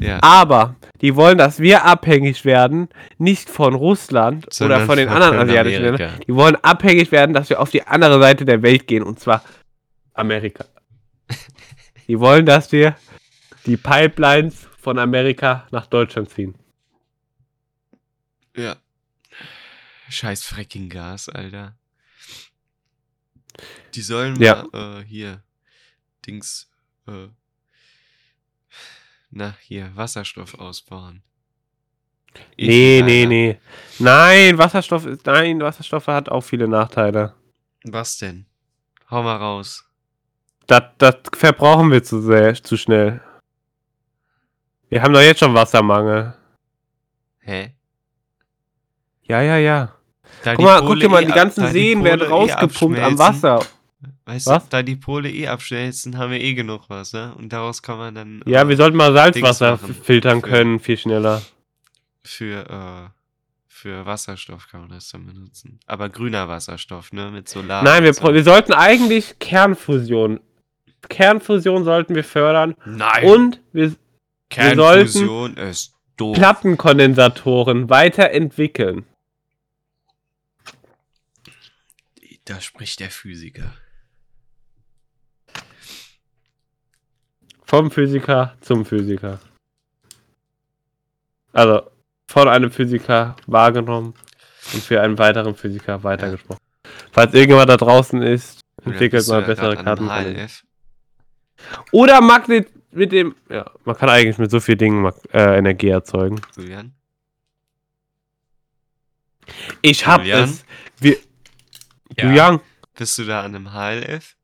Ja, 0.00 0.18
Aber 0.22 0.76
die 1.00 1.14
wollen, 1.16 1.38
dass 1.38 1.58
wir 1.60 1.84
abhängig 1.84 2.44
werden, 2.44 2.88
nicht 3.18 3.50
von 3.50 3.74
Russland 3.74 4.46
oder 4.46 4.54
sondern 4.54 4.86
von 4.86 4.96
den 4.96 5.08
anderen 5.08 5.38
asiatischen 5.38 5.82
Ländern. 5.82 6.20
Die 6.26 6.34
wollen 6.34 6.56
abhängig 6.56 7.12
werden, 7.12 7.34
dass 7.34 7.50
wir 7.50 7.60
auf 7.60 7.70
die 7.70 7.86
andere 7.86 8.20
Seite 8.20 8.44
der 8.44 8.62
Welt 8.62 8.86
gehen, 8.86 9.02
und 9.02 9.20
zwar 9.20 9.44
Amerika. 10.14 10.64
Die 12.08 12.18
wollen, 12.18 12.44
dass 12.46 12.72
wir 12.72 12.96
die 13.64 13.76
Pipelines 13.76 14.66
von 14.80 14.98
Amerika 14.98 15.66
nach 15.70 15.86
Deutschland 15.86 16.30
ziehen. 16.30 16.54
Ja. 18.56 18.76
Scheiß 20.08 20.42
Fracking-Gas, 20.44 21.28
Alter. 21.28 21.76
Die 23.94 24.02
sollen 24.02 24.36
Ja. 24.42 24.66
mal, 24.72 25.00
äh, 25.00 25.04
hier, 25.04 25.42
Dings, 26.26 26.68
äh, 27.06 27.28
na, 29.32 29.56
hier, 29.60 29.90
Wasserstoff 29.94 30.54
ausbauen. 30.54 31.22
Nee, 32.56 32.98
Ewig, 32.98 33.04
nee, 33.04 33.26
nee. 33.26 33.60
Nein, 33.98 34.58
Wasserstoff 34.58 35.06
ist, 35.06 35.26
nein, 35.26 35.60
Wasserstoff 35.60 36.06
hat 36.06 36.28
auch 36.28 36.42
viele 36.42 36.68
Nachteile. 36.68 37.34
Was 37.84 38.18
denn? 38.18 38.46
Hau 39.10 39.22
mal 39.22 39.36
raus. 39.36 39.84
Das, 40.66 40.82
das 40.98 41.16
verbrauchen 41.34 41.90
wir 41.90 42.02
zu 42.02 42.20
sehr, 42.20 42.54
zu 42.54 42.76
schnell. 42.76 43.20
Wir 44.88 45.02
haben 45.02 45.12
doch 45.12 45.20
jetzt 45.20 45.40
schon 45.40 45.54
Wassermangel. 45.54 46.34
Hä? 47.40 47.74
Ja, 49.22 49.40
ja, 49.40 49.56
ja. 49.56 49.94
Da 50.44 50.54
Guck 50.54 50.64
mal, 50.64 50.80
Pole 50.80 50.90
guck 50.90 51.00
dir 51.00 51.08
mal, 51.08 51.22
eh 51.22 51.26
die 51.26 51.32
ganzen 51.32 51.68
Seen 51.68 52.04
werden 52.04 52.26
eh 52.26 52.30
rausgepumpt 52.30 52.98
am 52.98 53.18
Wasser. 53.18 53.64
Weißt 54.24 54.46
Was? 54.46 54.64
du, 54.64 54.70
da 54.70 54.82
die 54.82 54.96
Pole 54.96 55.30
eh 55.30 55.48
abschmelzen, 55.48 56.16
haben 56.16 56.30
wir 56.30 56.40
eh 56.40 56.54
genug 56.54 56.88
Wasser. 56.88 57.34
Und 57.36 57.52
daraus 57.52 57.82
kann 57.82 57.98
man 57.98 58.14
dann. 58.14 58.42
Ja, 58.46 58.62
äh, 58.62 58.68
wir 58.68 58.76
sollten 58.76 58.96
mal 58.96 59.12
Salzwasser 59.12 59.78
filtern 59.78 60.40
Für- 60.40 60.48
können, 60.48 60.78
viel 60.78 60.96
schneller. 60.96 61.42
für, 62.22 62.68
äh, 62.70 63.08
für 63.66 64.06
Wasserstoff 64.06 64.68
kann 64.68 64.82
man 64.82 64.90
das 64.90 65.08
dann 65.10 65.26
benutzen. 65.26 65.80
Aber 65.86 66.08
grüner 66.08 66.48
Wasserstoff, 66.48 67.12
ne? 67.12 67.32
Mit 67.32 67.48
Solar. 67.48 67.82
Nein, 67.82 68.04
wir, 68.04 68.14
so. 68.14 68.32
wir 68.32 68.44
sollten 68.44 68.72
eigentlich 68.72 69.40
Kernfusion. 69.40 70.38
Kernfusion 71.08 71.82
sollten 71.82 72.14
wir 72.14 72.22
fördern. 72.22 72.76
Nein! 72.84 73.24
Und 73.24 73.60
wir 73.72 73.96
Kernfusion 74.50 75.56
ist 75.56 75.94
doof. 76.16 76.36
Plattenkondensatoren 76.36 77.90
weiterentwickeln. 77.90 79.04
Da 82.44 82.60
spricht 82.60 83.00
der 83.00 83.10
Physiker. 83.10 83.72
Vom 87.72 87.90
Physiker 87.90 88.54
zum 88.60 88.84
Physiker. 88.84 89.40
Also 91.54 91.90
von 92.26 92.46
einem 92.46 92.70
Physiker 92.70 93.34
wahrgenommen 93.46 94.12
und 94.74 94.82
für 94.82 95.00
einen 95.00 95.16
weiteren 95.16 95.54
Physiker 95.54 96.04
weitergesprochen. 96.04 96.60
Falls 97.12 97.32
irgendjemand 97.32 97.70
da 97.70 97.78
draußen 97.78 98.20
ist, 98.20 98.60
entwickelt 98.84 99.26
mal 99.28 99.40
bessere 99.40 99.82
Karten. 99.82 100.06
Oder 101.92 102.20
Magnet 102.20 102.68
mit 102.90 103.10
dem. 103.10 103.34
Ja, 103.48 103.70
man 103.86 103.96
kann 103.96 104.10
eigentlich 104.10 104.36
mit 104.36 104.50
so 104.50 104.60
vielen 104.60 104.76
Dingen 104.78 105.12
äh, 105.32 105.56
Energie 105.56 105.88
erzeugen. 105.88 106.42
Julian? 106.54 106.92
Ich 109.80 110.06
hab 110.06 110.20
Julian? 110.20 110.44
es. 110.44 110.64
Wir, 110.98 111.16
Ja. 112.18 112.24
Julian, 112.26 112.60
Bist 112.98 113.16
du 113.16 113.24
da 113.24 113.40
an 113.40 113.54
einem 113.54 113.72
HLF? 113.72 114.36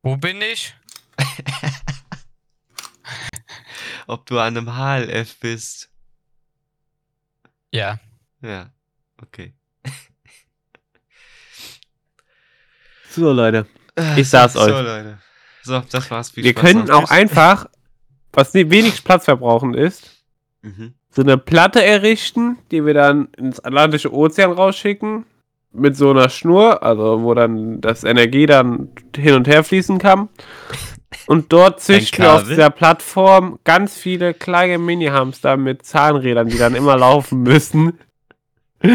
Wo 0.00 0.16
bin 0.16 0.40
ich? 0.40 0.74
Ob 4.10 4.26
du 4.26 4.38
an 4.40 4.56
einem 4.56 4.76
HLF 4.76 5.38
bist? 5.38 5.88
Ja. 7.70 8.00
Ja, 8.42 8.70
okay. 9.22 9.54
So, 13.10 13.32
Leute. 13.32 13.66
Ich 14.16 14.28
sag's 14.28 14.52
so, 14.54 14.60
euch. 14.60 14.70
Leute. 14.70 15.18
So, 15.62 15.80
das 15.90 16.10
war's. 16.10 16.30
Viel 16.30 16.44
Wir 16.44 16.52
Spaß 16.52 16.62
können 16.62 16.84
noch. 16.86 17.04
auch 17.04 17.10
einfach, 17.10 17.66
was 18.32 18.54
wenig 18.54 19.02
platzverbrauchend 19.04 19.76
ist, 19.76 20.10
Mhm. 20.62 20.94
so 21.10 21.22
eine 21.22 21.38
Platte 21.38 21.82
errichten, 21.84 22.58
die 22.70 22.84
wir 22.84 22.94
dann 22.94 23.26
ins 23.36 23.58
Atlantische 23.64 24.12
Ozean 24.12 24.52
rausschicken. 24.52 25.24
Mit 25.72 25.96
so 25.96 26.10
einer 26.10 26.28
Schnur, 26.30 26.82
also 26.82 27.22
wo 27.22 27.32
dann 27.34 27.80
das 27.80 28.02
Energie 28.04 28.46
dann 28.46 28.90
hin 29.14 29.34
und 29.34 29.46
her 29.46 29.62
fließen 29.62 29.98
kann. 29.98 30.28
Und 31.26 31.52
dort 31.52 31.80
züchten 31.80 32.24
auf 32.24 32.44
dieser 32.46 32.70
Plattform 32.70 33.58
ganz 33.64 33.96
viele 33.96 34.32
kleine 34.32 34.78
Mini-Hamster 34.78 35.56
mit 35.56 35.84
Zahnrädern, 35.84 36.48
die 36.48 36.58
dann 36.58 36.74
immer 36.74 36.96
laufen 36.96 37.42
müssen. 37.42 37.98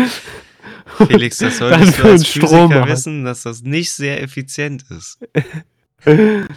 Felix, 1.07 1.39
das 1.39 1.57
solltest 1.57 1.99
du 1.99 2.03
als 2.03 2.28
Strom 2.28 2.70
Physiker 2.70 2.88
wissen, 2.88 3.26
dass 3.26 3.43
das 3.43 3.61
nicht 3.61 3.91
sehr 3.91 4.22
effizient 4.24 4.86
ist. 4.89 5.20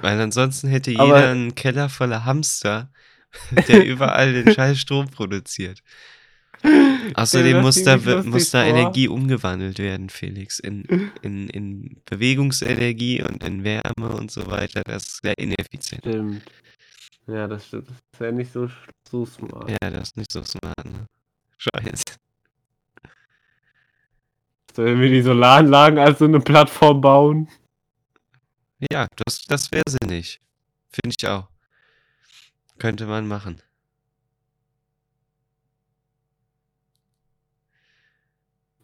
Weil 0.00 0.20
ansonsten 0.20 0.68
hätte 0.68 0.90
jeder 0.90 1.02
Aber- 1.02 1.28
einen 1.28 1.54
Keller 1.54 1.88
voller 1.88 2.24
Hamster, 2.24 2.90
der 3.68 3.84
überall 3.86 4.32
den 4.32 4.54
scheiß 4.54 4.78
Strom 4.78 5.08
produziert. 5.08 5.82
Außerdem 7.14 7.60
muss 7.60 7.82
da, 7.82 7.96
muss 8.22 8.50
da. 8.50 8.64
Energie 8.64 9.08
umgewandelt 9.08 9.78
werden, 9.78 10.08
Felix. 10.08 10.58
In, 10.58 11.10
in, 11.22 11.48
in 11.48 12.02
Bewegungsenergie 12.06 13.22
und 13.22 13.42
in 13.44 13.64
Wärme 13.64 14.10
und 14.14 14.30
so 14.30 14.46
weiter. 14.46 14.82
Das 14.84 15.04
ist 15.04 15.20
sehr 15.22 15.36
ineffizient. 15.38 16.02
Stimmt. 16.04 16.42
Ja, 17.26 17.46
das 17.46 17.66
stimmt. 17.66 17.88
Das 17.88 17.96
ist 17.96 18.20
ja 18.20 18.32
nicht 18.32 18.52
so, 18.52 18.68
so 19.08 19.26
smart. 19.26 19.70
Ja, 19.70 19.90
das 19.90 20.08
ist 20.08 20.16
nicht 20.16 20.32
so 20.32 20.42
smart, 20.42 20.84
ne? 20.84 21.06
Scheiße. 21.58 22.16
Sollen 24.74 25.00
wir 25.00 25.08
die 25.08 25.22
Solaranlagen 25.22 25.98
als 25.98 26.18
so 26.18 26.24
eine 26.24 26.40
Plattform 26.40 27.00
bauen? 27.00 27.48
Ja, 28.90 29.06
das, 29.16 29.42
das 29.44 29.70
wäre 29.70 29.82
sinnig. 29.86 30.40
Finde 30.90 31.14
ich 31.18 31.28
auch. 31.28 31.48
Könnte 32.78 33.06
man 33.06 33.28
machen. 33.28 33.60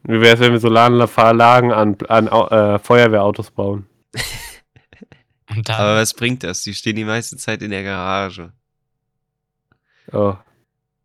Wie 0.04 0.20
wäre 0.20 0.34
es, 0.34 0.40
wenn 0.40 0.52
wir 0.52 0.60
Solaranlagen 0.60 1.72
an, 1.72 1.96
an 2.08 2.28
äh, 2.28 2.78
Feuerwehrautos 2.78 3.50
bauen? 3.50 3.86
Und 5.50 5.68
dann, 5.68 5.76
Aber 5.76 5.96
was 5.96 6.14
bringt 6.14 6.44
das? 6.44 6.62
Die 6.62 6.74
stehen 6.74 6.96
die 6.96 7.04
meiste 7.04 7.36
Zeit 7.36 7.62
in 7.62 7.70
der 7.70 7.82
Garage. 7.82 8.52
Oh. 10.12 10.34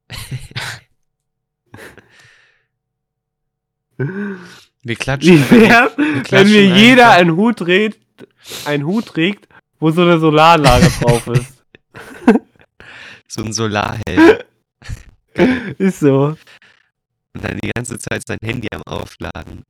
Wir 4.83 4.95
klatschen. 4.95 5.49
Wie 5.49 5.61
wär's, 5.61 5.97
wenn 5.97 6.23
klatschen 6.23 6.51
mir 6.51 6.65
jeder 6.65 7.11
einen 7.11 7.37
Hut 7.37 7.59
trägt, 7.59 7.99
einen 8.65 8.85
Hut 8.85 9.07
trägt, 9.07 9.47
wo 9.79 9.91
so 9.91 10.01
eine 10.01 10.19
Solaranlage 10.19 10.89
drauf 11.01 11.27
ist? 11.27 11.63
so 13.27 13.43
ein 13.43 13.53
Solarhelm 13.53 14.39
Ist 15.77 15.99
so. 15.99 16.35
Und 17.33 17.43
dann 17.43 17.59
die 17.59 17.71
ganze 17.75 17.97
Zeit 17.99 18.25
sein 18.27 18.37
Handy 18.43 18.67
am 18.73 18.83
Aufladen. 18.83 19.63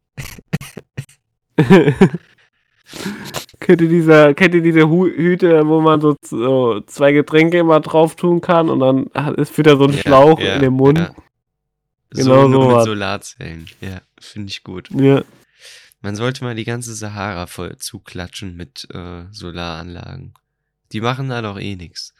kennt 3.59 3.81
ihr 3.81 3.89
diese, 3.89 4.33
kennt 4.35 4.53
ihr 4.55 4.61
diese 4.61 4.89
Hüte, 4.89 5.67
wo 5.67 5.81
man 5.81 6.01
so, 6.01 6.15
so 6.23 6.81
zwei 6.81 7.11
Getränke 7.11 7.57
immer 7.59 7.79
drauf 7.79 8.15
tun 8.15 8.41
kann 8.41 8.69
und 8.69 8.79
dann 8.79 9.07
ist 9.35 9.57
wieder 9.57 9.77
so 9.77 9.85
ein 9.85 9.93
Ja, 9.93 9.99
Schlauch 9.99 10.39
ja, 10.39 10.55
in 10.55 10.61
dem 10.61 10.73
Mund? 10.73 10.99
ja. 10.99 11.13
Genau 12.15 12.47
so 12.49 12.75
mit 12.75 12.83
Solarzellen. 12.85 13.67
Ja, 13.81 14.01
finde 14.19 14.49
ich 14.49 14.63
gut. 14.63 14.89
Ja. 14.91 15.23
Man 16.01 16.15
sollte 16.15 16.43
mal 16.43 16.53
die 16.53 16.63
ganze 16.65 16.93
Sahara 16.93 17.47
voll 17.47 17.75
zuklatschen 17.77 18.55
mit 18.55 18.87
äh, 18.93 19.23
Solaranlagen. 19.31 20.33
Die 20.91 21.01
machen 21.01 21.29
da 21.29 21.41
doch 21.41 21.59
eh 21.59 21.75
nichts. 21.75 22.13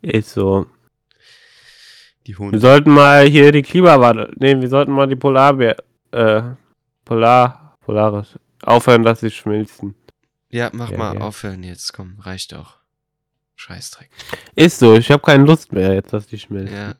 Ist 0.00 0.30
so. 0.30 0.66
Die 2.26 2.32
Wir 2.32 2.38
Hunde. 2.38 2.58
sollten 2.58 2.90
mal 2.90 3.26
hier 3.26 3.50
die 3.52 3.62
Klimawandel. 3.62 4.32
Nee, 4.36 4.60
wir 4.60 4.68
sollten 4.68 4.92
mal 4.92 5.06
die 5.06 5.16
Polarbär. 5.16 5.76
Äh, 6.12 6.42
Polar. 7.04 7.76
Polaris. 7.80 8.38
Aufhören, 8.62 9.02
dass 9.02 9.20
sie 9.20 9.30
schmilzen. 9.30 9.94
Ja, 10.50 10.70
mach 10.72 10.90
Ja, 10.90 10.98
mal 10.98 11.14
ja. 11.14 11.20
aufhören 11.22 11.62
jetzt. 11.62 11.92
Komm, 11.92 12.18
reicht 12.20 12.52
doch. 12.52 12.78
Scheißdreck. 13.56 14.10
Ist 14.54 14.78
so, 14.78 14.94
ich 14.96 15.10
habe 15.10 15.22
keine 15.22 15.44
Lust 15.44 15.72
mehr 15.72 15.94
jetzt, 15.94 16.12
dass 16.12 16.26
die 16.26 16.38
schmilzen. 16.38 16.74
Ja. 16.76 16.94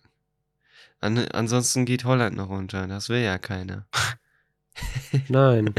An, 1.00 1.18
ansonsten 1.32 1.84
geht 1.86 2.04
Holland 2.04 2.36
noch 2.36 2.48
runter. 2.50 2.86
Das 2.86 3.08
will 3.08 3.20
ja 3.20 3.38
keiner. 3.38 3.86
Nein. 5.28 5.74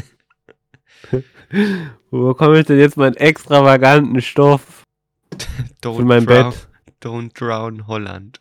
Wo 2.11 2.27
bekomme 2.29 2.59
ich 2.59 2.65
denn 2.67 2.79
jetzt 2.79 2.97
meinen 2.97 3.15
extravaganten 3.15 4.21
Stoff 4.21 4.83
Don't 5.81 5.97
für 5.97 6.03
mein 6.05 6.25
drown, 6.25 6.49
Bett? 6.51 6.67
Don't 7.03 7.37
drown 7.37 7.87
Holland. 7.87 8.39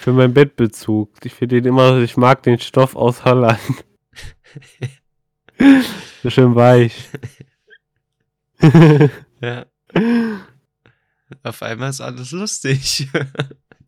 Für 0.00 0.12
meinen 0.12 0.34
Bettbezug. 0.34 1.10
Ich 1.24 1.34
finde 1.34 1.60
den 1.60 1.70
immer, 1.70 1.98
ich 1.98 2.16
mag 2.16 2.42
den 2.42 2.58
Stoff 2.58 2.96
aus 2.96 3.24
Holland. 3.24 3.60
so 6.22 6.30
schön 6.30 6.54
weich. 6.54 7.08
Ja. 9.40 9.66
Auf 11.42 11.62
einmal 11.62 11.90
ist 11.90 12.00
alles 12.00 12.30
lustig. 12.32 13.08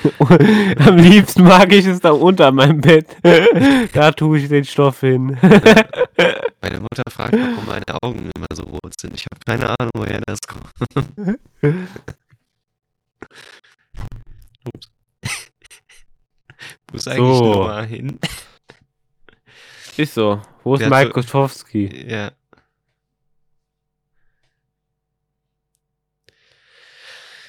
Am 0.78 0.96
liebsten 0.96 1.44
mag 1.44 1.72
ich 1.72 1.86
es 1.86 2.00
da 2.00 2.10
unter 2.10 2.52
meinem 2.52 2.80
Bett. 2.80 3.06
da 3.92 4.12
tue 4.12 4.38
ich 4.38 4.48
den 4.48 4.64
Stoff 4.64 5.00
hin. 5.00 5.38
Meine 6.62 6.80
Mutter 6.80 7.02
fragt, 7.10 7.32
warum 7.32 7.66
meine 7.66 7.84
Augen 8.02 8.30
immer 8.36 8.46
so 8.52 8.64
rot 8.64 8.92
sind. 9.00 9.14
Ich 9.14 9.26
habe 9.26 9.40
keine 9.46 9.68
Ahnung, 9.78 9.92
woher 9.94 10.20
das 10.26 10.38
kommt. 10.46 11.38
Ups. 14.64 14.88
Wo 16.90 16.96
ist 16.96 17.08
eigentlich 17.08 17.38
So. 17.38 17.54
Noah 17.54 17.82
hin? 17.82 18.18
Ist 19.96 20.14
so. 20.14 20.42
Wo 20.64 20.74
ist 20.74 20.88
Mike 20.88 21.10
Kostowski? 21.10 22.06
Ja. 22.08 22.32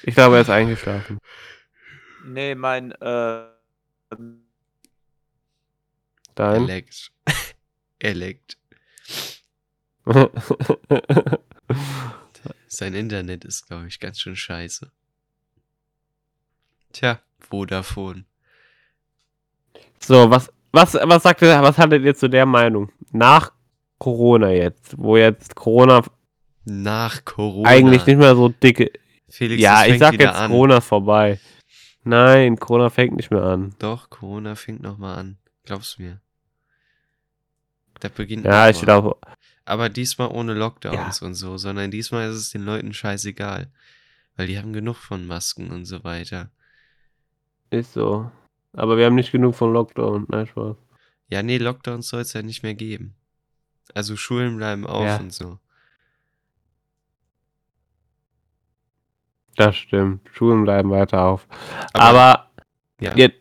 Ich 0.04 0.14
glaube, 0.14 0.36
er 0.36 0.42
ist 0.42 0.50
eingeschlafen. 0.50 1.18
Nee, 2.24 2.54
mein, 2.54 2.92
äh, 2.92 3.44
Er 3.44 3.48
Dein? 6.34 6.66
leckt. 6.66 7.10
er 7.98 8.14
leckt. 8.14 8.56
Sein 12.66 12.94
Internet 12.94 13.44
ist, 13.44 13.66
glaube 13.68 13.86
ich, 13.86 14.00
ganz 14.00 14.18
schön 14.20 14.34
scheiße. 14.36 14.90
Tja, 16.92 17.20
Vodafone. 17.38 18.24
so, 20.00 20.30
was, 20.30 20.50
was, 20.72 20.94
was 20.94 21.22
sagt 21.22 21.42
ihr, 21.42 21.62
was 21.62 21.78
hattet 21.78 22.02
ihr 22.02 22.14
zu 22.14 22.28
der 22.28 22.46
Meinung? 22.46 22.90
Nach 23.12 23.52
Corona 23.98 24.50
jetzt, 24.50 24.98
wo 24.98 25.16
jetzt 25.16 25.54
Corona 25.54 26.02
Nach 26.64 27.24
Corona. 27.24 27.68
eigentlich 27.68 28.04
nicht 28.06 28.18
mehr 28.18 28.34
so 28.34 28.48
dicke. 28.48 28.90
Felix, 29.28 29.62
ja, 29.62 29.84
ich 29.86 29.98
sag 29.98 30.14
jetzt, 30.18 30.34
an. 30.34 30.50
Corona 30.50 30.78
ist 30.78 30.86
vorbei. 30.86 31.38
Nein, 32.04 32.58
Corona 32.58 32.90
fängt 32.90 33.14
nicht 33.16 33.30
mehr 33.30 33.42
an. 33.44 33.74
Doch, 33.78 34.10
Corona 34.10 34.54
fängt 34.54 34.82
nochmal 34.82 35.18
an. 35.18 35.38
Glaubst 35.64 35.98
du 35.98 36.02
mir? 36.02 36.20
Da 38.00 38.08
beginnt 38.08 38.44
Ja, 38.44 38.64
noch 38.66 38.70
ich 38.74 38.80
glaube, 38.82 39.16
Aber 39.64 39.88
diesmal 39.88 40.28
ohne 40.28 40.54
Lockdowns 40.54 41.22
und 41.22 41.34
so, 41.34 41.56
sondern 41.56 41.90
diesmal 41.92 42.28
ist 42.28 42.36
es 42.36 42.50
den 42.50 42.64
Leuten 42.64 42.92
scheißegal. 42.92 43.70
Weil 44.36 44.46
die 44.48 44.58
haben 44.58 44.72
genug 44.72 44.96
von 44.96 45.26
Masken 45.26 45.70
und 45.70 45.84
so 45.84 46.02
weiter. 46.04 46.50
ist 47.70 47.92
so. 47.92 48.30
Aber 48.72 48.96
wir 48.96 49.06
haben 49.06 49.14
nicht 49.14 49.30
genug 49.32 49.54
von 49.54 49.72
Lockdown. 49.72 50.26
Nein, 50.28 50.46
Spaß. 50.46 50.76
Ja, 51.28 51.42
nee, 51.42 51.58
Lockdowns 51.58 52.08
soll 52.08 52.22
es 52.22 52.32
ja 52.32 52.42
nicht 52.42 52.62
mehr 52.62 52.74
geben. 52.74 53.14
Also 53.94 54.16
Schulen 54.16 54.56
bleiben 54.56 54.86
auf 54.86 55.04
Ja. 55.04 55.16
und 55.18 55.32
so. 55.32 55.58
Das 59.56 59.76
stimmt. 59.76 60.28
Schulen 60.32 60.64
bleiben 60.64 60.90
weiter 60.90 61.22
auf. 61.24 61.46
Aber- 61.92 62.18
Aber, 62.18 62.50
Ja. 63.00 63.14
jetzt 63.16 63.36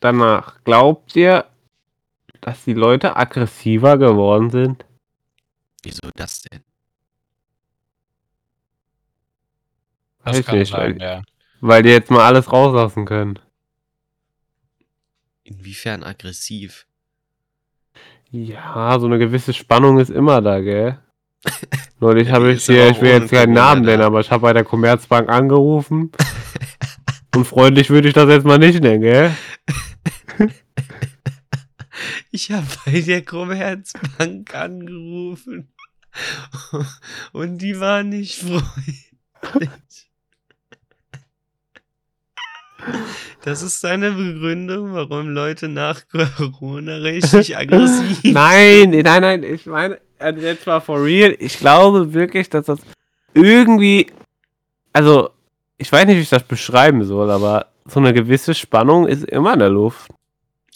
danach, 0.00 0.62
glaubt 0.64 1.14
ihr, 1.16 1.44
dass 2.40 2.64
die 2.64 2.74
Leute 2.74 3.16
aggressiver 3.16 3.98
geworden 3.98 4.50
sind? 4.50 4.84
Wieso 5.82 6.08
das 6.14 6.42
denn? 6.42 6.62
das 10.24 10.38
weiß 10.38 10.46
kann 10.46 10.58
nicht, 10.58 10.70
sein, 10.72 10.98
weil- 10.98 11.02
ja. 11.02 11.22
Weil 11.60 11.82
die 11.82 11.90
jetzt 11.90 12.10
mal 12.10 12.24
alles 12.26 12.50
rauslassen 12.52 13.04
können. 13.06 13.38
Inwiefern 15.44 16.02
aggressiv? 16.02 16.86
Ja, 18.30 18.98
so 18.98 19.06
eine 19.06 19.18
gewisse 19.18 19.52
Spannung 19.52 19.98
ist 19.98 20.10
immer 20.10 20.40
da, 20.42 20.60
gell? 20.60 20.98
Neulich 22.00 22.30
habe 22.30 22.52
ich 22.52 22.64
hier, 22.64 22.90
ich 22.90 23.00
will 23.00 23.10
jetzt 23.10 23.30
keinen 23.30 23.52
Namen 23.52 23.82
nennen, 23.82 24.02
aber 24.02 24.20
ich 24.20 24.30
habe 24.30 24.42
bei 24.42 24.52
der 24.52 24.64
Commerzbank 24.64 25.28
angerufen. 25.28 26.12
Und 27.34 27.46
freundlich 27.46 27.90
würde 27.90 28.08
ich 28.08 28.14
das 28.14 28.28
jetzt 28.28 28.44
mal 28.44 28.58
nicht 28.58 28.80
nennen, 28.80 29.00
gell? 29.00 29.34
Ich 32.30 32.50
habe 32.50 32.66
bei 32.84 33.00
der 33.00 33.24
Commerzbank 33.24 34.54
angerufen. 34.54 35.72
Und 37.32 37.58
die 37.58 37.78
war 37.78 38.02
nicht 38.02 38.40
freundlich. 38.40 40.10
Das 43.42 43.62
ist 43.62 43.84
deine 43.84 44.12
Begründung, 44.12 44.94
warum 44.94 45.28
Leute 45.30 45.68
nach 45.68 46.02
Corona 46.36 46.96
richtig 46.96 47.56
aggressiv 47.56 48.20
Nein, 48.24 48.90
nein, 48.90 49.22
nein, 49.22 49.42
ich 49.42 49.66
meine, 49.66 50.00
also 50.18 50.40
jetzt 50.40 50.66
mal 50.66 50.80
for 50.80 51.04
real, 51.04 51.36
ich 51.38 51.58
glaube 51.58 52.14
wirklich, 52.14 52.48
dass 52.48 52.66
das 52.66 52.80
irgendwie, 53.34 54.06
also, 54.92 55.30
ich 55.76 55.90
weiß 55.90 56.06
nicht, 56.06 56.16
wie 56.16 56.22
ich 56.22 56.30
das 56.30 56.44
beschreiben 56.44 57.04
soll, 57.04 57.30
aber 57.30 57.66
so 57.86 58.00
eine 58.00 58.14
gewisse 58.14 58.54
Spannung 58.54 59.06
ist 59.06 59.24
immer 59.24 59.52
in 59.52 59.58
der 59.58 59.68
Luft. 59.68 60.10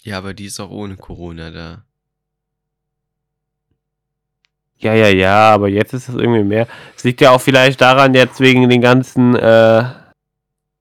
Ja, 0.03 0.19
aber 0.19 0.33
die 0.33 0.45
ist 0.45 0.59
auch 0.59 0.69
ohne 0.69 0.95
Corona 0.95 1.49
da. 1.51 1.83
Ja, 4.77 4.93
ja, 4.93 5.09
ja, 5.09 5.51
aber 5.51 5.67
jetzt 5.67 5.93
ist 5.93 6.07
es 6.07 6.15
irgendwie 6.15 6.43
mehr. 6.43 6.67
Es 6.95 7.03
liegt 7.03 7.19
ja 7.19 7.31
auch 7.31 7.41
vielleicht 7.41 7.81
daran, 7.81 8.13
jetzt 8.13 8.39
wegen 8.39 8.69
den 8.69 8.79
ganzen 8.79 9.35
äh, 9.35 9.83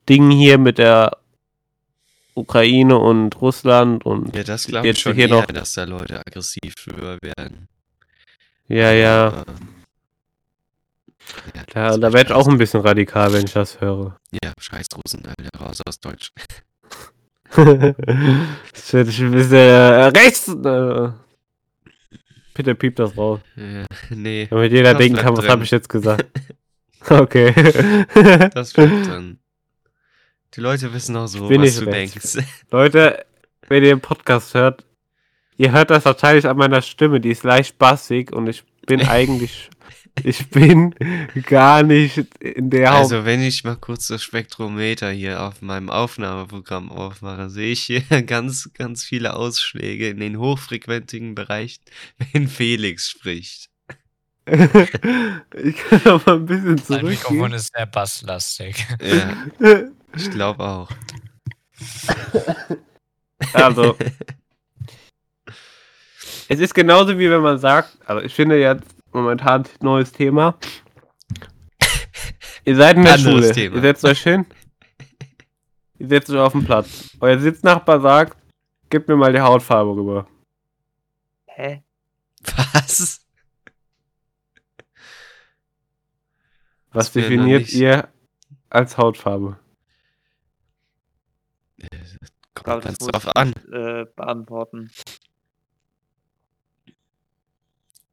Dingen 0.08 0.30
hier 0.30 0.58
mit 0.58 0.78
der 0.78 1.16
Ukraine 2.34 2.96
und 2.98 3.40
Russland 3.40 4.06
und 4.06 4.34
Ja, 4.34 4.44
das 4.44 4.66
glaube 4.66 4.86
Jetzt 4.86 4.98
ich 4.98 5.02
schon 5.02 5.14
hier 5.14 5.28
eher, 5.28 5.34
noch- 5.40 5.46
dass 5.46 5.74
da 5.74 5.84
Leute 5.84 6.20
aggressiv 6.20 6.74
werden. 6.86 7.68
ja, 8.68 8.92
ja. 8.92 9.44
Ja, 11.54 11.62
Da, 11.74 11.96
da 11.98 12.12
werde 12.12 12.30
ich 12.30 12.34
auch 12.34 12.48
ein 12.48 12.56
bisschen 12.58 12.80
radikal, 12.80 13.32
wenn 13.32 13.44
ich 13.44 13.52
das 13.52 13.80
höre. 13.80 14.16
Ja, 14.42 14.52
scheiß 14.58 14.86
Russen, 14.96 15.22
Alter, 15.26 15.58
raus 15.60 15.80
aus 15.86 16.00
Deutsch. 16.00 16.30
das 17.54 18.92
wird 18.92 19.08
ein 19.20 19.30
bisschen 19.32 19.52
äh, 19.52 20.04
rechts. 20.16 20.48
Äh, 20.48 21.10
bitte 22.54 22.74
piep 22.74 22.96
das 22.96 23.16
raus. 23.16 23.40
Ja, 23.56 23.84
nee, 24.10 24.46
Damit 24.48 24.72
jeder 24.72 24.94
denken 24.94 25.14
bleibt 25.14 25.26
kann, 25.26 25.36
was 25.36 25.48
habe 25.48 25.64
ich 25.64 25.70
jetzt 25.70 25.88
gesagt. 25.88 26.26
Okay. 27.10 27.52
das 28.54 28.70
stimmt 28.70 29.06
dann. 29.06 29.37
Die 30.54 30.60
Leute 30.60 30.92
wissen 30.92 31.16
auch 31.16 31.26
so, 31.26 31.48
bin 31.48 31.62
was 31.62 31.76
du 31.76 31.86
rechts. 31.86 32.32
denkst. 32.32 32.48
Leute, 32.70 33.24
wenn 33.68 33.82
ihr 33.82 33.90
den 33.90 34.00
Podcast 34.00 34.54
hört, 34.54 34.84
ihr 35.56 35.72
hört 35.72 35.90
das 35.90 36.04
wahrscheinlich 36.04 36.46
an 36.46 36.56
meiner 36.56 36.82
Stimme, 36.82 37.20
die 37.20 37.30
ist 37.30 37.44
leicht 37.44 37.78
bassig 37.78 38.32
und 38.32 38.46
ich 38.48 38.64
bin 38.86 39.02
eigentlich, 39.08 39.68
ich 40.24 40.48
bin 40.48 40.94
gar 41.46 41.82
nicht 41.82 42.24
in 42.40 42.70
der 42.70 42.90
Haupt. 42.90 43.12
Also, 43.12 43.24
wenn 43.24 43.42
ich 43.42 43.62
mal 43.64 43.76
kurz 43.76 44.08
das 44.08 44.22
Spektrometer 44.22 45.10
hier 45.10 45.42
auf 45.42 45.60
meinem 45.60 45.90
Aufnahmeprogramm 45.90 46.90
aufmache, 46.90 47.50
sehe 47.50 47.72
ich 47.72 47.82
hier 47.82 48.00
ganz, 48.26 48.70
ganz 48.74 49.04
viele 49.04 49.34
Ausschläge 49.34 50.08
in 50.08 50.18
den 50.18 50.38
hochfrequentigen 50.38 51.34
Bereichen, 51.34 51.82
wenn 52.32 52.48
Felix 52.48 53.10
spricht. 53.10 53.68
ich 54.50 55.76
kann 55.76 56.22
mal 56.24 56.36
ein 56.36 56.46
bisschen 56.46 56.80
Mein 56.88 57.04
Mikrofon 57.04 57.52
ist 57.52 57.70
sehr 57.76 57.84
basslastig. 57.84 58.86
Ja, 59.02 59.36
ich 60.14 60.30
glaube 60.30 60.64
auch. 60.64 60.90
Also, 63.52 63.96
es 66.48 66.58
ist 66.58 66.74
genauso 66.74 67.18
wie 67.18 67.30
wenn 67.30 67.40
man 67.40 67.58
sagt, 67.58 67.96
also 68.04 68.22
ich 68.22 68.34
finde 68.34 68.58
jetzt 68.58 68.84
momentan 69.12 69.64
neues 69.80 70.12
Thema. 70.12 70.58
Ihr 72.64 72.76
seid 72.76 72.96
in 72.96 73.04
der 73.04 73.14
Anderes 73.14 73.44
Schule, 73.44 73.52
Thema. 73.52 73.76
ihr 73.76 73.82
setzt 73.82 74.04
euch 74.04 74.22
hin, 74.22 74.44
ihr 75.98 76.08
setzt 76.08 76.30
euch 76.30 76.38
auf 76.38 76.52
den 76.52 76.64
Platz. 76.64 77.16
Euer 77.20 77.38
Sitznachbar 77.38 78.00
sagt, 78.00 78.36
gib 78.90 79.08
mir 79.08 79.16
mal 79.16 79.32
die 79.32 79.40
Hautfarbe 79.40 79.90
rüber. 79.92 80.26
Hä? 81.46 81.82
Was? 82.72 83.24
Was 86.92 87.12
definiert 87.12 87.72
ihr 87.72 88.08
als 88.68 88.98
Hautfarbe? 88.98 89.58
Kommt 92.54 92.84
ganz 92.84 92.98
drauf 92.98 93.28
an. 93.36 93.52
Äh, 93.72 94.06
beantworten. 94.16 94.90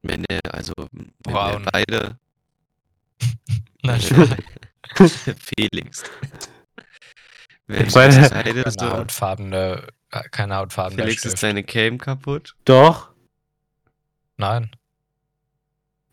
Wenn 0.03 0.23
er, 0.25 0.39
also, 0.53 0.73
wenn 0.91 1.11
Braun. 1.23 1.65
wir 1.65 1.71
beide. 1.71 2.19
Na, 3.83 3.97
wenn 3.99 5.09
Felix. 5.39 6.03
Wenn 7.67 7.91
beide 7.91 8.29
keine 8.29 8.71
so. 8.71 8.89
hautfarbene, 8.91 9.87
äh, 10.11 10.23
keine 10.29 10.57
hautfarbene 10.57 11.01
Felix 11.01 11.25
ist 11.25 11.31
Stift. 11.31 11.39
seine 11.41 11.63
Cam 11.63 11.97
kaputt. 11.97 12.55
Doch, 12.65 13.11
Nein. 14.37 14.69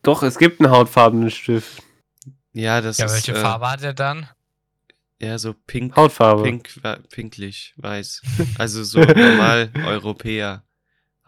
doch, 0.02 0.22
es 0.22 0.38
gibt 0.38 0.60
einen 0.60 0.70
hautfarbenen 0.70 1.30
Stift. 1.30 1.82
Ja, 2.54 2.80
das 2.80 2.96
Ja, 2.98 3.06
ist. 3.06 3.12
welche 3.14 3.32
äh, 3.32 3.40
Farbe 3.40 3.68
hat 3.70 3.82
er 3.82 3.92
dann? 3.94 4.28
Ja, 5.22 5.38
so 5.38 5.54
pink. 5.66 5.94
Hautfarbe. 5.96 6.42
Pink, 6.42 6.68
pinklich, 7.10 7.74
weiß. 7.76 8.22
Also 8.58 8.82
so 8.82 9.00
normal 9.00 9.70
Europäer 9.86 10.64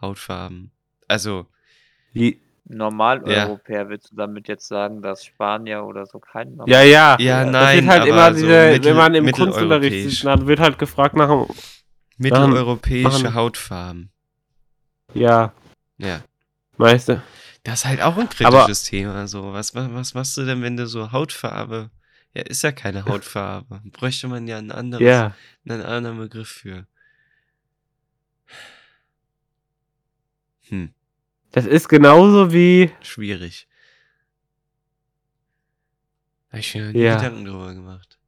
Hautfarben. 0.01 0.71
Also, 1.07 1.45
Je- 2.11 2.37
Normaleuropäer, 2.67 3.89
willst 3.89 4.11
du 4.11 4.15
damit 4.15 4.47
jetzt 4.47 4.67
sagen, 4.67 5.01
dass 5.03 5.23
Spanier 5.23 5.83
oder 5.85 6.07
so 6.07 6.17
kein 6.19 6.57
Ja, 6.65 6.81
ja. 6.81 7.15
ja, 7.19 7.43
das 7.43 7.51
nein, 7.51 7.77
wird 7.77 7.87
halt 7.87 8.01
aber 8.01 8.09
immer 8.09 8.29
so 8.33 8.35
diese, 8.41 8.47
mittel- 8.71 8.83
wenn 8.85 8.97
man 8.97 9.15
im 9.15 9.31
Kunstunterricht 9.31 10.09
sitzt, 10.09 10.25
dann 10.25 10.47
wird 10.47 10.59
halt 10.59 10.79
gefragt 10.79 11.15
nach 11.15 11.29
dem, 11.29 11.45
mitteleuropäische 12.17 13.33
Hautfarben. 13.35 14.11
ja, 15.13 15.53
Ja. 15.97 16.21
Meister. 16.77 17.21
Das 17.63 17.79
ist 17.79 17.85
halt 17.85 18.01
auch 18.01 18.17
ein 18.17 18.27
Aber- 18.43 18.59
kritisches 18.63 18.83
Thema. 18.83 19.27
So, 19.27 19.53
was, 19.53 19.73
was, 19.75 19.93
was 19.93 20.13
machst 20.15 20.35
du 20.37 20.43
denn, 20.45 20.61
wenn 20.61 20.75
du 20.75 20.85
so 20.87 21.11
Hautfarbe. 21.11 21.89
Ja, 22.35 22.41
ist 22.43 22.63
ja 22.63 22.71
keine 22.71 23.05
Hautfarbe. 23.05 23.81
Bräuchte 23.85 24.27
man 24.27 24.47
ja 24.47 24.57
ein 24.57 24.71
anderes, 24.71 25.05
Ja. 25.05 25.35
einen 25.67 25.81
anderen 25.81 26.17
Begriff 26.17 26.49
für. 26.49 26.85
Hm, 30.67 30.93
Das 31.51 31.65
ist 31.65 31.87
genauso 31.87 32.51
wie, 32.51 32.91
schwierig. 33.01 33.67
Habe 36.49 36.59
ich 36.59 36.75
mir 36.75 36.91
Ja. 36.91 37.15
Gedanken 37.17 37.45
drüber 37.45 37.73
gemacht. 37.73 38.19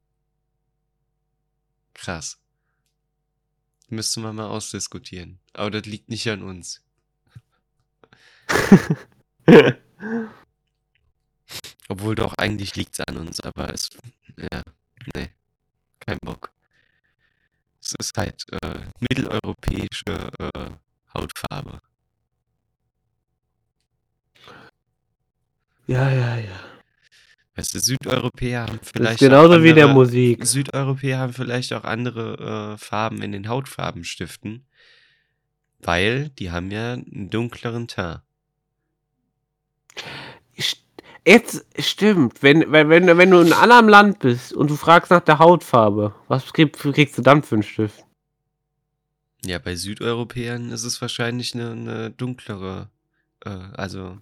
Krass. 1.94 2.40
Müsste 3.88 4.20
man 4.20 4.36
mal 4.36 4.46
ausdiskutieren. 4.46 5.40
Aber 5.52 5.70
das 5.70 5.84
liegt 5.86 6.08
nicht 6.08 6.26
an 6.28 6.42
uns. 6.42 6.82
Obwohl 11.88 12.14
doch 12.14 12.34
eigentlich 12.38 12.76
liegt's 12.76 13.00
an 13.00 13.16
uns, 13.16 13.40
aber 13.40 13.72
es. 13.72 13.88
Ja, 14.36 14.62
nee. 15.14 15.30
Kein 16.00 16.18
Bock. 16.22 16.52
Es 17.80 17.94
ist 17.98 18.16
halt 18.16 18.44
äh, 18.62 18.80
mitteleuropäische 19.00 20.30
äh, 20.38 20.70
Hautfarbe. 21.14 21.80
ja, 25.86 26.10
ja, 26.10 26.36
ja. 26.36 26.60
Weißt 27.56 27.74
du, 27.74 27.80
Südeuropäer 27.80 28.66
haben 28.66 28.78
vielleicht. 28.82 29.18
genauso 29.18 29.54
auch 29.54 29.62
wie 29.62 29.72
der 29.72 29.86
andere- 29.86 30.04
Musik. 30.04 30.46
Südeuropäer 30.46 31.18
haben 31.18 31.32
vielleicht 31.32 31.72
auch 31.72 31.84
andere 31.84 32.74
äh, 32.74 32.78
Farben 32.78 33.22
in 33.22 33.32
den 33.32 33.48
Hautfarbenstiften. 33.48 34.64
Weil 35.80 36.28
die 36.30 36.50
haben 36.50 36.70
ja 36.70 36.92
einen 36.92 37.30
dunkleren 37.30 37.88
Teint. 37.88 38.20
Jetzt 41.28 41.66
stimmt, 41.78 42.42
wenn, 42.42 42.72
wenn, 42.72 42.88
wenn, 42.88 43.18
wenn 43.18 43.30
du 43.30 43.40
in 43.40 43.52
einem 43.52 43.60
anderen 43.62 43.88
Land 43.90 44.18
bist 44.20 44.54
und 44.54 44.70
du 44.70 44.76
fragst 44.76 45.10
nach 45.10 45.20
der 45.20 45.38
Hautfarbe, 45.38 46.14
was 46.26 46.50
krieg, 46.54 46.72
kriegst 46.72 47.18
du 47.18 47.22
dann 47.22 47.42
für 47.42 47.56
einen 47.56 47.62
Stift? 47.62 48.02
Ja, 49.44 49.58
bei 49.58 49.76
Südeuropäern 49.76 50.70
ist 50.70 50.84
es 50.84 51.02
wahrscheinlich 51.02 51.54
eine, 51.54 51.72
eine 51.72 52.10
dunklere, 52.12 52.88
äh, 53.44 53.50
also 53.74 54.16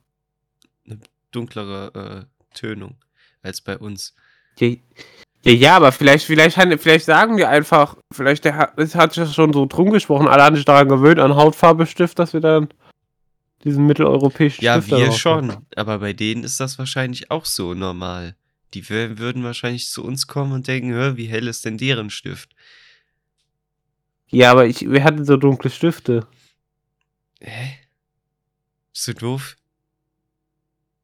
eine 0.84 0.98
dunklere 1.30 2.26
äh, 2.26 2.54
Tönung 2.56 2.96
als 3.40 3.60
bei 3.60 3.78
uns. 3.78 4.16
Ja, 4.58 4.70
ja, 5.44 5.52
ja, 5.52 5.76
aber 5.76 5.92
vielleicht, 5.92 6.26
vielleicht, 6.26 6.56
vielleicht 6.82 7.04
sagen 7.04 7.36
die 7.36 7.44
einfach, 7.44 7.96
vielleicht 8.12 8.44
hat- 8.46 8.76
es 8.80 8.96
hat 8.96 9.12
sich 9.12 9.22
das 9.22 9.32
schon 9.32 9.52
so 9.52 9.66
drum 9.66 9.90
gesprochen, 9.92 10.26
alle 10.26 10.42
haben 10.42 10.56
sich 10.56 10.64
daran 10.64 10.88
gewöhnt, 10.88 11.20
an 11.20 11.36
Hautfarbestift, 11.36 12.18
dass 12.18 12.32
wir 12.32 12.40
dann 12.40 12.68
diesen 13.66 13.86
mitteleuropäischen 13.86 14.64
Ja, 14.64 14.74
Stift 14.80 14.92
da 14.92 14.96
wir 14.96 15.06
drauf 15.06 15.24
machen. 15.24 15.50
schon, 15.50 15.66
aber 15.76 15.98
bei 15.98 16.12
denen 16.12 16.44
ist 16.44 16.58
das 16.60 16.78
wahrscheinlich 16.78 17.30
auch 17.30 17.44
so 17.44 17.74
normal. 17.74 18.36
Die 18.74 18.84
wür- 18.84 19.18
würden 19.18 19.44
wahrscheinlich 19.44 19.88
zu 19.90 20.02
uns 20.04 20.26
kommen 20.26 20.52
und 20.52 20.66
denken, 20.68 20.92
hör, 20.92 21.16
wie 21.16 21.26
hell 21.26 21.46
ist 21.48 21.64
denn 21.64 21.78
deren 21.78 22.10
Stift? 22.10 22.54
Ja, 24.28 24.50
aber 24.50 24.66
ich, 24.66 24.88
wir 24.90 25.04
hatten 25.04 25.24
so 25.24 25.36
dunkle 25.36 25.70
Stifte. 25.70 26.26
Hä? 27.40 27.76
Bist 28.92 29.08
du 29.08 29.14
doof? 29.14 29.56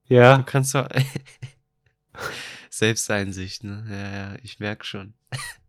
Du 0.08 0.14
Ja. 0.14 0.42
kannst 0.42 0.74
doch. 0.74 0.88
Selbsteinsicht, 2.70 3.64
ne? 3.64 3.86
Ja, 3.88 4.12
ja, 4.32 4.38
ich 4.42 4.58
merk 4.60 4.84
schon. 4.84 5.14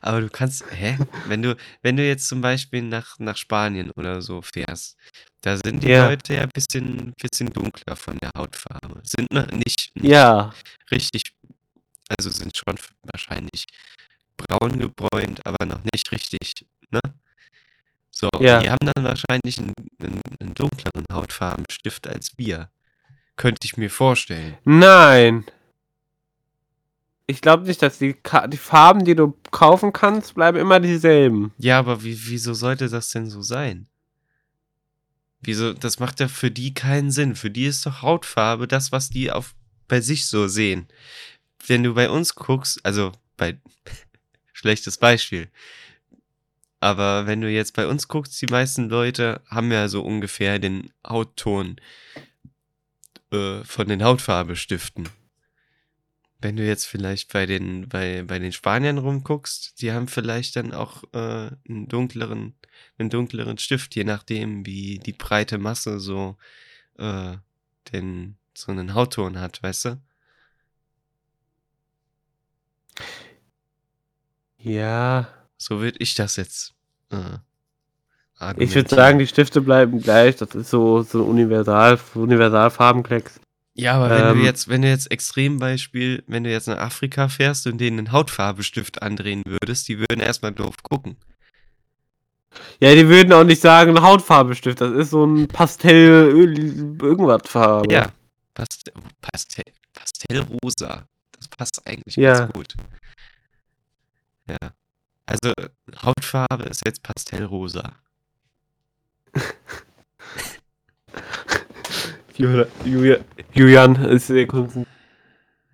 Aber 0.00 0.20
du 0.20 0.28
kannst, 0.28 0.64
hä? 0.70 0.98
Wenn 1.26 1.42
du, 1.42 1.56
wenn 1.82 1.96
du 1.96 2.06
jetzt 2.06 2.28
zum 2.28 2.40
Beispiel 2.40 2.82
nach, 2.82 3.18
nach 3.18 3.36
Spanien 3.36 3.90
oder 3.96 4.22
so 4.22 4.42
fährst, 4.42 4.96
da 5.40 5.56
sind 5.56 5.82
die 5.82 5.88
Ja. 5.88 6.06
Leute 6.08 6.34
ja 6.34 6.42
ein 6.42 6.50
bisschen, 6.54 7.12
bisschen 7.20 7.48
dunkler 7.52 7.96
von 7.96 8.16
der 8.18 8.30
Hautfarbe. 8.36 9.00
Sind 9.04 9.32
noch 9.32 9.46
nicht, 9.50 9.90
nicht 9.94 10.04
Ja. 10.10 10.52
richtig, 10.90 11.22
also 12.08 12.30
sind 12.30 12.56
schon 12.56 12.76
wahrscheinlich 13.12 13.64
braun 14.36 14.78
gebräunt, 14.78 15.40
aber 15.46 15.66
noch 15.66 15.80
nicht 15.92 16.10
richtig, 16.12 16.66
ne? 16.90 17.00
So, 18.10 18.28
Ja. 18.40 18.60
die 18.60 18.70
haben 18.70 18.86
dann 18.94 19.04
wahrscheinlich 19.04 19.58
einen, 19.58 19.72
einen, 20.00 20.20
einen 20.40 20.54
dunkleren 20.54 21.04
Hautfarbenstift 21.12 22.06
als 22.06 22.32
wir. 22.36 22.70
Könnte 23.36 23.60
ich 23.64 23.76
mir 23.76 23.90
vorstellen. 23.90 24.58
Nein. 24.64 25.44
Ich 27.26 27.40
glaube 27.40 27.64
nicht, 27.64 27.82
dass 27.82 27.98
die, 27.98 28.16
die 28.48 28.56
Farben, 28.56 29.04
die 29.04 29.14
du 29.14 29.36
kaufen 29.50 29.92
kannst, 29.92 30.34
bleiben 30.34 30.58
immer 30.58 30.80
dieselben. 30.80 31.52
Ja, 31.58 31.78
aber 31.78 32.02
wie, 32.02 32.18
wieso 32.26 32.54
sollte 32.54 32.88
das 32.88 33.10
denn 33.10 33.30
so 33.30 33.42
sein? 33.42 33.86
Wieso, 35.40 35.72
das 35.72 35.98
macht 35.98 36.20
ja 36.20 36.28
für 36.28 36.50
die 36.50 36.74
keinen 36.74 37.10
Sinn. 37.10 37.34
Für 37.34 37.50
die 37.50 37.66
ist 37.66 37.84
doch 37.86 38.02
Hautfarbe 38.02 38.68
das, 38.68 38.92
was 38.92 39.10
die 39.10 39.30
auf, 39.30 39.54
bei 39.88 40.00
sich 40.00 40.26
so 40.26 40.46
sehen. 40.48 40.86
Wenn 41.66 41.82
du 41.82 41.94
bei 41.94 42.10
uns 42.10 42.34
guckst, 42.34 42.84
also 42.84 43.12
bei, 43.36 43.58
schlechtes 44.52 44.98
Beispiel. 44.98 45.48
Aber 46.80 47.26
wenn 47.26 47.40
du 47.40 47.48
jetzt 47.48 47.74
bei 47.74 47.86
uns 47.86 48.08
guckst, 48.08 48.40
die 48.42 48.46
meisten 48.46 48.88
Leute 48.88 49.40
haben 49.48 49.70
ja 49.70 49.88
so 49.88 50.02
ungefähr 50.02 50.58
den 50.58 50.92
Hautton 51.06 51.76
äh, 53.30 53.62
von 53.64 53.86
den 53.88 54.02
Hautfarbestiften. 54.02 55.08
Wenn 56.42 56.56
du 56.56 56.66
jetzt 56.66 56.86
vielleicht 56.86 57.32
bei 57.32 57.46
den, 57.46 57.88
bei, 57.88 58.22
bei 58.24 58.38
den 58.38 58.52
Spaniern 58.52 58.98
rumguckst, 58.98 59.80
die 59.80 59.92
haben 59.92 60.08
vielleicht 60.08 60.56
dann 60.56 60.72
auch 60.74 61.04
äh, 61.12 61.50
einen 61.68 61.88
dunkleren, 61.88 62.54
einen 62.98 63.10
dunkleren 63.10 63.58
Stift, 63.58 63.94
je 63.94 64.04
nachdem, 64.04 64.66
wie 64.66 64.98
die 64.98 65.12
breite 65.12 65.58
Masse 65.58 66.00
so 66.00 66.36
äh, 66.98 67.36
den, 67.92 68.36
so 68.54 68.72
einen 68.72 68.94
Hautton 68.94 69.40
hat, 69.40 69.62
weißt 69.62 69.84
du? 69.86 70.02
Ja. 74.58 75.28
So 75.58 75.80
würde 75.80 75.98
ich 76.00 76.14
das 76.14 76.36
jetzt. 76.36 76.74
Äh, 77.10 77.38
Ich 78.56 78.74
würde 78.74 78.88
sagen, 78.88 79.18
die 79.18 79.26
Stifte 79.26 79.60
bleiben 79.60 80.00
gleich. 80.00 80.36
Das 80.36 80.54
ist 80.54 80.70
so, 80.70 81.02
so 81.02 81.22
ein 81.22 81.28
Universal, 81.30 81.98
Universalfarbenklecks. 82.14 83.40
Ja, 83.74 83.94
aber 83.94 84.10
wenn 84.10 84.26
Ähm, 84.28 84.38
du 84.38 84.44
jetzt, 84.44 84.68
wenn 84.68 84.82
du 84.82 84.88
jetzt 84.88 85.10
Extrembeispiel, 85.10 86.22
wenn 86.26 86.44
du 86.44 86.50
jetzt 86.50 86.68
nach 86.68 86.78
Afrika 86.78 87.28
fährst 87.28 87.66
und 87.66 87.78
denen 87.78 87.98
einen 87.98 88.12
Hautfarbestift 88.12 89.00
andrehen 89.02 89.42
würdest, 89.46 89.88
die 89.88 89.98
würden 89.98 90.20
erstmal 90.20 90.52
doof 90.52 90.76
gucken. 90.82 91.16
Ja, 92.80 92.94
die 92.94 93.08
würden 93.08 93.32
auch 93.32 93.44
nicht 93.44 93.62
sagen, 93.62 94.00
Hautfarbestift. 94.02 94.80
Das 94.80 94.92
ist 94.92 95.10
so 95.10 95.24
ein 95.24 95.48
Pastell, 95.48 96.28
irgendwas 97.00 97.42
Farbe. 97.46 97.92
Ja. 97.92 98.12
Pastel, 98.52 98.92
Pastel, 99.22 99.64
Pastellrosa. 99.94 101.06
Das 101.32 101.48
passt 101.48 101.86
eigentlich 101.86 102.16
Ja. 102.16 102.40
ganz 102.40 102.52
gut. 102.52 102.74
Ja. 104.48 104.72
Also 105.24 105.52
Hautfarbe 106.02 106.64
ist 106.64 106.82
jetzt 106.84 107.02
Pastellrosa. 107.02 107.94
Julia, 112.42 112.66
Julia, 112.84 113.18
Julian 113.52 113.94
ist 114.06 114.26
sehr 114.26 114.48
konzentriert. 114.48 114.88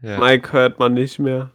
Ja. 0.02 0.18
Mike 0.18 0.52
hört 0.52 0.78
man 0.78 0.92
nicht 0.92 1.18
mehr. 1.18 1.50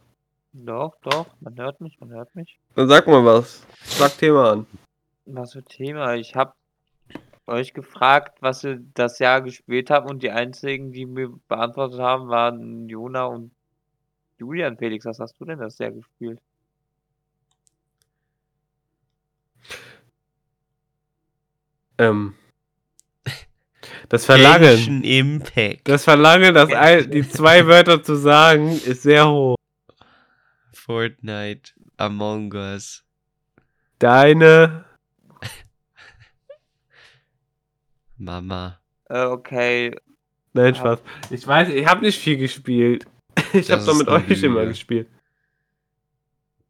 Doch, 0.52 0.96
doch, 1.02 1.28
man 1.38 1.56
hört 1.56 1.80
mich, 1.80 2.00
man 2.00 2.10
hört 2.10 2.34
mich. 2.34 2.58
Dann 2.74 2.88
sag 2.88 3.06
mal 3.06 3.24
was. 3.24 3.64
Sag 3.84 4.18
Thema 4.18 4.50
an. 4.50 4.66
Was 5.26 5.52
für 5.52 5.62
Thema? 5.62 6.14
Ich 6.16 6.34
habe 6.34 6.52
euch 7.46 7.74
gefragt, 7.74 8.38
was 8.40 8.64
ihr 8.64 8.80
das 8.94 9.20
Jahr 9.20 9.40
gespielt 9.40 9.88
habt 9.88 10.10
und 10.10 10.24
die 10.24 10.32
einzigen, 10.32 10.90
die 10.90 11.06
mir 11.06 11.32
beantwortet 11.46 12.00
haben, 12.00 12.28
waren 12.28 12.88
Jona 12.88 13.26
und 13.26 13.52
Julian. 14.38 14.76
Felix, 14.76 15.04
was 15.04 15.20
hast 15.20 15.38
du 15.38 15.44
denn 15.44 15.60
das 15.60 15.78
Jahr 15.78 15.92
gespielt? 15.92 16.40
Ähm. 21.98 22.34
Das 24.08 24.26
Verlangen. 24.26 24.76
Genshin 24.76 25.02
Impact. 25.02 25.88
Das 25.88 26.04
Verlangen, 26.04 26.54
das 26.54 26.72
ein, 26.72 27.10
die 27.10 27.28
zwei 27.28 27.66
Wörter 27.66 28.02
zu 28.02 28.16
sagen, 28.16 28.70
ist 28.70 29.02
sehr 29.02 29.28
hoch. 29.28 29.56
Fortnite. 30.72 31.72
Among 31.96 32.52
Us. 32.52 33.02
Deine. 33.98 34.84
Mama. 38.18 38.78
Okay, 39.08 39.94
Nein. 40.54 40.74
Spaß. 40.74 41.00
Ich 41.30 41.46
weiß, 41.46 41.68
ich 41.68 41.86
habe 41.86 42.04
nicht 42.04 42.20
viel 42.20 42.36
gespielt. 42.36 43.06
Ich 43.52 43.70
habe 43.70 43.84
doch 43.84 43.96
mit 43.96 44.08
euch 44.08 44.42
immer 44.42 44.64
gespielt. 44.66 45.08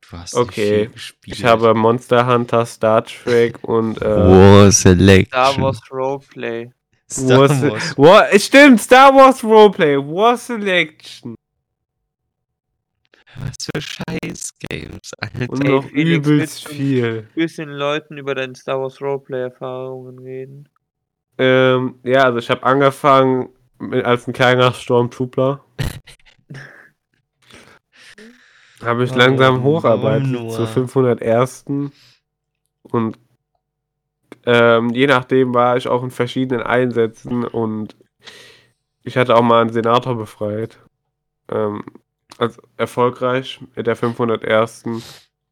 Du 0.01 0.19
hast 0.19 0.35
Okay, 0.35 0.71
nicht 0.71 0.81
viel 0.81 0.89
gespielt. 0.91 1.39
Ich 1.39 1.45
habe 1.45 1.75
Monster 1.75 2.27
Hunter, 2.27 2.67
Star 2.67 3.05
Trek 3.05 3.63
und 3.63 4.01
äh, 4.03 4.05
War 4.05 4.71
Selection. 4.71 5.27
Star 5.29 5.63
Wars 5.63 5.81
Roleplay. 5.91 6.71
Star 7.11 7.41
War, 7.41 7.49
Wars. 7.73 7.99
War, 7.99 8.39
stimmt, 8.39 8.81
Star 8.81 9.15
Wars 9.15 9.43
Roleplay, 9.45 9.97
War 9.99 10.37
Selection 10.37 11.35
Was 13.37 13.57
für 13.75 13.81
Scheiß-Games, 13.81 15.11
Alter. 15.19 15.51
und 15.53 15.65
Ey, 15.65 15.71
noch 15.71 15.85
Felix, 15.85 16.27
übelst 16.29 16.31
willst 16.31 16.65
du- 16.67 16.71
viel. 16.71 17.23
Bisschen 17.35 17.69
Leuten 17.69 18.17
über 18.19 18.35
deine 18.35 18.55
Star 18.55 18.81
Wars 18.81 19.01
Roleplay-Erfahrungen 19.01 20.19
reden. 20.21 20.69
Ähm, 21.39 21.99
ja, 22.05 22.25
also 22.25 22.39
ich 22.39 22.49
habe 22.49 22.63
angefangen 22.63 23.49
mit, 23.79 24.05
als 24.05 24.27
ein 24.29 24.33
kleiner 24.33 24.73
Stormtrooper. 24.73 25.65
habe 28.83 29.05
ich 29.05 29.13
Oh, 29.13 29.17
langsam 29.17 29.63
nur? 29.63 29.81
zur 30.51 30.67
501. 30.69 31.65
Und 32.83 33.19
ähm, 34.47 34.91
je 34.91 35.07
nachdem 35.07 35.55
war 35.55 35.77
ich 35.77 35.89
auch 35.89 36.03
in 36.03 36.11
verschiedenen 36.11 36.63
Einsätzen 36.63 37.45
und 37.45 37.97
ich 39.03 39.17
hatte 39.17 39.37
auch 39.37 39.43
mal 39.43 39.61
einen 39.61 39.73
Senator 39.73 40.17
befreit. 40.17 40.79
Ähm, 41.51 41.85
als 42.39 42.61
erfolgreich 42.77 43.61
mit 43.77 43.87
der 43.87 43.97
501. 43.97 44.85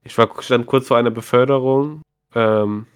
Ich 0.05 0.17
war, 0.19 0.31
stand 0.43 0.67
kurz 0.67 0.89
vor 0.89 0.97
einer 0.97 1.11
Beförderung. 1.11 2.03
Ähm, 2.35 2.87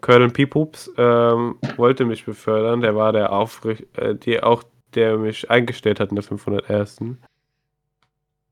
Colonel 0.00 0.30
Pipups 0.30 0.90
ähm, 0.96 1.56
wollte 1.76 2.04
mich 2.04 2.24
befördern. 2.24 2.80
Der 2.80 2.94
war 2.94 3.12
der 3.12 3.32
Aufricht, 3.32 3.96
äh, 3.96 4.14
die 4.14 4.42
auch 4.42 4.62
der 4.94 5.16
mich 5.16 5.50
eingestellt 5.50 6.00
hat 6.00 6.10
in 6.10 6.16
der 6.16 6.24
501. 6.24 7.00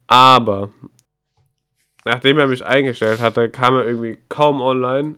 Aber 0.07 0.71
nachdem 2.05 2.39
er 2.39 2.47
mich 2.47 2.65
eingestellt 2.65 3.21
hatte, 3.21 3.51
kam 3.51 3.75
er 3.77 3.85
irgendwie 3.85 4.19
kaum 4.29 4.61
online. 4.61 5.17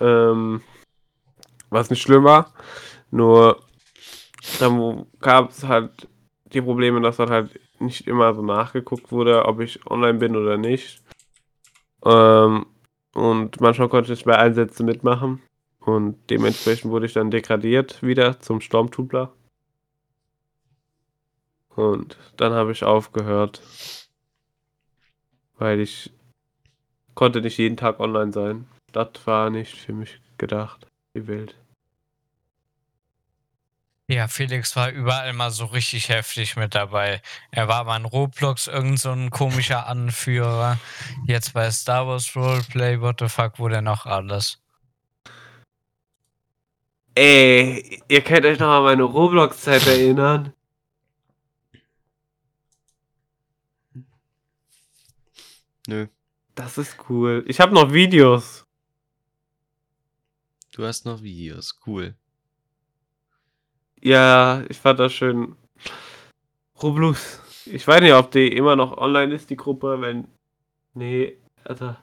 Ähm, 0.00 0.60
was 1.76 1.90
nicht 1.90 2.02
schlimm 2.02 2.24
war. 2.24 2.52
Nur 3.10 3.62
dann 4.58 5.06
gab 5.20 5.50
es 5.50 5.64
halt 5.64 6.08
die 6.52 6.62
Probleme, 6.62 7.00
dass 7.00 7.16
dann 7.16 7.30
halt 7.30 7.60
nicht 7.78 8.06
immer 8.06 8.34
so 8.34 8.42
nachgeguckt 8.42 9.12
wurde, 9.12 9.44
ob 9.44 9.60
ich 9.60 9.86
online 9.86 10.18
bin 10.18 10.36
oder 10.36 10.56
nicht. 10.56 11.02
Ähm, 12.04 12.66
und 13.14 13.60
manchmal 13.60 13.88
konnte 13.88 14.12
ich 14.12 14.24
bei 14.24 14.38
Einsätzen 14.38 14.86
mitmachen. 14.86 15.42
Und 15.80 16.18
dementsprechend 16.30 16.90
wurde 16.90 17.06
ich 17.06 17.12
dann 17.12 17.30
degradiert 17.30 18.02
wieder 18.02 18.40
zum 18.40 18.60
Stormtrooper. 18.60 19.32
Und 21.74 22.16
dann 22.36 22.52
habe 22.52 22.72
ich 22.72 22.84
aufgehört. 22.84 23.62
Weil 25.58 25.80
ich 25.80 26.12
konnte 27.14 27.40
nicht 27.40 27.58
jeden 27.58 27.76
Tag 27.76 28.00
online 28.00 28.32
sein. 28.32 28.66
Das 28.92 29.08
war 29.26 29.50
nicht 29.50 29.76
für 29.76 29.92
mich 29.92 30.20
gedacht. 30.38 30.86
Die 31.14 31.26
Welt. 31.26 31.54
Ja, 34.08 34.28
Felix 34.28 34.76
war 34.76 34.92
überall 34.92 35.32
mal 35.32 35.50
so 35.50 35.64
richtig 35.64 36.08
heftig 36.10 36.54
mit 36.56 36.76
dabei. 36.76 37.20
Er 37.50 37.66
war 37.66 37.82
mal 37.82 37.96
in 37.96 38.04
Roblox 38.04 38.68
irgend 38.68 39.00
so 39.00 39.10
ein 39.10 39.30
komischer 39.30 39.88
Anführer. 39.88 40.78
Jetzt 41.26 41.54
bei 41.54 41.68
Star 41.72 42.06
Wars 42.06 42.36
Roleplay, 42.36 43.00
what 43.00 43.18
the 43.18 43.28
fuck, 43.28 43.58
wo 43.58 43.68
der 43.68 43.82
noch 43.82 44.06
alles? 44.06 44.62
Ey, 47.16 48.00
ihr 48.08 48.20
könnt 48.22 48.44
euch 48.46 48.60
noch 48.60 48.68
an 48.68 48.84
meine 48.84 49.02
Roblox-Zeit 49.02 49.86
erinnern. 49.88 50.52
Nö. 55.88 56.06
Das 56.54 56.78
ist 56.78 56.96
cool. 57.08 57.44
Ich 57.48 57.58
habe 57.60 57.74
noch 57.74 57.92
Videos. 57.92 58.66
Du 60.70 60.84
hast 60.84 61.06
noch 61.06 61.22
Videos. 61.22 61.76
Cool. 61.86 62.14
Ja, 64.06 64.64
ich 64.68 64.78
fand 64.78 65.00
das 65.00 65.12
schön. 65.12 65.56
Roblox. 66.80 67.40
Ich 67.66 67.88
weiß 67.88 68.00
nicht, 68.02 68.12
ob 68.12 68.30
die 68.30 68.46
immer 68.46 68.76
noch 68.76 68.96
online 68.98 69.34
ist, 69.34 69.50
die 69.50 69.56
Gruppe, 69.56 70.00
wenn. 70.00 70.28
Nee, 70.94 71.38
also. 71.64 71.96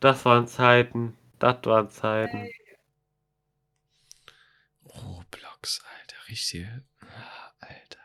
Das 0.00 0.24
waren 0.24 0.48
Zeiten. 0.48 1.14
Das 1.38 1.58
waren 1.64 1.90
Zeiten. 1.90 2.48
Roblox, 4.86 5.82
Alter. 6.00 6.16
Richtig. 6.30 6.66
Alter. 7.60 8.00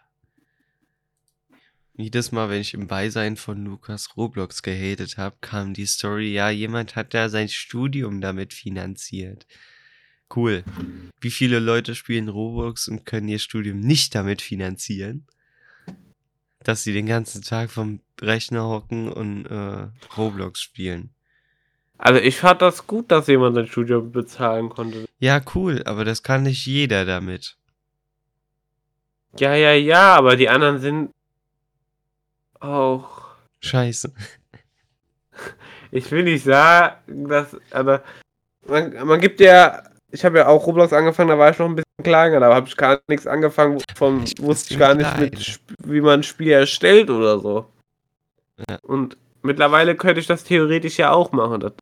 Jedes 1.95 2.33
Mal, 2.33 2.49
wenn 2.49 2.59
ich 2.59 2.73
im 2.73 2.87
Beisein 2.87 3.37
von 3.37 3.63
Lukas 3.63 4.17
Roblox 4.17 4.63
gehatet 4.63 5.17
habe, 5.17 5.37
kam 5.39 5.73
die 5.73 5.85
Story, 5.85 6.33
ja, 6.33 6.49
jemand 6.49 6.97
hat 6.97 7.13
da 7.13 7.29
sein 7.29 7.47
Studium 7.47 8.19
damit 8.19 8.53
finanziert. 8.53 9.47
Cool. 10.35 10.63
Wie 11.19 11.31
viele 11.31 11.59
Leute 11.59 11.95
spielen 11.95 12.29
Roblox 12.29 12.87
und 12.87 13.05
können 13.05 13.27
ihr 13.27 13.39
Studium 13.39 13.79
nicht 13.79 14.15
damit 14.15 14.41
finanzieren? 14.41 15.27
dass 16.63 16.83
sie 16.83 16.93
den 16.93 17.05
ganzen 17.05 17.41
Tag 17.41 17.71
vom 17.71 17.99
Rechner 18.21 18.67
hocken 18.67 19.11
und 19.11 19.45
äh, 19.45 19.87
Roblox 20.17 20.61
spielen. 20.61 21.09
Also 21.97 22.19
ich 22.19 22.37
fand 22.37 22.61
das 22.61 22.87
gut, 22.87 23.11
dass 23.11 23.27
jemand 23.27 23.55
sein 23.55 23.67
Studium 23.67 24.11
bezahlen 24.11 24.69
konnte. 24.69 25.05
Ja, 25.19 25.41
cool, 25.55 25.83
aber 25.85 26.03
das 26.05 26.23
kann 26.23 26.43
nicht 26.43 26.65
jeder 26.65 27.05
damit. 27.05 27.57
Ja, 29.37 29.55
ja, 29.55 29.73
ja, 29.73 30.15
aber 30.15 30.35
die 30.35 30.49
anderen 30.49 30.79
sind 30.79 31.11
auch. 32.59 33.35
Scheiße. 33.59 34.13
Ich 35.93 36.09
will 36.09 36.23
nicht 36.23 36.45
sagen, 36.45 37.27
dass. 37.27 37.53
Aber 37.69 38.01
man, 38.65 38.93
man 39.05 39.19
gibt 39.19 39.41
ja. 39.41 39.90
Ich 40.11 40.25
habe 40.25 40.39
ja 40.39 40.47
auch 40.47 40.67
Roblox 40.67 40.91
angefangen, 40.91 41.29
da 41.29 41.37
war 41.37 41.51
ich 41.51 41.59
noch 41.59 41.67
ein 41.67 41.75
bisschen 41.75 42.03
kleiner, 42.03 42.41
da 42.41 42.53
habe 42.53 42.67
ich 42.67 42.75
gar 42.75 42.99
nichts 43.07 43.27
angefangen, 43.27 43.81
von 43.95 44.23
Ich 44.23 44.41
wusste 44.41 44.73
ich 44.73 44.79
gar 44.79 44.93
nicht, 44.93 45.17
mit, 45.17 45.61
wie 45.85 46.01
man 46.01 46.19
ein 46.19 46.23
Spiel 46.23 46.51
erstellt 46.51 47.09
oder 47.09 47.39
so. 47.39 47.65
Ja. 48.69 48.77
Und 48.83 49.17
mittlerweile 49.41 49.95
könnte 49.95 50.19
ich 50.19 50.27
das 50.27 50.43
theoretisch 50.43 50.97
ja 50.97 51.11
auch 51.11 51.31
machen. 51.31 51.61
Das, 51.61 51.73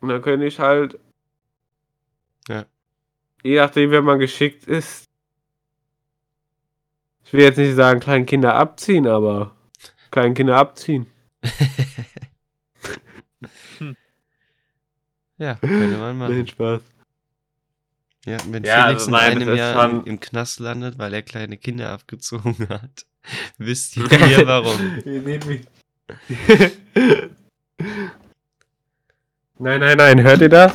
und 0.00 0.10
dann 0.10 0.22
könnte 0.22 0.46
ich 0.46 0.60
halt. 0.60 0.98
Ja. 2.48 2.64
Je 3.42 3.56
nachdem, 3.56 3.90
wenn 3.90 4.04
man 4.04 4.20
geschickt 4.20 4.66
ist. 4.66 5.04
Ich 7.24 7.32
will 7.32 7.42
jetzt 7.42 7.58
nicht 7.58 7.74
sagen, 7.74 7.98
kleine 7.98 8.24
Kinder 8.24 8.54
abziehen, 8.54 9.08
aber 9.08 9.56
kleine 10.12 10.34
Kinder 10.34 10.56
abziehen. 10.56 11.06
ja, 15.38 15.54
könnte 15.56 15.98
man 15.98 16.18
machen. 16.18 16.36
Nein, 16.36 16.46
Spaß. 16.46 16.80
Ja, 18.26 18.38
wenn 18.50 18.64
Ja, 18.64 18.86
Felix 18.86 19.02
also 19.02 19.06
in 19.06 19.12
nein, 19.12 19.30
einem 19.32 19.46
das 19.46 19.54
ist 19.54 19.58
Jahr 19.58 19.84
im, 19.84 19.90
schon- 19.90 20.06
im 20.06 20.20
Knast 20.20 20.60
landet, 20.60 20.98
weil 20.98 21.14
er 21.14 21.22
kleine 21.22 21.56
Kinder 21.56 21.90
abgezogen 21.92 22.56
hat, 22.68 23.06
wisst 23.56 23.96
ihr 23.96 24.04
warum. 24.46 24.98
nein, 29.58 29.80
nein, 29.80 29.96
nein, 29.96 30.22
hört 30.22 30.40
ihr 30.40 30.48
das? 30.48 30.72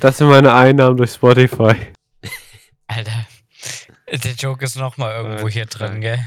Das 0.00 0.18
sind 0.18 0.28
meine 0.28 0.52
Einnahmen 0.52 0.96
durch 0.96 1.12
Spotify. 1.12 1.74
Alter. 2.86 3.26
Der 4.10 4.32
Joke 4.32 4.64
ist 4.64 4.76
nochmal 4.76 5.14
irgendwo 5.24 5.48
hier 5.48 5.66
drin, 5.66 6.00
gell? 6.00 6.18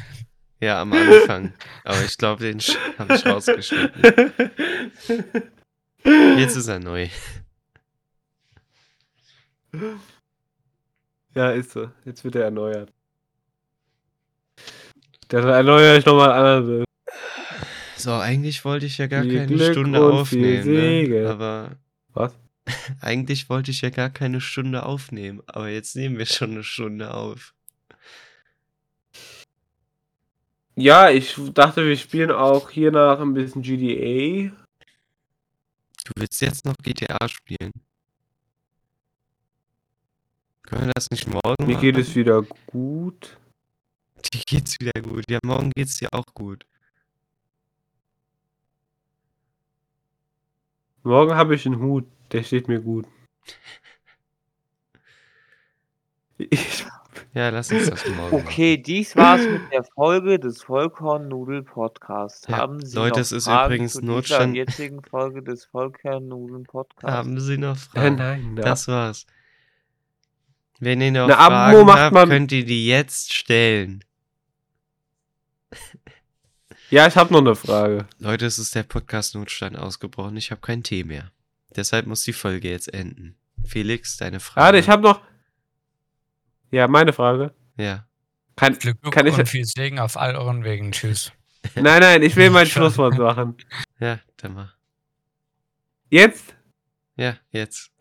Ja, 0.60 0.82
am 0.82 0.92
Anfang. 0.94 1.54
Aber 1.84 2.02
ich 2.04 2.18
glaube, 2.18 2.44
den 2.44 2.60
habe 2.98 3.16
ich 3.16 3.26
rausgeschnitten. 3.26 4.34
Jetzt 6.38 6.56
ist 6.56 6.68
er 6.68 6.80
neu. 6.80 7.08
Ja, 11.36 11.52
ist 11.52 11.72
so. 11.72 11.90
Jetzt 12.06 12.24
wird 12.24 12.36
er 12.36 12.46
erneuert. 12.46 12.92
Dann 15.28 15.48
erneuere 15.48 15.98
ich 15.98 16.06
nochmal 16.06 16.32
andere. 16.32 16.86
So, 17.96 18.14
eigentlich 18.14 18.64
wollte 18.64 18.86
ich 18.86 18.98
ja 18.98 19.08
gar 19.08 19.24
Viel 19.24 19.40
keine 19.40 19.48
Glück 19.48 19.72
Stunde 19.74 20.02
aufnehmen. 20.02 20.72
Ne? 20.72 21.30
Aber 21.30 21.78
Was? 22.14 22.34
eigentlich 23.02 23.50
wollte 23.50 23.72
ich 23.72 23.82
ja 23.82 23.90
gar 23.90 24.10
keine 24.10 24.40
Stunde 24.42 24.84
aufnehmen. 24.84 25.42
Aber 25.48 25.70
jetzt 25.70 25.96
nehmen 25.96 26.18
wir 26.18 26.26
schon 26.26 26.52
eine 26.52 26.64
Stunde 26.64 27.14
auf. 27.14 27.54
Ja, 30.76 31.10
ich 31.10 31.36
dachte, 31.54 31.86
wir 31.86 31.98
spielen 31.98 32.32
auch 32.32 32.70
hier 32.70 32.92
nach 32.92 33.20
ein 33.20 33.34
bisschen 33.34 33.64
GDA. 33.64 34.56
Du 36.06 36.12
willst 36.16 36.40
jetzt 36.42 36.66
noch 36.66 36.76
GTA 36.84 37.28
spielen? 37.28 37.72
Können 40.68 40.88
wir 40.88 40.92
das 40.96 41.10
nicht 41.10 41.28
morgen 41.28 41.56
Mir 41.66 41.74
machen? 41.74 41.82
geht 41.82 41.98
es 41.98 42.14
wieder 42.16 42.42
gut. 42.68 43.38
Dir 44.34 44.42
geht's 44.46 44.76
wieder 44.80 45.02
gut. 45.02 45.24
Ja, 45.30 45.40
morgen 45.46 45.72
geht's 45.76 45.98
dir 45.98 46.10
auch 46.12 46.26
gut. 46.34 46.66
Morgen 51.04 51.36
habe 51.36 51.56
ich 51.56 51.66
einen 51.66 51.80
Hut, 51.80 52.06
der 52.34 52.44
steht 52.44 52.68
mir 52.68 52.82
gut. 52.82 53.06
Ich, 56.38 56.86
Ja, 57.34 57.50
lass 57.50 57.72
uns 57.72 57.90
das 57.90 58.06
morgen 58.10 58.36
Okay, 58.36 58.78
dies 58.78 59.16
war's 59.16 59.42
mit 59.48 59.72
der 59.72 59.84
Folge 59.86 60.38
des 60.40 60.62
Vollkorn-Nudel-Podcasts. 60.64 62.48
Ja, 62.48 62.58
Haben 62.58 62.86
Sie 62.86 62.96
Leute, 62.96 63.12
noch 63.16 63.20
es 63.22 63.32
ist 63.32 63.46
Fragen 63.46 63.66
übrigens 63.74 63.94
zu 63.94 64.02
Notstand- 64.06 64.56
jetzigen 64.56 65.02
Folge 65.04 65.42
des 65.42 65.62
machen. 65.72 65.92
Vollkorn-Nudel-Podcasts? 65.94 67.16
Haben 67.18 67.40
Sie 67.40 67.58
noch 67.58 67.76
äh, 67.76 67.80
Fragen? 67.80 68.16
nein, 68.18 68.52
na, 68.56 68.62
Das 68.64 68.88
war's. 68.88 69.26
Wenn 70.80 71.02
ihr 71.02 71.12
noch 71.12 71.24
Eine 71.26 71.38
Abo 71.38 71.54
Fragen 71.54 71.86
macht 71.86 72.00
habt, 72.00 72.14
man- 72.14 72.30
könnt 72.30 72.52
ihr 72.52 72.66
die 72.66 72.88
jetzt 72.88 73.34
stellen. 73.34 74.04
ja, 76.90 77.08
ich 77.08 77.16
habe 77.16 77.34
noch 77.34 77.42
eine 77.42 77.56
Frage. 77.56 78.08
Leute, 78.20 78.46
es 78.46 78.60
ist 78.60 78.76
der 78.76 78.84
Podcast-Notstand 78.84 79.78
ausgebrochen. 79.78 80.38
Ich 80.38 80.52
habe 80.52 80.62
keinen 80.62 80.84
Tee 80.84 81.04
mehr. 81.04 81.32
Deshalb 81.76 82.06
muss 82.08 82.24
die 82.24 82.34
Folge 82.34 82.70
jetzt 82.70 82.94
enden. 82.94 83.36
Felix, 83.66 84.18
deine 84.18 84.40
Frage. 84.40 84.66
Warte, 84.66 84.78
ich 84.78 84.90
habe 84.90 85.02
noch. 85.04 85.22
Ja, 86.72 86.88
meine 86.88 87.14
Frage. 87.14 87.54
Ja. 87.78 88.06
Kann, 88.56 88.78
Glück 88.78 88.98
kann 89.12 89.28
ich. 89.28 89.38
und 89.38 89.48
viel 89.48 89.66
Segen 89.66 90.00
auf 90.00 90.18
all 90.18 90.36
euren 90.36 90.64
Wegen. 90.64 90.92
Tschüss. 90.92 91.32
Nein, 91.76 92.00
nein, 92.02 92.22
ich 92.24 92.36
will 92.36 92.50
mein. 92.50 92.66
Schlusswort 92.68 93.18
machen. 93.18 93.58
Ja, 94.00 94.20
dann 94.38 94.54
mach. 94.54 94.76
Jetzt? 96.10 96.56
Ja, 97.18 97.36
jetzt. 97.52 97.92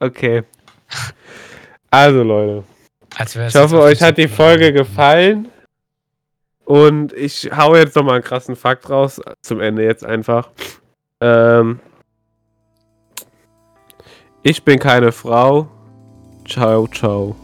Okay. 0.00 0.42
Also, 1.90 2.22
Leute. 2.22 2.64
Ich 3.20 3.54
hoffe, 3.54 3.80
euch 3.80 4.02
hat 4.02 4.18
die. 4.18 4.28
Folge 4.28 4.72
gefallen. 4.72 5.48
Und 6.64 7.14
ich 7.14 7.50
hau 7.56 7.74
jetzt 7.74 7.96
nochmal 7.96 8.16
einen 8.16 8.24
krassen 8.24 8.54
Fakt 8.54 8.90
raus. 8.90 9.20
Zum 9.40 9.60
Ende 9.60 9.82
jetzt 9.82 10.04
einfach. 10.04 10.50
Ähm, 11.20 11.80
ich 14.42 14.62
bin 14.62 14.78
keine 14.78 15.12
Frau. 15.12 15.68
Ciao, 16.46 16.86
ciao. 16.86 17.34